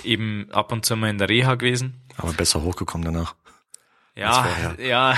eben 0.02 0.48
ab 0.52 0.72
und 0.72 0.84
zu 0.84 0.96
mal 0.96 1.10
in 1.10 1.18
der 1.18 1.28
Reha 1.28 1.54
gewesen. 1.54 2.00
Aber 2.16 2.32
besser 2.32 2.62
hochgekommen 2.62 3.04
danach. 3.04 3.34
Ja, 4.16 4.74
ja. 4.78 5.14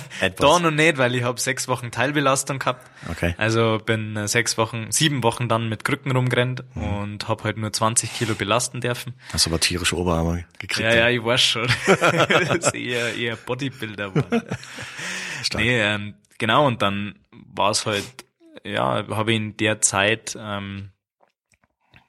da 0.36 0.58
noch 0.58 0.70
nicht, 0.70 0.98
weil 0.98 1.14
ich 1.14 1.22
habe 1.22 1.40
sechs 1.40 1.68
Wochen 1.68 1.90
Teilbelastung 1.90 2.58
gehabt. 2.58 2.88
Okay. 3.10 3.34
Also 3.38 3.78
bin 3.84 4.16
äh, 4.16 4.28
sechs 4.28 4.58
Wochen, 4.58 4.90
sieben 4.90 5.22
Wochen 5.22 5.48
dann 5.48 5.68
mit 5.68 5.84
Krücken 5.84 6.12
rumgerannt 6.12 6.64
mhm. 6.74 6.82
und 6.82 7.28
habe 7.28 7.44
halt 7.44 7.56
nur 7.56 7.72
20 7.72 8.12
Kilo 8.12 8.34
belasten 8.34 8.80
dürfen. 8.80 9.14
Hast 9.32 9.46
aber 9.46 9.60
tierische 9.60 9.96
Oberarme 9.96 10.44
gekriegt. 10.58 10.88
Ja, 10.88 10.94
ja, 10.94 11.08
ich 11.08 11.24
weiß 11.24 11.40
schon. 11.40 11.68
das 11.86 12.56
ist 12.56 12.74
eher, 12.74 13.14
eher 13.14 13.36
Bodybuilder. 13.36 14.12
nee, 15.54 15.80
ähm, 15.80 16.14
genau, 16.38 16.66
und 16.66 16.82
dann 16.82 17.16
war 17.30 17.70
es 17.70 17.86
halt, 17.86 18.04
ja, 18.64 19.06
habe 19.08 19.32
ich 19.32 19.36
in 19.36 19.56
der 19.56 19.80
Zeit, 19.80 20.36
ähm, 20.38 20.90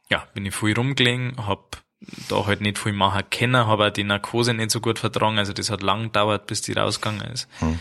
ja, 0.10 0.28
bin 0.34 0.46
ich 0.46 0.56
viel 0.56 0.74
rumgelegen, 0.74 1.36
hab 1.48 1.83
da 2.30 2.46
halt 2.46 2.62
nicht 2.62 2.78
viel 2.78 2.94
machen 2.94 3.24
können, 3.30 3.68
habe 3.68 3.88
auch 3.88 3.92
die 3.92 4.04
Narkose 4.04 4.54
nicht 4.54 4.72
so 4.72 4.82
gut 4.82 5.00
vertragen, 5.00 5.38
also 5.38 5.54
das 5.54 5.70
hat 5.70 5.82
lang 5.82 6.04
gedauert, 6.04 6.48
bis 6.48 6.62
die 6.62 6.74
rausgegangen 6.74 7.22
ist. 7.32 7.48
Hm. 7.60 7.80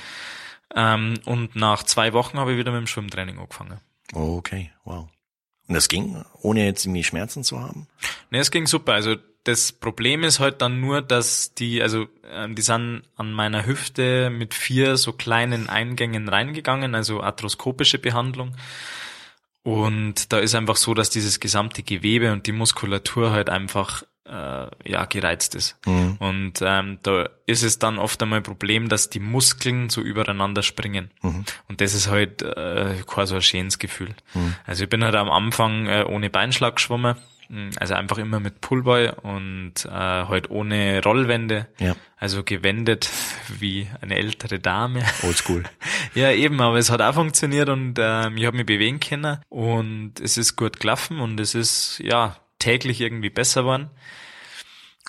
Ähm, 0.74 1.14
und 1.24 1.56
nach 1.56 1.82
zwei 1.82 2.12
Wochen 2.12 2.38
habe 2.38 2.52
ich 2.52 2.58
wieder 2.58 2.72
mit 2.72 2.80
dem 2.80 2.87
Schwimmtraining 2.87 3.38
angefangen. 3.38 3.80
Okay, 4.12 4.70
wow. 4.85 5.08
Und 5.68 5.74
das 5.74 5.88
ging, 5.88 6.24
ohne 6.40 6.64
jetzt 6.64 6.85
irgendwie 6.85 7.04
Schmerzen 7.04 7.44
zu 7.44 7.61
haben? 7.61 7.87
Ne, 8.30 8.38
es 8.38 8.50
ging 8.50 8.66
super. 8.66 8.94
Also 8.94 9.16
das 9.44 9.72
Problem 9.72 10.22
ist 10.22 10.38
halt 10.38 10.62
dann 10.62 10.80
nur, 10.80 11.02
dass 11.02 11.54
die, 11.54 11.82
also 11.82 12.06
ähm, 12.30 12.54
die 12.54 12.62
sind 12.62 13.02
an 13.16 13.32
meiner 13.32 13.66
Hüfte 13.66 14.30
mit 14.30 14.54
vier 14.54 14.96
so 14.96 15.12
kleinen 15.12 15.68
Eingängen 15.68 16.28
reingegangen, 16.28 16.94
also 16.94 17.22
arthroskopische 17.22 17.98
Behandlung. 17.98 18.56
Und 19.64 20.32
da 20.32 20.38
ist 20.38 20.54
einfach 20.54 20.76
so, 20.76 20.94
dass 20.94 21.11
dieses 21.11 21.38
gesamte 21.38 21.82
Gewebe 21.82 22.32
und 22.32 22.46
die 22.46 22.52
Muskulatur 22.52 23.30
halt 23.30 23.48
einfach 23.48 24.02
äh, 24.28 24.66
ja 24.85 25.04
gereizt 25.06 25.54
ist. 25.54 25.76
Mhm. 25.87 26.16
Und 26.18 26.52
ähm, 26.62 26.98
da 27.02 27.28
ist 27.46 27.62
es 27.62 27.78
dann 27.78 27.98
oft 27.98 28.22
einmal 28.22 28.40
ein 28.40 28.44
Problem, 28.44 28.88
dass 28.88 29.11
die 29.11 29.20
Muskeln 29.20 29.88
so 29.88 30.00
übereinander 30.00 30.62
springen. 30.62 31.11
Mhm. 31.22 31.44
Und 31.68 31.80
das 31.80 31.94
ist 31.94 32.08
halt 32.08 32.42
äh, 32.42 32.94
kein 33.06 33.26
so 33.26 33.37
ein 33.37 33.42
schönes 33.42 33.78
Gefühl. 33.78 34.14
Mhm. 34.35 34.54
Also 34.66 34.85
ich 34.85 34.90
bin 34.90 35.04
halt 35.04 35.14
am 35.14 35.30
Anfang 35.30 35.87
äh, 35.87 36.04
ohne 36.06 36.30
Beinschlag 36.30 36.76
geschwommen. 36.76 37.16
Mm, 37.52 37.68
also 37.78 37.94
einfach 37.94 38.16
immer 38.16 38.40
mit 38.40 38.62
Pullboy 38.62 39.11
und 39.22 39.74
äh, 39.85 39.90
halt 39.90 40.50
ohne 40.50 41.02
Rollwände. 41.04 41.68
Ja. 41.78 41.94
Also 42.16 42.44
gewendet 42.44 43.11
wie 43.58 43.88
eine 44.00 44.16
ältere 44.16 44.58
Dame. 44.58 45.02
Oldschool. 45.22 45.64
ja, 46.14 46.30
eben, 46.30 46.61
aber 46.61 46.78
es 46.78 46.90
hat 46.90 47.02
auch 47.02 47.14
funktioniert 47.14 47.68
und 47.68 47.98
ähm, 47.98 48.37
ich 48.38 48.46
habe 48.46 48.56
mich 48.56 48.66
bewegen 48.66 49.00
können 49.00 49.38
und 49.50 50.14
es 50.18 50.38
ist 50.38 50.56
gut 50.56 50.80
gelaufen 50.80 51.20
und 51.20 51.38
es 51.40 51.54
ist 51.54 51.98
ja 52.02 52.37
täglich 52.62 53.01
irgendwie 53.01 53.31
besser 53.31 53.62
geworden. 53.62 53.90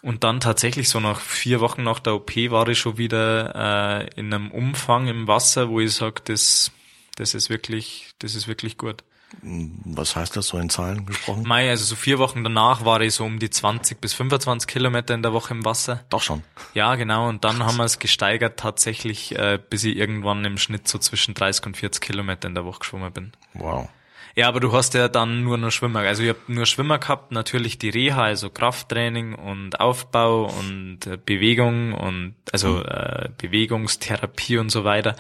Und 0.02 0.26
dann 0.26 0.42
tatsächlich 0.42 0.90
so 0.90 1.00
nach 1.00 1.22
vier 1.22 1.62
Wochen 1.62 1.84
nach 1.84 2.00
der 2.00 2.16
OP 2.16 2.36
war 2.36 2.68
ich 2.68 2.80
schon 2.80 2.98
wieder 2.98 4.02
äh, 4.04 4.20
in 4.20 4.34
einem 4.34 4.52
Umfang 4.52 5.08
im 5.08 5.28
Wasser, 5.28 5.70
wo 5.70 5.80
ich 5.80 5.94
sage, 5.94 6.22
das, 6.26 6.72
das 7.16 7.34
ist 7.34 7.50
wirklich, 7.50 8.14
das 8.20 8.36
ist 8.36 8.50
wirklich 8.50 8.78
gut. 8.78 9.04
Was 9.42 10.16
heißt 10.16 10.36
das 10.36 10.48
so 10.48 10.58
in 10.58 10.70
Zahlen 10.70 11.06
gesprochen? 11.06 11.44
Mai, 11.48 11.70
also 11.70 11.86
so 11.86 11.96
vier 11.96 12.20
Wochen 12.20 12.44
danach 12.44 12.86
war 12.86 13.02
ich 13.02 13.16
so 13.16 13.24
um 13.24 13.40
die 13.40 13.50
20 13.50 14.00
bis 14.00 14.14
25 14.14 14.68
Kilometer 14.68 15.14
in 15.14 15.24
der 15.24 15.34
Woche 15.34 15.54
im 15.54 15.66
Wasser. 15.66 16.04
Doch 16.10 16.22
schon. 16.22 16.44
Ja, 16.74 16.96
genau. 16.96 17.30
Und 17.30 17.44
dann 17.44 17.64
haben 17.64 17.78
wir 17.78 17.86
es 17.86 18.00
gesteigert 18.00 18.60
tatsächlich, 18.60 19.38
äh, 19.38 19.58
bis 19.70 19.84
ich 19.86 19.96
irgendwann 19.96 20.46
im 20.46 20.58
Schnitt 20.58 20.88
so 20.88 20.98
zwischen 21.00 21.34
30 21.34 21.66
und 21.66 21.78
40 21.78 22.02
Kilometer 22.02 22.48
in 22.48 22.56
der 22.56 22.66
Woche 22.66 22.80
geschwommen 22.80 23.12
bin. 23.12 23.32
Wow. 23.54 23.90
Ja, 24.36 24.48
aber 24.48 24.60
du 24.60 24.72
hast 24.72 24.94
ja 24.96 25.08
dann 25.10 25.44
nur 25.44 25.58
noch 25.58 25.70
Schwimmer. 25.72 26.00
Also 26.00 26.24
ich 26.24 26.30
habe 26.30 26.40
nur 26.48 26.66
Schwimmer 26.66 26.98
gehabt, 26.98 27.32
natürlich 27.32 27.78
die 27.78 27.90
Reha, 27.90 28.24
also 28.24 28.50
Krafttraining 28.50 29.36
und 29.36 29.80
Aufbau 29.80 30.46
und 30.46 31.06
äh, 31.06 31.18
Bewegung 31.24 31.94
und 31.94 32.36
also 32.52 32.78
Mhm. 32.78 32.86
äh, 32.88 33.30
Bewegungstherapie 33.38 34.58
und 34.58 34.70
so 34.70 34.84
weiter. 34.84 35.16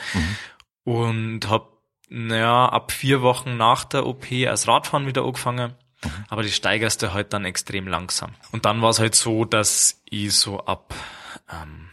Und 0.84 1.48
habe 1.50 1.68
naja, 2.10 2.68
ab 2.68 2.92
vier 2.92 3.22
Wochen 3.22 3.58
nach 3.58 3.86
der 3.86 4.06
OP 4.06 4.26
als 4.48 4.68
Radfahren 4.68 5.08
wieder 5.08 5.24
angefangen. 5.24 5.74
Aber 6.28 6.44
die 6.44 6.52
steigerst 6.52 7.02
du 7.02 7.14
halt 7.14 7.32
dann 7.34 7.46
extrem 7.46 7.88
langsam. 7.88 8.32
Und 8.52 8.66
dann 8.66 8.82
war 8.82 8.90
es 8.90 9.00
halt 9.00 9.16
so, 9.16 9.46
dass 9.46 10.02
ich 10.10 10.34
so 10.36 10.60
ab, 10.66 10.94
ähm, 11.52 11.90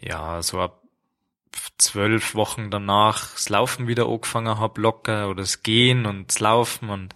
ja, 0.00 0.42
so 0.42 0.60
ab 0.60 0.81
zwölf 1.78 2.34
Wochen 2.34 2.70
danach 2.70 3.32
das 3.32 3.48
Laufen 3.48 3.86
wieder 3.88 4.08
angefangen 4.08 4.58
habe, 4.58 4.80
locker, 4.80 5.28
oder 5.28 5.42
das 5.42 5.62
Gehen 5.62 6.06
und 6.06 6.28
das 6.28 6.40
Laufen 6.40 6.88
und 6.90 7.14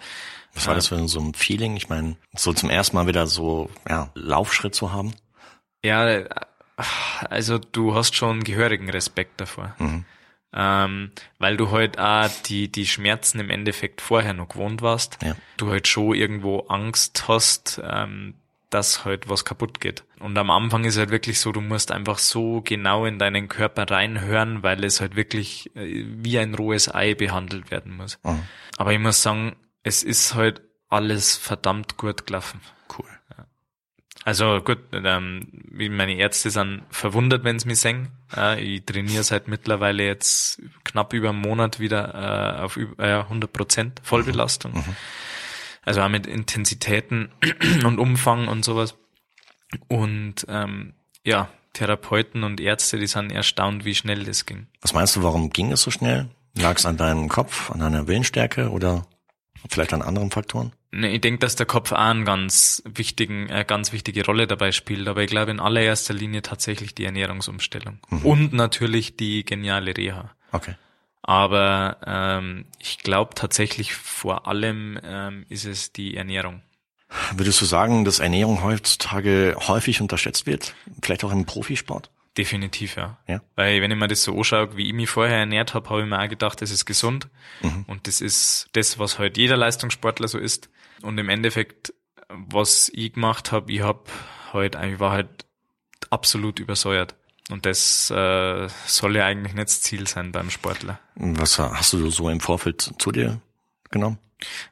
Was 0.55 0.67
war 0.67 0.75
das 0.75 0.89
für 0.89 1.09
so 1.09 1.21
ein 1.21 1.35
Feeling? 1.35 1.77
Ich 1.77 1.89
meine, 1.89 2.17
so 2.35 2.53
zum 2.53 2.71
ersten 2.71 2.97
Mal 2.97 3.07
wieder 3.07 3.27
so, 3.27 3.71
ja, 3.89 4.11
Laufschritt 4.15 4.75
zu 4.75 4.93
haben. 4.93 5.15
ja, 5.83 6.25
also 7.31 7.59
du 7.59 7.95
hast 7.95 8.15
schon 8.17 8.45
gehörigen 8.45 8.91
Respekt 8.91 9.41
davor. 9.41 9.75
Ähm, 10.53 11.11
weil 11.39 11.57
du 11.57 11.71
halt 11.71 11.99
auch 11.99 12.31
die, 12.47 12.71
die 12.71 12.87
Schmerzen 12.87 13.41
im 13.41 13.51
Endeffekt 13.51 14.01
vorher 14.01 14.33
noch 14.33 14.49
gewohnt 14.49 14.81
warst. 14.81 15.19
Ja. 15.23 15.37
Du 15.57 15.71
halt 15.71 15.87
schon 15.87 16.15
irgendwo 16.15 16.61
Angst 16.69 17.25
hast, 17.29 17.81
ähm, 17.85 18.35
dass 18.71 19.05
halt 19.05 19.29
was 19.29 19.45
kaputt 19.45 19.81
geht. 19.81 20.05
Und 20.19 20.37
am 20.37 20.51
Anfang 20.51 20.85
ist 20.85 20.99
halt 20.99 21.11
wirklich 21.11 21.39
so, 21.41 21.53
du 21.53 21.61
musst 21.61 21.93
einfach 21.93 22.19
so 22.19 22.63
genau 22.63 23.05
in 23.07 23.19
deinen 23.19 23.49
Körper 23.49 23.89
reinhören, 23.89 24.63
weil 24.63 24.85
es 24.85 25.01
halt 25.01 25.17
wirklich 25.17 25.75
äh, 25.77 26.05
wie 26.07 26.39
ein 26.39 26.55
rohes 26.55 26.93
Ei 26.93 27.15
behandelt 27.15 27.71
werden 27.71 27.97
muss. 27.97 28.19
Mhm. 28.25 28.43
Aber 28.77 28.93
ich 28.93 28.99
muss 28.99 29.23
sagen, 29.23 29.57
es 29.83 30.03
ist 30.03 30.35
halt 30.35 30.63
alles 30.89 31.37
verdammt 31.37 31.97
gut 31.97 32.27
gelaufen. 32.27 32.61
Cool. 32.97 33.07
Also 34.25 34.61
gut, 34.61 34.79
ähm, 34.93 35.47
wie 35.71 35.89
meine 35.89 36.17
Ärzte 36.17 36.51
sind 36.51 36.83
verwundert, 36.91 37.45
wenn 37.45 37.61
sie 37.61 37.69
mich 37.69 37.79
sehen. 37.79 38.09
Äh, 38.37 38.61
ich 38.61 38.85
trainiere 38.85 39.23
seit 39.23 39.47
mittlerweile 39.47 40.05
jetzt 40.05 40.61
knapp 40.83 41.13
über 41.13 41.29
einen 41.29 41.41
Monat 41.41 41.79
wieder 41.79 42.59
äh, 42.59 42.63
auf 42.63 42.77
über, 42.77 43.05
äh, 43.05 43.21
100 43.21 43.53
Prozent 43.53 44.01
Vollbelastung. 44.03 44.85
Also 45.87 46.03
auch 46.03 46.09
mit 46.11 46.27
Intensitäten 46.27 47.31
und 47.85 47.99
Umfang 47.99 48.49
und 48.49 48.65
sowas. 48.65 48.95
Und 49.89 50.45
ähm, 50.49 50.93
ja, 51.25 51.49
Therapeuten 51.73 52.45
und 52.45 52.61
Ärzte, 52.61 52.99
die 52.99 53.07
sind 53.07 53.33
erstaunt, 53.33 53.85
wie 53.85 53.95
schnell 53.95 54.25
das 54.25 54.45
ging. 54.47 54.67
Was 54.83 54.93
meinst 54.93 55.17
du, 55.17 55.23
warum 55.23 55.51
ging 55.51 55.73
es 55.73 55.83
so 55.83 55.91
schnell? 55.91 56.29
Lag 56.55 56.77
es 56.77 56.87
an 56.87 56.97
deinem 56.97 57.29
Kopf, 57.29 57.71
an 57.71 57.81
deiner 57.81 58.07
Willensstärke 58.07 58.71
oder 58.71 59.07
vielleicht 59.69 59.93
an 59.93 60.03
anderen 60.03 60.31
Faktoren? 60.31 60.73
Ne, 60.91 61.11
Ich 61.15 61.21
denke, 61.21 61.41
dass 61.41 61.57
der 61.57 61.67
Kopf 61.67 61.93
auch 61.93 61.99
eine 61.99 62.25
ganz 62.25 62.83
wichtigen, 62.87 63.49
äh, 63.51 63.65
ganz 63.67 63.93
wichtige 63.93 64.25
Rolle 64.25 64.47
dabei 64.47 64.73
spielt, 64.73 65.07
aber 65.09 65.23
ich 65.23 65.31
glaube 65.31 65.51
in 65.51 65.61
allererster 65.61 66.15
Linie 66.15 66.43
tatsächlich 66.43 66.95
die 66.95 67.05
Ernährungsumstellung 67.05 67.99
und 68.23 68.53
natürlich 68.55 69.17
die 69.17 69.45
geniale 69.45 69.97
Reha. 69.97 70.35
Okay. 70.53 70.77
Aber 71.27 71.97
ähm, 72.07 72.67
ich 72.79 72.99
glaube 72.99 73.35
tatsächlich 73.35 73.95
vor 73.95 74.47
allem 74.47 74.99
ähm, 75.03 75.45
ist 75.49 75.65
es 75.65 75.93
die 75.93 76.17
Ernährung. 76.17 76.63
Würdest 77.33 77.61
du 77.61 77.65
sagen, 77.65 78.05
dass 78.05 78.21
Ernährung 78.21 78.63
heutzutage 78.63 79.57
häufig 79.67 80.01
unterschätzt 80.01 80.47
wird? 80.47 80.75
Vielleicht 81.03 81.25
auch 81.25 81.33
im 81.33 81.45
Profisport? 81.45 82.11
Definitiv, 82.39 82.97
ja. 82.97 83.19
Ja. 83.27 83.41
Weil 83.57 83.83
wenn 83.83 83.91
ich 83.91 83.97
mir 83.97 84.07
das 84.07 84.23
so 84.23 84.37
anschaue, 84.37 84.77
wie 84.77 84.87
ich 84.87 84.93
mich 84.93 85.11
vorher 85.11 85.39
ernährt 85.39 85.75
habe, 85.75 85.91
habe 85.91 86.03
ich 86.03 86.07
mir 86.07 86.21
auch 86.23 86.29
gedacht, 86.29 86.63
das 86.63 86.71
ist 86.71 86.85
gesund. 86.85 87.29
Und 87.87 88.07
das 88.07 88.21
ist 88.21 88.69
das, 88.73 88.99
was 88.99 89.19
halt 89.19 89.37
jeder 89.37 89.57
Leistungssportler 89.57 90.29
so 90.29 90.39
ist. 90.39 90.69
Und 91.03 91.19
im 91.19 91.29
Endeffekt, 91.29 91.93
was 92.29 92.89
ich 92.95 93.15
gemacht 93.15 93.51
habe, 93.51 93.73
ich 93.73 93.81
habe 93.81 94.05
halt, 94.53 94.77
ich 94.77 95.01
war 95.01 95.13
halt 95.13 95.47
absolut 96.11 96.61
übersäuert. 96.61 97.17
Und 97.51 97.65
das 97.65 98.11
äh, 98.11 98.69
soll 98.87 99.17
ja 99.17 99.25
eigentlich 99.27 99.55
nicht 99.55 99.69
das 99.69 99.81
Ziel 99.81 100.07
sein 100.09 100.33
beim 100.33 100.51
Sportler. 100.51 100.99
Was 101.15 101.59
hast 101.59 101.93
du 101.93 102.11
so 102.11 102.29
im 102.29 102.41
Vorfeld 102.41 102.95
zu 102.99 103.13
dir 103.13 103.41
genommen? 103.91 104.19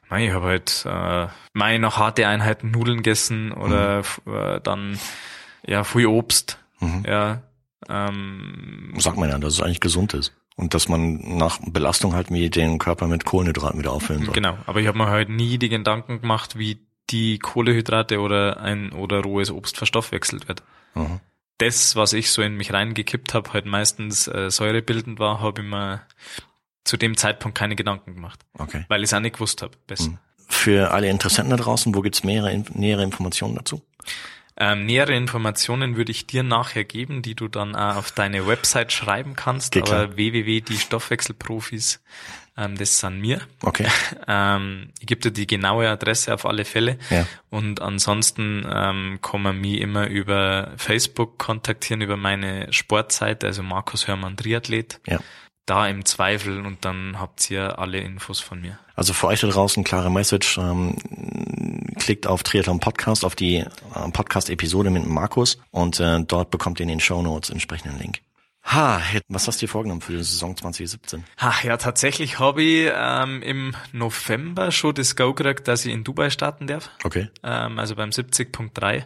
Mei, 0.09 0.27
Ich 0.27 0.31
habe 0.33 0.45
halt 0.47 0.85
äh, 0.85 1.27
mei 1.53 1.77
noch 1.77 1.97
harte 1.97 2.27
Einheiten 2.27 2.71
Nudeln 2.71 2.97
gegessen 2.97 3.51
oder 3.53 3.99
f- 3.99 4.21
äh, 4.27 4.59
dann 4.61 4.99
ja 5.65 5.83
viel 5.83 6.07
Obst. 6.07 6.59
Ja. 7.05 7.41
Ähm, 7.87 8.93
Sagt 8.97 9.17
man 9.17 9.29
ja, 9.29 9.37
dass 9.39 9.53
es 9.53 9.61
eigentlich 9.61 9.79
gesund 9.79 10.13
ist. 10.13 10.33
Und 10.57 10.73
dass 10.73 10.87
man 10.87 11.37
nach 11.37 11.59
Belastung 11.65 12.13
halt 12.13 12.29
wie 12.31 12.49
den 12.49 12.77
Körper 12.79 13.07
mit 13.07 13.25
Kohlenhydraten 13.25 13.79
wieder 13.79 13.91
auffüllen 13.91 14.23
soll. 14.25 14.33
Genau, 14.33 14.57
aber 14.67 14.79
ich 14.79 14.87
habe 14.87 14.97
mir 14.97 15.07
halt 15.07 15.29
nie 15.29 15.57
die 15.57 15.69
Gedanken 15.69 16.21
gemacht, 16.21 16.57
wie 16.57 16.79
die 17.09 17.39
Kohlehydrate 17.39 18.19
oder 18.19 18.59
ein 18.61 18.91
oder 18.91 19.21
rohes 19.21 19.51
Obst 19.51 19.77
verstoffwechselt 19.77 20.47
wird. 20.47 20.63
Mhm. 20.93 21.19
Das, 21.57 21.95
was 21.95 22.13
ich 22.13 22.31
so 22.31 22.41
in 22.41 22.55
mich 22.55 22.73
reingekippt 22.73 23.33
habe, 23.33 23.53
halt 23.53 23.65
meistens 23.65 24.27
äh, 24.27 24.51
säurebildend 24.51 25.19
war, 25.19 25.39
habe 25.39 25.61
ich 25.61 25.67
mir 25.67 26.01
zu 26.83 26.97
dem 26.97 27.15
Zeitpunkt 27.17 27.57
keine 27.57 27.75
Gedanken 27.75 28.13
gemacht, 28.15 28.41
Okay. 28.57 28.85
weil 28.89 29.01
ich 29.01 29.09
es 29.09 29.13
auch 29.13 29.19
nicht 29.19 29.33
gewusst 29.35 29.61
habe. 29.61 29.77
Besser. 29.87 30.19
Für 30.47 30.91
alle 30.91 31.09
Interessenten 31.09 31.51
da 31.51 31.57
draußen, 31.57 31.95
wo 31.95 32.01
gibt's 32.01 32.23
mehrere, 32.23 32.63
nähere 32.73 33.03
Informationen 33.03 33.55
dazu? 33.55 33.81
Ähm, 34.57 34.85
nähere 34.85 35.13
Informationen 35.15 35.97
würde 35.97 36.11
ich 36.11 36.27
dir 36.27 36.43
nachher 36.43 36.83
geben, 36.85 37.21
die 37.21 37.35
du 37.35 37.47
dann 37.47 37.75
auch 37.75 37.95
auf 37.97 38.11
deine 38.11 38.47
Website 38.47 38.93
schreiben 38.93 39.35
kannst. 39.35 39.73
Geht 39.73 39.89
aber 39.91 40.15
www 40.15 40.61
die 40.61 40.77
Stoffwechselprofis, 40.77 42.01
ähm, 42.57 42.77
das 42.77 42.99
sind 42.99 43.19
mir. 43.19 43.41
Okay. 43.61 43.87
Ähm, 44.27 44.89
ich 44.99 45.05
gebe 45.05 45.21
dir 45.21 45.31
die 45.31 45.45
genaue 45.45 45.87
Adresse 45.87 46.33
auf 46.33 46.45
alle 46.45 46.65
Fälle. 46.65 46.97
Ja. 47.11 47.27
Und 47.51 47.81
ansonsten 47.81 48.65
ähm, 48.67 49.19
kann 49.21 49.41
man 49.41 49.59
mich 49.59 49.79
immer 49.79 50.07
über 50.07 50.71
Facebook 50.77 51.37
kontaktieren, 51.37 52.01
über 52.01 52.17
meine 52.17 52.71
Sportseite, 52.73 53.45
also 53.45 53.61
Markus 53.61 54.07
Hörmann 54.07 54.35
Triathlet. 54.35 54.99
Ja. 55.05 55.19
Da 55.67 55.87
im 55.87 56.05
Zweifel 56.05 56.65
und 56.65 56.85
dann 56.85 57.19
habt 57.19 57.49
ihr 57.51 57.77
alle 57.77 57.99
Infos 57.99 58.39
von 58.39 58.61
mir. 58.61 58.79
Also 58.95 59.13
für 59.13 59.27
euch 59.27 59.41
da 59.41 59.47
draußen 59.47 59.83
klare 59.83 60.09
Message. 60.09 60.57
Ähm, 60.57 60.95
klickt 61.99 62.25
auf 62.25 62.43
Triathlon 62.43 62.79
Podcast, 62.79 63.25
auf 63.25 63.35
die 63.35 63.57
äh, 63.57 63.65
Podcast-Episode 64.11 64.89
mit 64.89 65.05
Markus 65.05 65.59
und 65.71 65.99
äh, 65.99 66.23
dort 66.23 66.51
bekommt 66.51 66.79
ihr 66.79 66.83
in 66.83 66.89
den 66.89 66.99
Show 66.99 67.21
Notes 67.21 67.49
entsprechenden 67.49 67.99
Link. 67.99 68.21
Ha, 68.65 68.99
was 69.27 69.47
hast 69.47 69.61
du 69.61 69.67
dir 69.67 69.71
vorgenommen 69.71 70.01
für 70.01 70.13
die 70.13 70.17
Saison 70.23 70.57
2017? 70.57 71.23
Ach 71.37 71.63
ja, 71.63 71.77
tatsächlich 71.77 72.39
habe 72.39 72.63
ich 72.63 72.91
ähm, 72.93 73.43
im 73.43 73.75
November 73.91 74.71
schon 74.71 74.95
das 74.95 75.15
Go 75.15 75.33
gekriegt, 75.33 75.67
dass 75.67 75.85
ich 75.85 75.93
in 75.93 76.03
Dubai 76.03 76.31
starten 76.31 76.65
darf. 76.65 76.89
Okay. 77.03 77.29
ähm, 77.43 77.77
also 77.77 77.95
beim 77.95 78.09
70.3. 78.09 79.03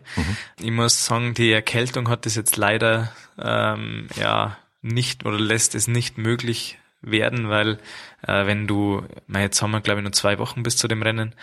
Ich 0.61 0.71
muss 0.71 1.05
sagen, 1.05 1.33
die 1.33 1.51
Erkältung 1.51 2.07
hat 2.07 2.25
es 2.25 2.35
jetzt 2.35 2.55
leider 2.55 3.11
ähm, 3.37 4.07
ja 4.15 4.57
nicht 4.81 5.25
oder 5.25 5.37
lässt 5.37 5.75
es 5.75 5.87
nicht 5.87 6.17
möglich 6.17 6.77
werden, 7.01 7.49
weil 7.49 7.79
äh, 8.27 8.45
wenn 8.45 8.65
du, 8.67 9.03
na, 9.27 9.41
jetzt 9.41 9.61
haben 9.61 9.71
wir 9.71 9.81
glaube 9.81 9.99
ich 9.99 10.03
nur 10.03 10.13
zwei 10.13 10.37
Wochen 10.39 10.63
bis 10.63 10.77
zu 10.77 10.87
dem 10.87 11.01
Rennen 11.01 11.35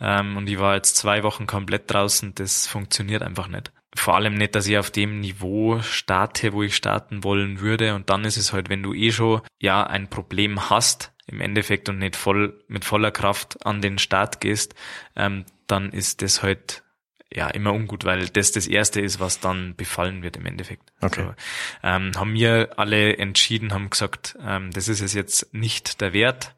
ähm, 0.00 0.36
und 0.36 0.48
ich 0.48 0.58
war 0.58 0.74
jetzt 0.74 0.96
zwei 0.96 1.22
Wochen 1.22 1.46
komplett 1.46 1.90
draußen, 1.90 2.34
das 2.34 2.66
funktioniert 2.66 3.22
einfach 3.22 3.48
nicht. 3.48 3.72
Vor 3.94 4.14
allem 4.14 4.34
nicht, 4.34 4.54
dass 4.54 4.66
ich 4.66 4.78
auf 4.78 4.90
dem 4.90 5.20
Niveau 5.20 5.80
starte, 5.82 6.52
wo 6.52 6.62
ich 6.62 6.74
starten 6.74 7.24
wollen 7.24 7.60
würde 7.60 7.94
und 7.94 8.08
dann 8.08 8.24
ist 8.24 8.38
es 8.38 8.52
halt, 8.52 8.68
wenn 8.70 8.82
du 8.82 8.94
eh 8.94 9.12
schon 9.12 9.42
ja 9.58 9.84
ein 9.84 10.08
Problem 10.08 10.70
hast 10.70 11.12
im 11.26 11.40
Endeffekt 11.40 11.88
und 11.88 11.98
nicht 11.98 12.16
voll 12.16 12.62
mit 12.68 12.84
voller 12.84 13.10
Kraft 13.10 13.64
an 13.66 13.82
den 13.82 13.98
Start 13.98 14.40
gehst, 14.40 14.74
ähm, 15.14 15.44
dann 15.66 15.90
ist 15.90 16.22
das 16.22 16.42
halt 16.42 16.82
ja 17.34 17.48
immer 17.48 17.72
ungut, 17.72 18.04
weil 18.04 18.28
das 18.28 18.52
das 18.52 18.66
erste 18.66 19.00
ist, 19.00 19.20
was 19.20 19.40
dann 19.40 19.74
befallen 19.76 20.22
wird 20.22 20.36
im 20.36 20.46
Endeffekt. 20.46 20.92
Okay. 21.00 21.20
Also, 21.20 21.34
ähm, 21.82 22.12
haben 22.16 22.34
wir 22.34 22.78
alle 22.78 23.16
entschieden, 23.16 23.72
haben 23.72 23.90
gesagt, 23.90 24.36
ähm, 24.44 24.70
das 24.72 24.88
ist 24.88 25.00
es 25.00 25.14
jetzt 25.14 25.52
nicht 25.54 26.00
der 26.00 26.12
Wert. 26.12 26.54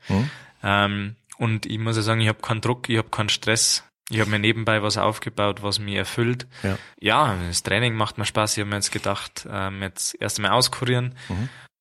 Ähm, 0.62 1.16
und 1.38 1.66
ich 1.66 1.78
muss 1.78 1.96
ja 1.96 2.02
sagen, 2.02 2.20
ich 2.20 2.28
habe 2.28 2.40
keinen 2.40 2.60
Druck, 2.60 2.88
ich 2.88 2.98
habe 2.98 3.10
keinen 3.10 3.28
Stress. 3.28 3.84
Ich 4.10 4.20
habe 4.20 4.30
mir 4.30 4.38
nebenbei 4.38 4.82
was 4.82 4.98
aufgebaut, 4.98 5.62
was 5.62 5.78
mich 5.78 5.96
erfüllt. 5.96 6.46
Ja. 6.62 6.78
ja, 7.00 7.36
das 7.48 7.62
Training 7.62 7.94
macht 7.94 8.18
mir 8.18 8.26
Spaß. 8.26 8.56
Ich 8.56 8.60
habe 8.60 8.70
mir 8.70 8.76
jetzt 8.76 8.92
gedacht, 8.92 9.46
ähm, 9.50 9.80
jetzt 9.82 10.14
erst 10.20 10.38
einmal 10.38 10.52
auskurieren. 10.52 11.14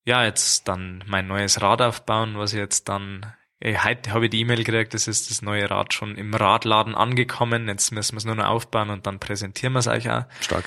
Ja, 0.06 0.24
jetzt 0.24 0.68
dann 0.68 1.04
mein 1.06 1.26
neues 1.26 1.60
Rad 1.60 1.82
aufbauen, 1.82 2.36
was 2.36 2.52
ich 2.52 2.58
jetzt 2.58 2.88
dann 2.88 3.26
Ey, 3.60 3.78
heute 3.82 4.12
habe 4.12 4.26
ich 4.26 4.30
die 4.30 4.40
E-Mail 4.40 4.62
gekriegt, 4.62 4.92
das 4.92 5.08
ist 5.08 5.30
das 5.30 5.40
neue 5.40 5.70
Rad 5.70 5.94
schon 5.94 6.16
im 6.16 6.34
Radladen 6.34 6.94
angekommen. 6.94 7.66
Jetzt 7.66 7.92
müssen 7.92 8.12
wir 8.12 8.18
es 8.18 8.26
nur 8.26 8.34
noch 8.34 8.46
aufbauen 8.46 8.90
und 8.90 9.06
dann 9.06 9.20
präsentieren 9.20 9.72
wir 9.72 9.78
es 9.78 9.86
euch 9.86 10.10
auch. 10.10 10.24
Stark. 10.40 10.64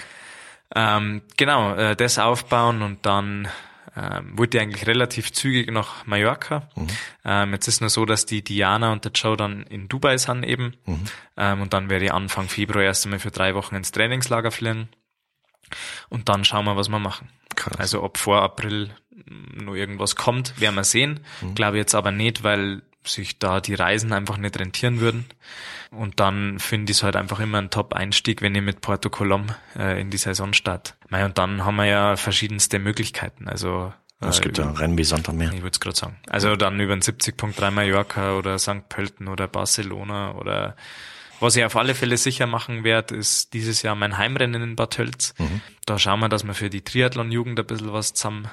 Ähm, 0.73 1.21
genau, 1.37 1.75
äh, 1.75 1.95
das 1.95 2.17
aufbauen 2.17 2.81
und 2.81 3.05
dann 3.05 3.49
ähm, 3.97 4.37
wollte 4.37 4.61
eigentlich 4.61 4.85
relativ 4.85 5.33
zügig 5.33 5.71
nach 5.71 6.05
Mallorca. 6.05 6.69
Mhm. 6.75 6.87
Ähm, 7.25 7.53
jetzt 7.53 7.67
ist 7.67 7.81
nur 7.81 7.89
so, 7.89 8.05
dass 8.05 8.27
die 8.27 8.43
Diana 8.43 8.91
und 8.91 9.03
der 9.05 9.11
Joe 9.11 9.35
dann 9.35 9.63
in 9.63 9.87
Dubai 9.87 10.17
sind 10.17 10.43
eben. 10.43 10.75
Mhm. 10.85 11.05
Ähm, 11.35 11.61
und 11.61 11.73
dann 11.73 11.89
werde 11.89 12.05
ich 12.05 12.13
Anfang 12.13 12.47
Februar 12.47 12.83
erst 12.83 13.05
einmal 13.05 13.19
für 13.19 13.31
drei 13.31 13.55
Wochen 13.55 13.75
ins 13.75 13.91
Trainingslager 13.91 14.51
fliegen. 14.51 14.89
Und 16.09 16.29
dann 16.29 16.45
schauen 16.45 16.65
wir, 16.65 16.77
was 16.77 16.89
wir 16.89 16.99
machen. 16.99 17.29
Krass. 17.55 17.77
Also 17.77 18.03
ob 18.03 18.19
vor 18.19 18.43
April 18.43 18.91
nur 19.25 19.75
irgendwas 19.75 20.15
kommt, 20.15 20.61
werden 20.61 20.75
wir 20.75 20.83
sehen. 20.83 21.21
Mhm. 21.41 21.55
Glaube 21.55 21.77
jetzt 21.77 21.95
aber 21.95 22.11
nicht, 22.11 22.43
weil 22.43 22.83
sich 23.07 23.39
da 23.39 23.59
die 23.59 23.73
Reisen 23.73 24.13
einfach 24.13 24.37
nicht 24.37 24.59
rentieren 24.59 24.99
würden. 24.99 25.25
Und 25.91 26.19
dann 26.19 26.59
finde 26.59 26.91
ich 26.91 26.97
es 26.97 27.03
halt 27.03 27.15
einfach 27.15 27.39
immer 27.39 27.59
ein 27.59 27.69
Top-Einstieg, 27.69 28.41
wenn 28.41 28.55
ich 28.55 28.61
mit 28.61 28.81
Porto 28.81 29.09
Colom 29.09 29.47
äh, 29.77 29.99
in 29.99 30.09
die 30.09 30.17
Saison 30.17 30.53
starte. 30.53 30.93
Und 31.09 31.37
dann 31.37 31.65
haben 31.65 31.75
wir 31.77 31.85
ja 31.85 32.15
verschiedenste 32.15 32.79
Möglichkeiten. 32.79 33.47
Also 33.47 33.93
es 34.19 34.41
gibt 34.41 34.57
äh, 34.57 34.63
ja 34.63 34.71
Rennen 34.71 34.97
wie 34.97 35.03
Santa 35.03 35.31
Meer. 35.31 35.51
Ich 35.53 35.61
würde 35.61 35.71
es 35.73 35.79
gerade 35.79 35.95
sagen. 35.95 36.17
Also 36.27 36.55
dann 36.55 36.79
über 36.79 36.93
ein 36.93 37.01
70.3 37.01 37.71
Mallorca 37.71 38.37
oder 38.37 38.57
St. 38.59 38.89
Pölten 38.89 39.27
oder 39.27 39.47
Barcelona 39.47 40.33
oder 40.35 40.75
was 41.39 41.55
ich 41.55 41.63
auf 41.63 41.75
alle 41.75 41.93
Fälle 41.93 42.17
sicher 42.17 42.47
machen 42.47 42.83
werde, 42.83 43.15
ist 43.15 43.53
dieses 43.53 43.83
Jahr 43.83 43.95
mein 43.95 44.17
Heimrennen 44.17 44.63
in 44.63 44.75
Bad 44.75 44.93
Tölz. 44.93 45.35
Mhm. 45.37 45.61
Da 45.85 45.99
schauen 45.99 46.19
wir, 46.19 46.29
dass 46.29 46.43
wir 46.43 46.55
für 46.55 46.71
die 46.71 46.83
Triathlon-Jugend 46.83 47.59
ein 47.59 47.65
bisschen 47.65 47.93
was 47.93 48.13
zusammen 48.15 48.49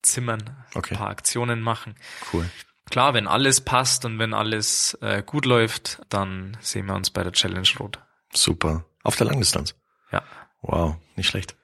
zimmern, 0.00 0.42
okay. 0.74 0.94
ein 0.94 0.98
paar 0.98 1.10
Aktionen 1.10 1.60
machen. 1.60 1.94
Cool. 2.32 2.48
Klar, 2.90 3.14
wenn 3.14 3.26
alles 3.26 3.60
passt 3.60 4.04
und 4.04 4.18
wenn 4.18 4.34
alles 4.34 4.98
äh, 5.00 5.22
gut 5.24 5.46
läuft, 5.46 6.02
dann 6.08 6.56
sehen 6.60 6.86
wir 6.86 6.94
uns 6.94 7.10
bei 7.10 7.22
der 7.22 7.32
Challenge 7.32 7.68
Rot. 7.78 7.98
Super. 8.32 8.84
Auf 9.02 9.16
der 9.16 9.26
Langdistanz? 9.26 9.74
Ja. 10.10 10.22
Wow, 10.60 10.96
nicht 11.16 11.28
schlecht. 11.28 11.56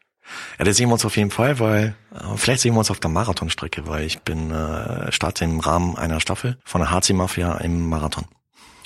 Ja, 0.59 0.64
da 0.64 0.73
sehen 0.73 0.89
wir 0.89 0.95
uns 0.95 1.05
auf 1.05 1.16
jeden 1.16 1.31
Fall, 1.31 1.59
weil 1.59 1.95
äh, 2.12 2.37
vielleicht 2.37 2.62
sehen 2.62 2.75
wir 2.75 2.81
uns 2.81 2.91
auf 2.91 3.01
der 3.01 3.11
Marathonstrecke, 3.11 3.87
weil 3.87 4.05
ich 4.05 4.21
bin 4.21 4.51
äh, 4.51 5.11
starte 5.12 5.45
im 5.45 5.61
Rahmen 5.61 5.97
einer 5.97 6.21
Staffel 6.21 6.59
von 6.64 6.81
der 6.81 6.91
HC 6.91 7.14
Mafia 7.14 7.57
im 7.59 7.89
Marathon. 7.89 8.27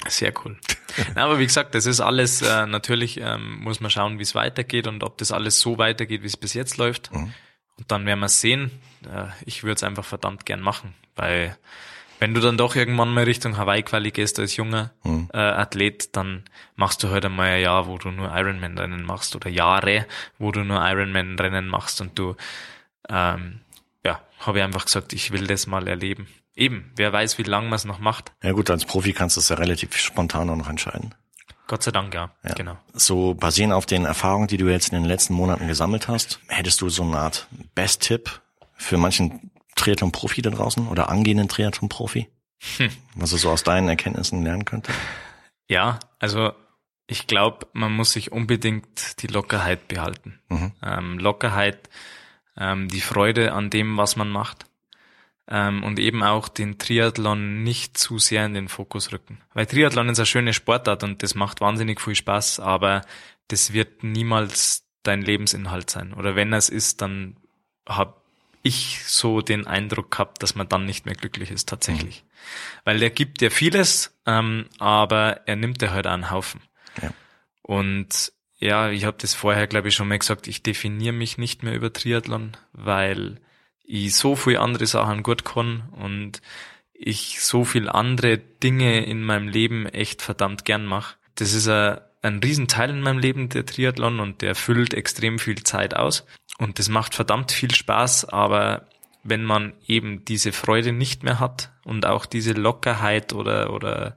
Sehr 0.08 0.32
cool. 0.44 0.58
Na, 1.14 1.24
aber 1.24 1.38
wie 1.38 1.46
gesagt, 1.46 1.74
das 1.74 1.86
ist 1.86 2.00
alles, 2.00 2.42
äh, 2.42 2.66
natürlich 2.66 3.20
ähm, 3.20 3.60
muss 3.60 3.80
man 3.80 3.90
schauen, 3.90 4.18
wie 4.18 4.22
es 4.22 4.34
weitergeht 4.34 4.86
und 4.86 5.04
ob 5.04 5.18
das 5.18 5.32
alles 5.32 5.60
so 5.60 5.78
weitergeht, 5.78 6.22
wie 6.22 6.26
es 6.26 6.36
bis 6.36 6.54
jetzt 6.54 6.76
läuft. 6.76 7.12
Mhm. 7.12 7.32
Und 7.78 7.90
dann 7.90 8.04
werden 8.06 8.20
wir 8.20 8.28
sehen. 8.28 8.70
Äh, 9.04 9.28
ich 9.44 9.62
würde 9.62 9.76
es 9.76 9.82
einfach 9.82 10.04
verdammt 10.04 10.44
gern 10.44 10.60
machen, 10.60 10.94
weil 11.14 11.56
wenn 12.22 12.34
du 12.34 12.40
dann 12.40 12.56
doch 12.56 12.76
irgendwann 12.76 13.12
mal 13.12 13.24
Richtung 13.24 13.56
Hawaii-Quali 13.56 14.12
gehst 14.12 14.38
als 14.38 14.54
junger 14.54 14.92
mhm. 15.02 15.28
äh, 15.34 15.38
Athlet, 15.38 16.14
dann 16.14 16.44
machst 16.76 17.02
du 17.02 17.10
halt 17.10 17.24
einmal 17.24 17.48
ein 17.48 17.62
Jahr, 17.62 17.88
wo 17.88 17.98
du 17.98 18.12
nur 18.12 18.28
Ironman-Rennen 18.32 19.02
machst 19.02 19.34
oder 19.34 19.50
Jahre, 19.50 20.06
wo 20.38 20.52
du 20.52 20.60
nur 20.60 20.80
Ironman-Rennen 20.88 21.66
machst 21.66 22.00
und 22.00 22.16
du, 22.16 22.36
ähm, 23.08 23.58
ja, 24.04 24.20
habe 24.38 24.58
ich 24.58 24.64
einfach 24.64 24.84
gesagt, 24.84 25.12
ich 25.14 25.32
will 25.32 25.48
das 25.48 25.66
mal 25.66 25.88
erleben. 25.88 26.28
Eben, 26.54 26.92
wer 26.94 27.12
weiß, 27.12 27.38
wie 27.38 27.42
lange 27.42 27.66
man 27.66 27.74
es 27.74 27.84
noch 27.84 27.98
macht. 27.98 28.30
Ja 28.40 28.52
gut, 28.52 28.70
als 28.70 28.84
Profi 28.84 29.12
kannst 29.12 29.36
du 29.36 29.40
es 29.40 29.48
ja 29.48 29.56
relativ 29.56 29.96
spontan 29.96 30.48
auch 30.48 30.54
noch 30.54 30.68
entscheiden. 30.68 31.16
Gott 31.66 31.82
sei 31.82 31.90
Dank, 31.90 32.14
ja. 32.14 32.30
ja. 32.44 32.54
Genau. 32.54 32.78
So 32.92 33.34
basierend 33.34 33.74
auf 33.74 33.86
den 33.86 34.04
Erfahrungen, 34.04 34.46
die 34.46 34.58
du 34.58 34.68
jetzt 34.68 34.92
in 34.92 34.94
den 34.94 35.06
letzten 35.06 35.34
Monaten 35.34 35.66
gesammelt 35.66 36.06
hast, 36.06 36.38
hättest 36.46 36.82
du 36.82 36.88
so 36.88 37.02
eine 37.02 37.18
Art 37.18 37.48
Best-Tipp 37.74 38.40
für 38.76 38.96
manchen 38.96 39.50
Triathlon-Profi 39.74 40.42
da 40.42 40.50
draußen 40.50 40.88
oder 40.88 41.08
angehenden 41.08 41.48
Triathlon-Profi? 41.48 42.28
Hm. 42.76 42.90
Was 43.14 43.32
er 43.32 43.38
so 43.38 43.50
aus 43.50 43.62
deinen 43.64 43.88
Erkenntnissen 43.88 44.42
lernen 44.42 44.64
könnte? 44.64 44.92
Ja, 45.68 45.98
also 46.18 46.52
ich 47.06 47.26
glaube, 47.26 47.66
man 47.72 47.92
muss 47.92 48.12
sich 48.12 48.32
unbedingt 48.32 49.22
die 49.22 49.26
Lockerheit 49.26 49.88
behalten. 49.88 50.38
Mhm. 50.48 50.72
Ähm, 50.82 51.18
Lockerheit, 51.18 51.90
ähm, 52.56 52.88
die 52.88 53.00
Freude 53.00 53.52
an 53.52 53.70
dem, 53.70 53.96
was 53.96 54.16
man 54.16 54.30
macht. 54.30 54.66
Ähm, 55.48 55.82
und 55.82 55.98
eben 55.98 56.22
auch 56.22 56.48
den 56.48 56.78
Triathlon 56.78 57.62
nicht 57.64 57.98
zu 57.98 58.18
sehr 58.18 58.46
in 58.46 58.54
den 58.54 58.68
Fokus 58.68 59.12
rücken. 59.12 59.40
Weil 59.52 59.66
Triathlon 59.66 60.08
ist 60.08 60.20
eine 60.20 60.26
schöne 60.26 60.52
Sportart 60.52 61.02
und 61.02 61.22
das 61.22 61.34
macht 61.34 61.60
wahnsinnig 61.60 62.00
viel 62.00 62.14
Spaß, 62.14 62.60
aber 62.60 63.02
das 63.48 63.72
wird 63.72 64.04
niemals 64.04 64.84
dein 65.02 65.20
Lebensinhalt 65.20 65.90
sein. 65.90 66.14
Oder 66.14 66.36
wenn 66.36 66.52
es 66.52 66.68
ist, 66.68 67.02
dann 67.02 67.36
hab 67.86 68.21
ich 68.62 69.02
so 69.04 69.40
den 69.40 69.66
Eindruck 69.66 70.10
gehabt, 70.10 70.42
dass 70.42 70.54
man 70.54 70.68
dann 70.68 70.86
nicht 70.86 71.06
mehr 71.06 71.14
glücklich 71.14 71.50
ist 71.50 71.68
tatsächlich. 71.68 72.22
Mhm. 72.22 72.28
Weil 72.84 73.02
er 73.02 73.10
gibt 73.10 73.40
dir 73.40 73.50
vieles, 73.50 74.16
ähm, 74.26 74.66
aber 74.78 75.42
er 75.46 75.56
nimmt 75.56 75.82
dir 75.82 75.92
halt 75.92 76.06
einen 76.06 76.30
Haufen. 76.30 76.60
Ja. 77.00 77.12
Und 77.62 78.32
ja, 78.58 78.90
ich 78.90 79.04
habe 79.04 79.16
das 79.20 79.34
vorher, 79.34 79.66
glaube 79.66 79.88
ich, 79.88 79.94
schon 79.94 80.08
mal 80.08 80.18
gesagt, 80.18 80.46
ich 80.46 80.62
definiere 80.62 81.12
mich 81.12 81.38
nicht 81.38 81.62
mehr 81.62 81.74
über 81.74 81.92
Triathlon, 81.92 82.56
weil 82.72 83.40
ich 83.84 84.14
so 84.14 84.36
viel 84.36 84.56
andere 84.56 84.86
Sachen 84.86 85.24
gut 85.24 85.44
kann 85.44 85.88
und 85.90 86.40
ich 86.92 87.40
so 87.40 87.64
viel 87.64 87.88
andere 87.88 88.38
Dinge 88.38 89.04
in 89.04 89.24
meinem 89.24 89.48
Leben 89.48 89.86
echt 89.86 90.22
verdammt 90.22 90.64
gern 90.64 90.86
mache. 90.86 91.16
Das 91.34 91.52
ist 91.52 91.66
ein, 91.66 91.98
ein 92.22 92.38
Riesenteil 92.38 92.90
in 92.90 93.00
meinem 93.00 93.18
Leben, 93.18 93.48
der 93.48 93.66
Triathlon, 93.66 94.20
und 94.20 94.42
der 94.42 94.54
füllt 94.54 94.94
extrem 94.94 95.40
viel 95.40 95.64
Zeit 95.64 95.94
aus. 95.94 96.24
Und 96.62 96.78
das 96.78 96.88
macht 96.88 97.14
verdammt 97.14 97.50
viel 97.50 97.74
Spaß, 97.74 98.26
aber 98.26 98.86
wenn 99.24 99.44
man 99.44 99.72
eben 99.86 100.24
diese 100.24 100.52
Freude 100.52 100.92
nicht 100.92 101.24
mehr 101.24 101.40
hat 101.40 101.70
und 101.84 102.06
auch 102.06 102.24
diese 102.24 102.52
Lockerheit 102.52 103.32
oder, 103.32 103.72
oder 103.72 104.16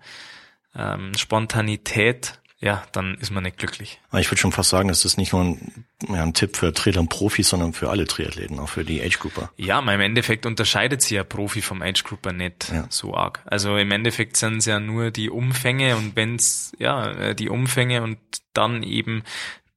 ähm, 0.75 1.13
Spontanität, 1.15 2.39
ja, 2.59 2.83
dann 2.91 3.15
ist 3.15 3.31
man 3.31 3.43
nicht 3.43 3.57
glücklich. 3.57 3.99
Ich 4.17 4.31
würde 4.31 4.39
schon 4.39 4.51
fast 4.51 4.69
sagen, 4.69 4.89
es 4.89 5.05
ist 5.05 5.17
nicht 5.17 5.33
nur 5.33 5.43
ein, 5.43 5.85
ja, 6.07 6.23
ein 6.23 6.33
Tipp 6.33 6.55
für 6.55 6.73
Triathlon-Profis, 6.73 7.49
sondern 7.49 7.73
für 7.73 7.89
alle 7.89 8.05
Triathleten, 8.05 8.59
auch 8.59 8.69
für 8.69 8.85
die 8.85 9.01
Age-Grouper. 9.01 9.51
Ja, 9.57 9.79
im 9.79 10.01
Endeffekt 10.01 10.45
unterscheidet 10.45 11.01
sich 11.01 11.11
ja 11.11 11.23
Profi 11.23 11.61
vom 11.61 11.81
Age-Grouper 11.81 12.31
nicht 12.31 12.69
ja. 12.71 12.85
so 12.89 13.13
arg. 13.15 13.41
Also 13.45 13.75
im 13.77 13.91
Endeffekt 13.91 14.37
sind 14.37 14.57
es 14.57 14.65
ja 14.65 14.79
nur 14.79 15.11
die 15.11 15.29
Umfänge 15.29 15.97
und 15.97 16.15
wenn's, 16.15 16.73
ja, 16.79 17.11
äh, 17.11 17.35
die 17.35 17.49
Umfänge 17.49 18.03
und 18.03 18.17
dann 18.53 18.83
eben 18.83 19.23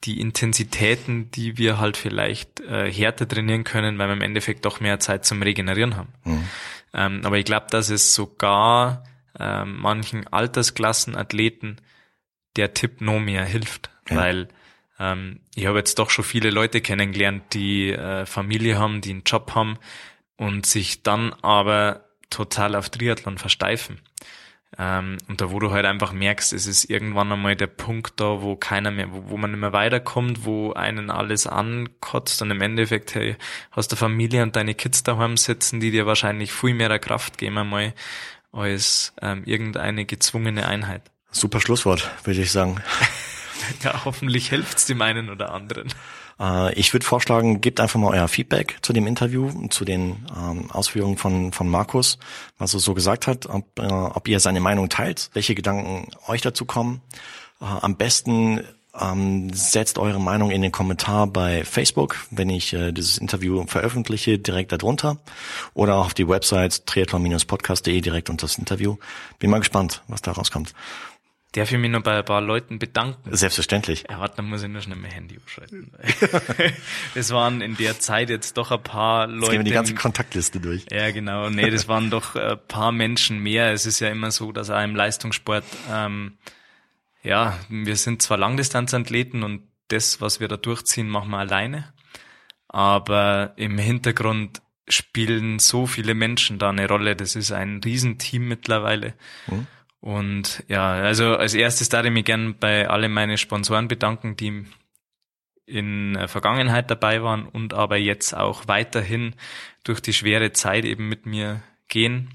die 0.04 0.20
Intensitäten, 0.20 1.30
die 1.32 1.58
wir 1.58 1.78
halt 1.78 1.96
vielleicht 1.96 2.60
äh, 2.60 2.90
härter 2.90 3.26
trainieren 3.26 3.64
können, 3.64 3.98
weil 3.98 4.08
wir 4.08 4.14
im 4.14 4.22
Endeffekt 4.22 4.64
doch 4.64 4.80
mehr 4.80 5.00
Zeit 5.00 5.24
zum 5.24 5.42
Regenerieren 5.42 5.96
haben. 5.96 6.12
Mhm. 6.24 6.48
Ähm, 6.94 7.20
aber 7.24 7.38
ich 7.38 7.44
glaube, 7.44 7.66
dass 7.70 7.90
es 7.90 8.14
sogar 8.14 9.04
äh, 9.38 9.64
manchen 9.64 10.26
Altersklassenathleten 10.26 11.80
der 12.56 12.74
Tipp 12.74 13.00
noch 13.00 13.18
mehr 13.18 13.44
hilft, 13.44 13.90
ja. 14.08 14.16
weil 14.16 14.48
ähm, 14.98 15.40
ich 15.54 15.66
habe 15.66 15.78
jetzt 15.78 15.98
doch 15.98 16.10
schon 16.10 16.24
viele 16.24 16.50
Leute 16.50 16.80
kennengelernt, 16.80 17.42
die 17.52 17.90
äh, 17.90 18.26
Familie 18.26 18.78
haben, 18.78 19.00
die 19.00 19.10
einen 19.10 19.22
Job 19.24 19.54
haben 19.54 19.78
und 20.36 20.66
sich 20.66 21.02
dann 21.02 21.32
aber 21.42 22.04
total 22.30 22.74
auf 22.74 22.90
Triathlon 22.90 23.38
versteifen. 23.38 24.00
Ähm, 24.78 25.18
und 25.26 25.40
da, 25.40 25.50
wo 25.50 25.58
du 25.58 25.72
halt 25.72 25.84
einfach 25.84 26.12
merkst, 26.12 26.52
es 26.52 26.66
ist 26.66 26.84
irgendwann 26.84 27.32
einmal 27.32 27.56
der 27.56 27.66
Punkt 27.66 28.20
da, 28.20 28.42
wo 28.42 28.54
keiner 28.54 28.92
mehr, 28.92 29.12
wo, 29.12 29.30
wo 29.30 29.36
man 29.36 29.50
nicht 29.50 29.60
mehr 29.60 29.72
weiterkommt, 29.72 30.44
wo 30.44 30.72
einen 30.72 31.10
alles 31.10 31.48
ankotzt 31.48 32.40
und 32.42 32.52
im 32.52 32.60
Endeffekt, 32.60 33.14
hey, 33.14 33.36
hast 33.72 33.90
du 33.90 33.96
Familie 33.96 34.44
und 34.44 34.54
deine 34.54 34.74
Kids 34.74 35.02
daheim 35.02 35.36
sitzen, 35.36 35.80
die 35.80 35.90
dir 35.90 36.06
wahrscheinlich 36.06 36.52
viel 36.52 36.74
mehr 36.74 36.96
Kraft 37.00 37.38
geben 37.38 37.58
einmal 37.58 37.92
als 38.52 39.12
ähm, 39.20 39.42
irgendeine 39.44 40.04
gezwungene 40.04 40.66
Einheit. 40.66 41.02
Super 41.30 41.60
Schlusswort, 41.60 42.10
würde 42.24 42.40
ich 42.40 42.52
sagen. 42.52 42.80
ja, 43.82 44.04
hoffentlich 44.04 44.48
hilft's 44.48 44.86
dem 44.86 45.02
einen 45.02 45.28
oder 45.28 45.52
anderen. 45.52 45.92
Äh, 46.40 46.74
ich 46.74 46.92
würde 46.92 47.04
vorschlagen, 47.04 47.60
gebt 47.60 47.80
einfach 47.80 47.98
mal 47.98 48.14
euer 48.14 48.28
Feedback 48.28 48.78
zu 48.82 48.92
dem 48.92 49.06
Interview, 49.06 49.50
zu 49.68 49.84
den 49.84 50.26
ähm, 50.36 50.70
Ausführungen 50.70 51.16
von, 51.16 51.52
von 51.52 51.68
Markus, 51.68 52.18
was 52.58 52.74
er 52.74 52.80
so 52.80 52.94
gesagt 52.94 53.26
hat, 53.26 53.46
ob, 53.46 53.78
äh, 53.78 53.86
ob 53.86 54.28
ihr 54.28 54.40
seine 54.40 54.60
Meinung 54.60 54.88
teilt, 54.88 55.30
welche 55.34 55.54
Gedanken 55.54 56.08
euch 56.26 56.42
dazu 56.42 56.64
kommen. 56.64 57.00
Äh, 57.60 57.64
am 57.64 57.96
besten 57.96 58.60
ähm, 58.98 59.52
setzt 59.52 59.98
eure 59.98 60.20
Meinung 60.20 60.50
in 60.50 60.62
den 60.62 60.72
Kommentar 60.72 61.26
bei 61.26 61.64
Facebook, 61.64 62.16
wenn 62.30 62.50
ich 62.50 62.70
dieses 62.70 63.18
Interview 63.18 63.64
veröffentliche, 63.66 64.38
direkt 64.38 64.72
darunter. 64.72 65.18
Oder 65.74 65.96
auf 65.96 66.14
die 66.14 66.26
Website 66.26 66.84
triathlon-podcast.de 66.86 68.00
direkt 68.00 68.28
unter 68.28 68.46
das 68.46 68.58
Interview. 68.58 68.96
Bin 69.38 69.50
mal 69.50 69.58
gespannt, 69.58 70.02
was 70.08 70.22
da 70.22 70.32
rauskommt. 70.32 70.74
Darf 71.52 71.72
ich 71.72 71.78
mich 71.78 71.90
noch 71.90 72.02
bei 72.02 72.18
ein 72.18 72.24
paar 72.26 72.42
Leuten 72.42 72.78
bedanken? 72.78 73.34
Selbstverständlich. 73.34 74.04
Ja, 74.10 74.20
warte, 74.20 74.36
dann 74.36 74.50
muss 74.50 74.62
ich 74.62 74.68
nur 74.68 74.82
schnell 74.82 74.98
mein 74.98 75.10
Handy 75.10 75.38
umschalten. 75.38 75.92
das 77.14 77.30
waren 77.30 77.62
in 77.62 77.74
der 77.76 77.98
Zeit 77.98 78.28
jetzt 78.28 78.58
doch 78.58 78.70
ein 78.70 78.82
paar 78.82 79.26
Leute. 79.26 79.40
Jetzt 79.40 79.50
gehen 79.50 79.60
wir 79.60 79.64
die 79.64 79.70
ganze 79.70 79.94
Kontaktliste 79.94 80.60
durch. 80.60 80.84
Ja, 80.92 81.10
genau. 81.10 81.48
Nee, 81.48 81.70
das 81.70 81.88
waren 81.88 82.10
doch 82.10 82.36
ein 82.36 82.58
paar 82.68 82.92
Menschen 82.92 83.38
mehr. 83.38 83.72
Es 83.72 83.86
ist 83.86 83.98
ja 84.00 84.08
immer 84.10 84.30
so, 84.30 84.52
dass 84.52 84.68
auch 84.68 84.82
im 84.82 84.94
Leistungssport, 84.94 85.64
ähm, 85.90 86.36
ja, 87.22 87.58
wir 87.70 87.96
sind 87.96 88.20
zwar 88.20 88.36
Langdistanzathleten 88.36 89.42
und 89.42 89.62
das, 89.88 90.20
was 90.20 90.40
wir 90.40 90.48
da 90.48 90.58
durchziehen, 90.58 91.08
machen 91.08 91.30
wir 91.30 91.38
alleine. 91.38 91.94
Aber 92.68 93.54
im 93.56 93.78
Hintergrund 93.78 94.60
spielen 94.86 95.58
so 95.60 95.86
viele 95.86 96.12
Menschen 96.12 96.58
da 96.58 96.68
eine 96.68 96.86
Rolle. 96.86 97.16
Das 97.16 97.36
ist 97.36 97.52
ein 97.52 97.80
Riesenteam 97.82 98.48
mittlerweile. 98.48 99.14
Mhm 99.46 99.66
und 100.00 100.64
ja, 100.68 100.92
also 100.92 101.36
als 101.36 101.54
erstes 101.54 101.88
darf 101.88 102.04
ich 102.06 102.12
mich 102.12 102.24
gern 102.24 102.56
bei 102.58 102.88
alle 102.88 103.08
meine 103.08 103.36
Sponsoren 103.36 103.88
bedanken, 103.88 104.36
die 104.36 104.66
in 105.66 106.14
der 106.14 106.28
Vergangenheit 106.28 106.90
dabei 106.90 107.22
waren 107.22 107.46
und 107.46 107.74
aber 107.74 107.96
jetzt 107.96 108.34
auch 108.34 108.68
weiterhin 108.68 109.34
durch 109.84 110.00
die 110.00 110.14
schwere 110.14 110.52
Zeit 110.52 110.84
eben 110.84 111.08
mit 111.08 111.26
mir 111.26 111.62
gehen. 111.88 112.30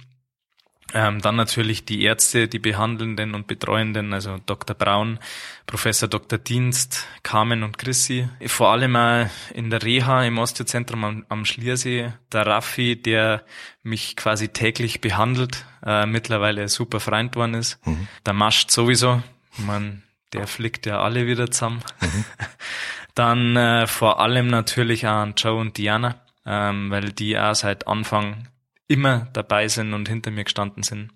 Ähm, 0.96 1.22
dann 1.22 1.36
natürlich 1.36 1.86
die 1.86 2.04
Ärzte, 2.04 2.48
die 2.48 2.60
Behandelnden 2.60 3.34
und 3.34 3.48
Betreuenden, 3.48 4.14
also 4.14 4.38
Dr. 4.46 4.76
Braun, 4.76 5.18
Professor 5.66 6.08
Dr. 6.08 6.38
Dienst, 6.38 7.08
Carmen 7.24 7.64
und 7.64 7.80
Chrissy. 7.80 8.30
Vor 8.46 8.72
allem 8.72 8.96
auch 8.96 9.26
in 9.56 9.72
der 9.72 9.82
Reha 9.82 10.24
im 10.24 10.38
Osteozentrum 10.38 11.04
am, 11.04 11.26
am 11.30 11.46
Schliersee, 11.46 12.14
der 12.32 12.46
Raffi, 12.46 12.96
der 12.96 13.44
mich 13.82 14.16
quasi 14.16 14.50
täglich 14.50 15.02
behandelt, 15.02 15.66
äh, 15.84 16.06
mittlerweile 16.06 16.68
super 16.68 17.00
Freund 17.00 17.36
worden 17.36 17.56
ist. 17.56 17.86
Mhm. 17.88 18.08
Der 18.28 18.34
Mascht 18.34 18.70
sowieso, 18.70 19.24
man, 19.58 20.04
der 20.32 20.46
flickt 20.46 20.86
ja 20.86 21.02
alle 21.02 21.26
wieder 21.26 21.50
zusammen. 21.50 21.82
Mhm. 22.02 22.26
Dann 23.16 23.56
äh, 23.56 23.88
vor 23.88 24.20
allem 24.20 24.48
natürlich 24.48 25.08
auch 25.08 25.22
an 25.22 25.34
Joe 25.38 25.60
und 25.60 25.76
Diana, 25.78 26.22
ähm, 26.46 26.92
weil 26.92 27.12
die 27.12 27.38
auch 27.38 27.56
seit 27.56 27.88
Anfang 27.88 28.48
immer 28.94 29.28
dabei 29.34 29.68
sind 29.68 29.94
und 29.94 30.08
hinter 30.08 30.32
mir 30.32 30.44
gestanden 30.44 30.84
sind. 30.84 31.12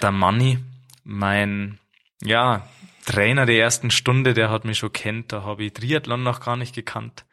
Der 0.00 0.12
Manni, 0.12 0.58
mein, 1.04 1.78
ja, 2.22 2.68
Trainer 3.06 3.46
der 3.46 3.58
ersten 3.58 3.90
Stunde, 3.90 4.34
der 4.34 4.50
hat 4.50 4.64
mich 4.64 4.78
schon 4.78 4.92
kennt, 4.92 5.32
da 5.32 5.42
habe 5.42 5.64
ich 5.64 5.72
Triathlon 5.72 6.22
noch 6.22 6.40
gar 6.40 6.56
nicht 6.56 6.74
gekannt. 6.74 7.24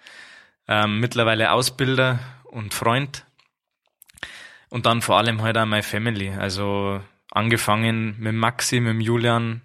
Ähm, 0.67 0.99
mittlerweile 0.99 1.51
Ausbilder 1.51 2.19
und 2.45 2.73
Freund. 2.73 3.25
Und 4.69 4.85
dann 4.85 5.01
vor 5.01 5.17
allem 5.17 5.41
halt 5.41 5.57
auch 5.57 5.65
meine 5.65 5.83
Family. 5.83 6.29
Also 6.29 7.01
angefangen 7.31 8.15
mit 8.19 8.33
Maxi, 8.33 8.79
mit 8.79 9.01
Julian, 9.01 9.61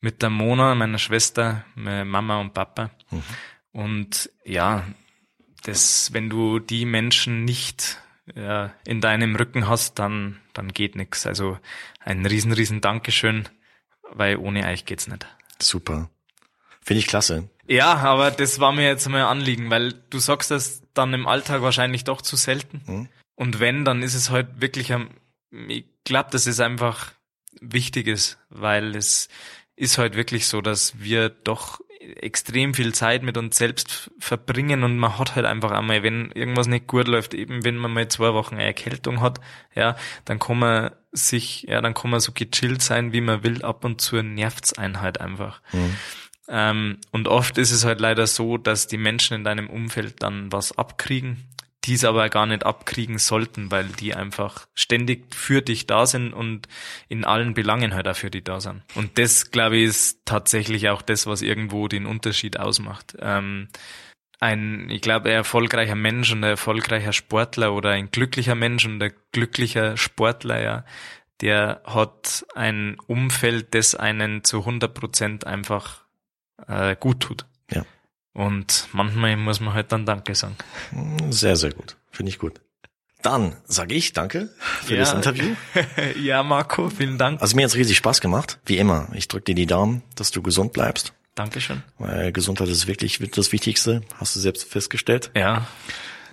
mit 0.00 0.22
der 0.22 0.30
Mona, 0.30 0.74
meiner 0.74 0.98
Schwester, 0.98 1.64
mit 1.74 2.06
Mama 2.06 2.40
und 2.40 2.54
Papa. 2.54 2.90
Mhm. 3.10 3.22
Und 3.72 4.30
ja, 4.44 4.84
das, 5.64 6.12
wenn 6.12 6.30
du 6.30 6.58
die 6.58 6.84
Menschen 6.84 7.44
nicht 7.44 8.00
ja, 8.34 8.72
in 8.86 9.00
deinem 9.00 9.36
Rücken 9.36 9.68
hast, 9.68 9.98
dann, 9.98 10.40
dann 10.54 10.68
geht 10.72 10.96
nix. 10.96 11.26
Also 11.26 11.58
ein 12.00 12.24
riesen, 12.26 12.52
riesen 12.52 12.80
Dankeschön, 12.80 13.48
weil 14.10 14.36
ohne 14.36 14.66
euch 14.66 14.84
geht's 14.84 15.06
nicht. 15.06 15.26
Super. 15.60 16.10
Finde 16.82 17.00
ich 17.00 17.06
klasse. 17.06 17.48
Ja, 17.66 17.96
aber 17.96 18.30
das 18.30 18.60
war 18.60 18.72
mir 18.72 18.86
jetzt 18.86 19.08
mal 19.08 19.24
Anliegen, 19.24 19.70
weil 19.70 19.92
du 20.10 20.18
sagst 20.18 20.50
das 20.50 20.82
dann 20.94 21.12
im 21.12 21.26
Alltag 21.26 21.60
wahrscheinlich 21.60 22.04
doch 22.04 22.22
zu 22.22 22.36
selten. 22.36 22.82
Mhm. 22.86 23.08
Und 23.34 23.60
wenn, 23.60 23.84
dann 23.84 24.02
ist 24.02 24.14
es 24.14 24.30
halt 24.30 24.60
wirklich, 24.60 24.92
ich 25.68 25.84
glaube, 26.04 26.30
dass 26.30 26.46
es 26.46 26.60
einfach 26.60 27.12
wichtig 27.60 28.06
ist, 28.06 28.38
weil 28.48 28.96
es 28.96 29.28
ist 29.76 29.98
halt 29.98 30.16
wirklich 30.16 30.46
so, 30.46 30.60
dass 30.60 30.98
wir 30.98 31.28
doch 31.28 31.80
extrem 32.00 32.74
viel 32.74 32.94
Zeit 32.94 33.22
mit 33.22 33.36
uns 33.36 33.56
selbst 33.56 34.10
verbringen 34.18 34.84
und 34.84 34.98
man 34.98 35.18
hat 35.18 35.34
halt 35.34 35.46
einfach 35.46 35.72
einmal, 35.72 36.02
wenn 36.02 36.30
irgendwas 36.32 36.66
nicht 36.66 36.86
gut 36.86 37.08
läuft, 37.08 37.34
eben 37.34 37.64
wenn 37.64 37.76
man 37.76 37.92
mal 37.92 38.08
zwei 38.08 38.32
Wochen 38.34 38.54
eine 38.54 38.64
Erkältung 38.64 39.20
hat, 39.20 39.40
ja, 39.74 39.96
dann 40.24 40.38
kann 40.38 40.58
man 40.58 40.90
sich, 41.12 41.62
ja, 41.62 41.80
dann 41.80 41.94
kann 41.94 42.10
man 42.10 42.20
so 42.20 42.32
gechillt 42.32 42.82
sein, 42.82 43.12
wie 43.12 43.20
man 43.20 43.42
will, 43.42 43.64
ab 43.64 43.84
und 43.84 44.00
zu 44.00 44.22
nervt's 44.22 44.72
einen 44.78 45.00
halt 45.00 45.20
einfach. 45.20 45.60
Mhm. 45.72 45.96
Ähm, 46.48 46.98
und 47.10 47.28
oft 47.28 47.58
ist 47.58 47.72
es 47.72 47.84
halt 47.84 48.00
leider 48.00 48.26
so, 48.26 48.56
dass 48.56 48.86
die 48.86 48.96
Menschen 48.96 49.34
in 49.34 49.44
deinem 49.44 49.68
Umfeld 49.68 50.22
dann 50.22 50.50
was 50.52 50.76
abkriegen 50.76 51.48
die 51.84 51.94
es 51.94 52.04
aber 52.04 52.28
gar 52.28 52.46
nicht 52.46 52.66
abkriegen 52.66 53.18
sollten, 53.18 53.70
weil 53.70 53.86
die 53.86 54.14
einfach 54.14 54.66
ständig 54.74 55.34
für 55.34 55.62
dich 55.62 55.86
da 55.86 56.06
sind 56.06 56.32
und 56.32 56.68
in 57.08 57.24
allen 57.24 57.54
Belangen 57.54 57.94
halt 57.94 58.08
auch 58.08 58.16
für 58.16 58.30
die 58.30 58.42
da 58.42 58.60
sind. 58.60 58.82
Und 58.94 59.18
das, 59.18 59.50
glaube 59.50 59.76
ich, 59.76 59.84
ist 59.84 60.20
tatsächlich 60.24 60.88
auch 60.88 61.02
das, 61.02 61.26
was 61.26 61.42
irgendwo 61.42 61.88
den 61.88 62.06
Unterschied 62.06 62.58
ausmacht. 62.58 63.16
Ähm, 63.20 63.68
ein, 64.40 64.88
ich 64.90 65.00
glaube, 65.00 65.30
ein 65.30 65.34
erfolgreicher 65.34 65.94
Mensch 65.94 66.32
und 66.32 66.44
ein 66.44 66.50
erfolgreicher 66.50 67.12
Sportler 67.12 67.72
oder 67.72 67.90
ein 67.90 68.10
glücklicher 68.10 68.54
Mensch 68.54 68.84
und 68.84 69.02
ein 69.02 69.12
glücklicher 69.32 69.96
Sportler, 69.96 70.62
ja, 70.62 70.84
der 71.40 71.82
hat 71.84 72.44
ein 72.54 72.96
Umfeld, 73.06 73.74
das 73.74 73.94
einen 73.94 74.44
zu 74.44 74.60
100 74.60 74.92
Prozent 74.92 75.46
einfach 75.46 76.04
äh, 76.66 76.96
gut 76.98 77.20
tut. 77.20 77.46
Und 78.32 78.88
manchmal 78.92 79.36
muss 79.36 79.60
man 79.60 79.74
halt 79.74 79.92
dann 79.92 80.06
Danke 80.06 80.34
sagen. 80.34 80.56
Sehr, 81.30 81.56
sehr 81.56 81.72
gut. 81.72 81.96
Finde 82.10 82.30
ich 82.30 82.38
gut. 82.38 82.60
Dann 83.22 83.56
sage 83.66 83.94
ich 83.94 84.12
Danke 84.12 84.48
für 84.58 84.94
ja. 84.94 85.00
das 85.00 85.12
Interview. 85.12 85.56
ja, 86.22 86.42
Marco, 86.42 86.88
vielen 86.88 87.18
Dank. 87.18 87.42
Also 87.42 87.56
mir 87.56 87.64
hat's 87.64 87.74
riesig 87.74 87.96
Spaß 87.96 88.20
gemacht, 88.20 88.60
wie 88.64 88.78
immer. 88.78 89.08
Ich 89.12 89.26
drücke 89.26 89.46
dir 89.46 89.54
die 89.54 89.66
Daumen, 89.66 90.02
dass 90.14 90.30
du 90.30 90.40
gesund 90.40 90.72
bleibst. 90.72 91.12
Dankeschön. 91.34 91.82
Weil 91.98 92.32
Gesundheit 92.32 92.68
ist 92.68 92.86
wirklich 92.86 93.18
das 93.18 93.52
Wichtigste, 93.52 94.02
hast 94.16 94.36
du 94.36 94.40
selbst 94.40 94.68
festgestellt. 94.68 95.30
Ja. 95.34 95.66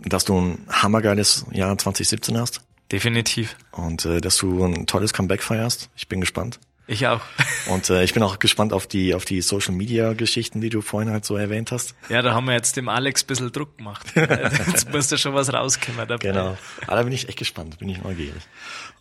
Dass 0.03 0.25
du 0.25 0.39
ein 0.39 0.67
hammergeiles 0.69 1.45
Jahr 1.51 1.77
2017 1.77 2.37
hast. 2.37 2.61
Definitiv. 2.91 3.55
Und 3.71 4.05
äh, 4.05 4.21
dass 4.21 4.37
du 4.37 4.63
ein 4.63 4.85
tolles 4.85 5.13
Comeback 5.13 5.41
feierst. 5.41 5.89
Ich 5.95 6.07
bin 6.07 6.21
gespannt. 6.21 6.59
Ich 6.87 7.07
auch. 7.07 7.21
Und 7.67 7.89
äh, 7.89 8.03
ich 8.03 8.13
bin 8.13 8.21
auch 8.21 8.37
gespannt 8.39 8.71
auf 8.71 8.85
die 8.85 9.15
auf 9.15 9.25
die 9.25 9.41
Social 9.41 9.73
Media 9.73 10.13
Geschichten, 10.13 10.61
die 10.61 10.69
du 10.69 10.81
vorhin 10.81 11.11
halt 11.11 11.25
so 11.25 11.35
erwähnt 11.35 11.71
hast. 11.71 11.95
Ja, 12.09 12.21
da 12.21 12.33
haben 12.33 12.45
wir 12.45 12.53
jetzt 12.53 12.77
dem 12.77 12.89
Alex 12.89 13.23
ein 13.23 13.27
bisschen 13.27 13.51
Druck 13.51 13.77
gemacht. 13.77 14.05
jetzt 14.15 14.91
müsste 14.91 15.17
schon 15.17 15.33
was 15.33 15.51
rauskommen 15.51 16.07
dabei. 16.07 16.27
Genau. 16.27 16.57
Aber 16.85 16.97
da 16.97 17.03
bin 17.03 17.13
ich 17.13 17.27
echt 17.27 17.39
gespannt, 17.39 17.79
bin 17.79 17.89
ich 17.89 18.03
neugierig. 18.03 18.41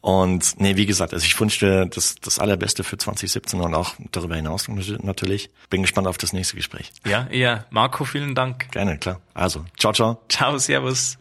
Und 0.01 0.61
nee, 0.61 0.77
wie 0.77 0.87
gesagt, 0.87 1.15
also 1.15 1.25
ich 1.25 1.39
wünsche 1.39 1.87
das 1.87 2.17
das 2.17 2.39
allerbeste 2.39 2.85
für 2.85 2.97
2017 2.97 3.61
und 3.61 3.75
auch 3.75 3.95
darüber 4.13 4.37
hinaus 4.37 4.69
natürlich. 4.69 5.51
Bin 5.71 5.83
gespannt 5.83 6.07
auf 6.07 6.19
das 6.19 6.33
nächste 6.33 6.57
Gespräch. 6.57 6.93
Ja, 7.07 7.29
ja, 7.31 7.65
Marco, 7.71 8.05
vielen 8.05 8.35
Dank. 8.35 8.71
Gerne, 8.71 8.99
klar. 8.99 9.21
Also, 9.35 9.65
ciao, 9.79 9.93
ciao. 9.93 10.21
Ciao, 10.29 10.59
servus. 10.59 11.19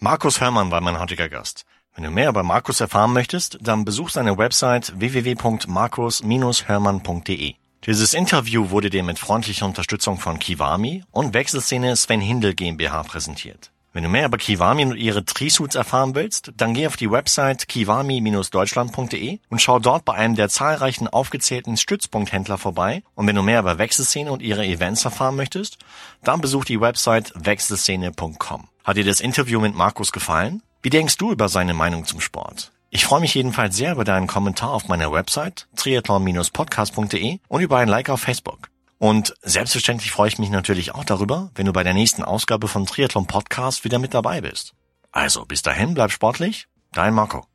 Markus 0.00 0.40
Hörmann 0.40 0.70
war 0.70 0.80
mein 0.80 0.98
heutiger 0.98 1.28
Gast. 1.28 1.64
Wenn 1.94 2.04
du 2.04 2.10
mehr 2.10 2.28
über 2.28 2.42
Markus 2.42 2.80
erfahren 2.80 3.12
möchtest, 3.12 3.58
dann 3.60 3.84
besuch 3.84 4.10
seine 4.10 4.36
Website 4.36 4.92
www.markus-hörmann.de. 4.98 7.54
Dieses 7.86 8.14
Interview 8.14 8.70
wurde 8.70 8.90
dir 8.90 9.04
mit 9.04 9.18
freundlicher 9.18 9.66
Unterstützung 9.66 10.18
von 10.18 10.40
Kiwami 10.40 11.04
und 11.12 11.34
Wechselszene 11.34 11.94
Sven 11.94 12.20
Hindel 12.20 12.54
GmbH 12.54 13.04
präsentiert. 13.04 13.70
Wenn 13.92 14.02
du 14.02 14.08
mehr 14.08 14.26
über 14.26 14.38
Kiwami 14.38 14.86
und 14.86 14.96
ihre 14.96 15.24
Trisuits 15.24 15.76
erfahren 15.76 16.16
willst, 16.16 16.50
dann 16.56 16.74
geh 16.74 16.88
auf 16.88 16.96
die 16.96 17.12
Website 17.12 17.68
kiwami-deutschland.de 17.68 19.38
und 19.50 19.62
schau 19.62 19.78
dort 19.78 20.04
bei 20.04 20.14
einem 20.14 20.34
der 20.34 20.48
zahlreichen 20.48 21.06
aufgezählten 21.06 21.76
Stützpunkthändler 21.76 22.58
vorbei. 22.58 23.04
Und 23.14 23.28
wenn 23.28 23.36
du 23.36 23.42
mehr 23.42 23.60
über 23.60 23.78
Wechselszene 23.78 24.32
und 24.32 24.42
ihre 24.42 24.66
Events 24.66 25.04
erfahren 25.04 25.36
möchtest, 25.36 25.78
dann 26.24 26.40
besuch 26.40 26.64
die 26.64 26.80
Website 26.80 27.32
wechselszene.com. 27.36 28.66
Hat 28.82 28.96
dir 28.96 29.04
das 29.04 29.20
Interview 29.20 29.60
mit 29.60 29.76
Markus 29.76 30.10
gefallen? 30.10 30.60
Wie 30.84 30.90
denkst 30.90 31.16
du 31.16 31.32
über 31.32 31.48
seine 31.48 31.72
Meinung 31.72 32.04
zum 32.04 32.20
Sport? 32.20 32.70
Ich 32.90 33.06
freue 33.06 33.20
mich 33.22 33.34
jedenfalls 33.34 33.74
sehr 33.74 33.92
über 33.92 34.04
deinen 34.04 34.26
Kommentar 34.26 34.68
auf 34.68 34.86
meiner 34.86 35.10
Website 35.10 35.66
triathlon-podcast.de 35.76 37.38
und 37.48 37.62
über 37.62 37.78
ein 37.78 37.88
Like 37.88 38.10
auf 38.10 38.20
Facebook. 38.20 38.68
Und 38.98 39.34
selbstverständlich 39.40 40.12
freue 40.12 40.28
ich 40.28 40.38
mich 40.38 40.50
natürlich 40.50 40.94
auch 40.94 41.04
darüber, 41.04 41.50
wenn 41.54 41.64
du 41.64 41.72
bei 41.72 41.84
der 41.84 41.94
nächsten 41.94 42.22
Ausgabe 42.22 42.68
von 42.68 42.84
Triathlon 42.84 43.26
Podcast 43.26 43.84
wieder 43.84 43.98
mit 43.98 44.12
dabei 44.12 44.42
bist. 44.42 44.74
Also 45.10 45.46
bis 45.46 45.62
dahin, 45.62 45.94
bleib 45.94 46.10
sportlich, 46.10 46.68
dein 46.92 47.14
Marco. 47.14 47.46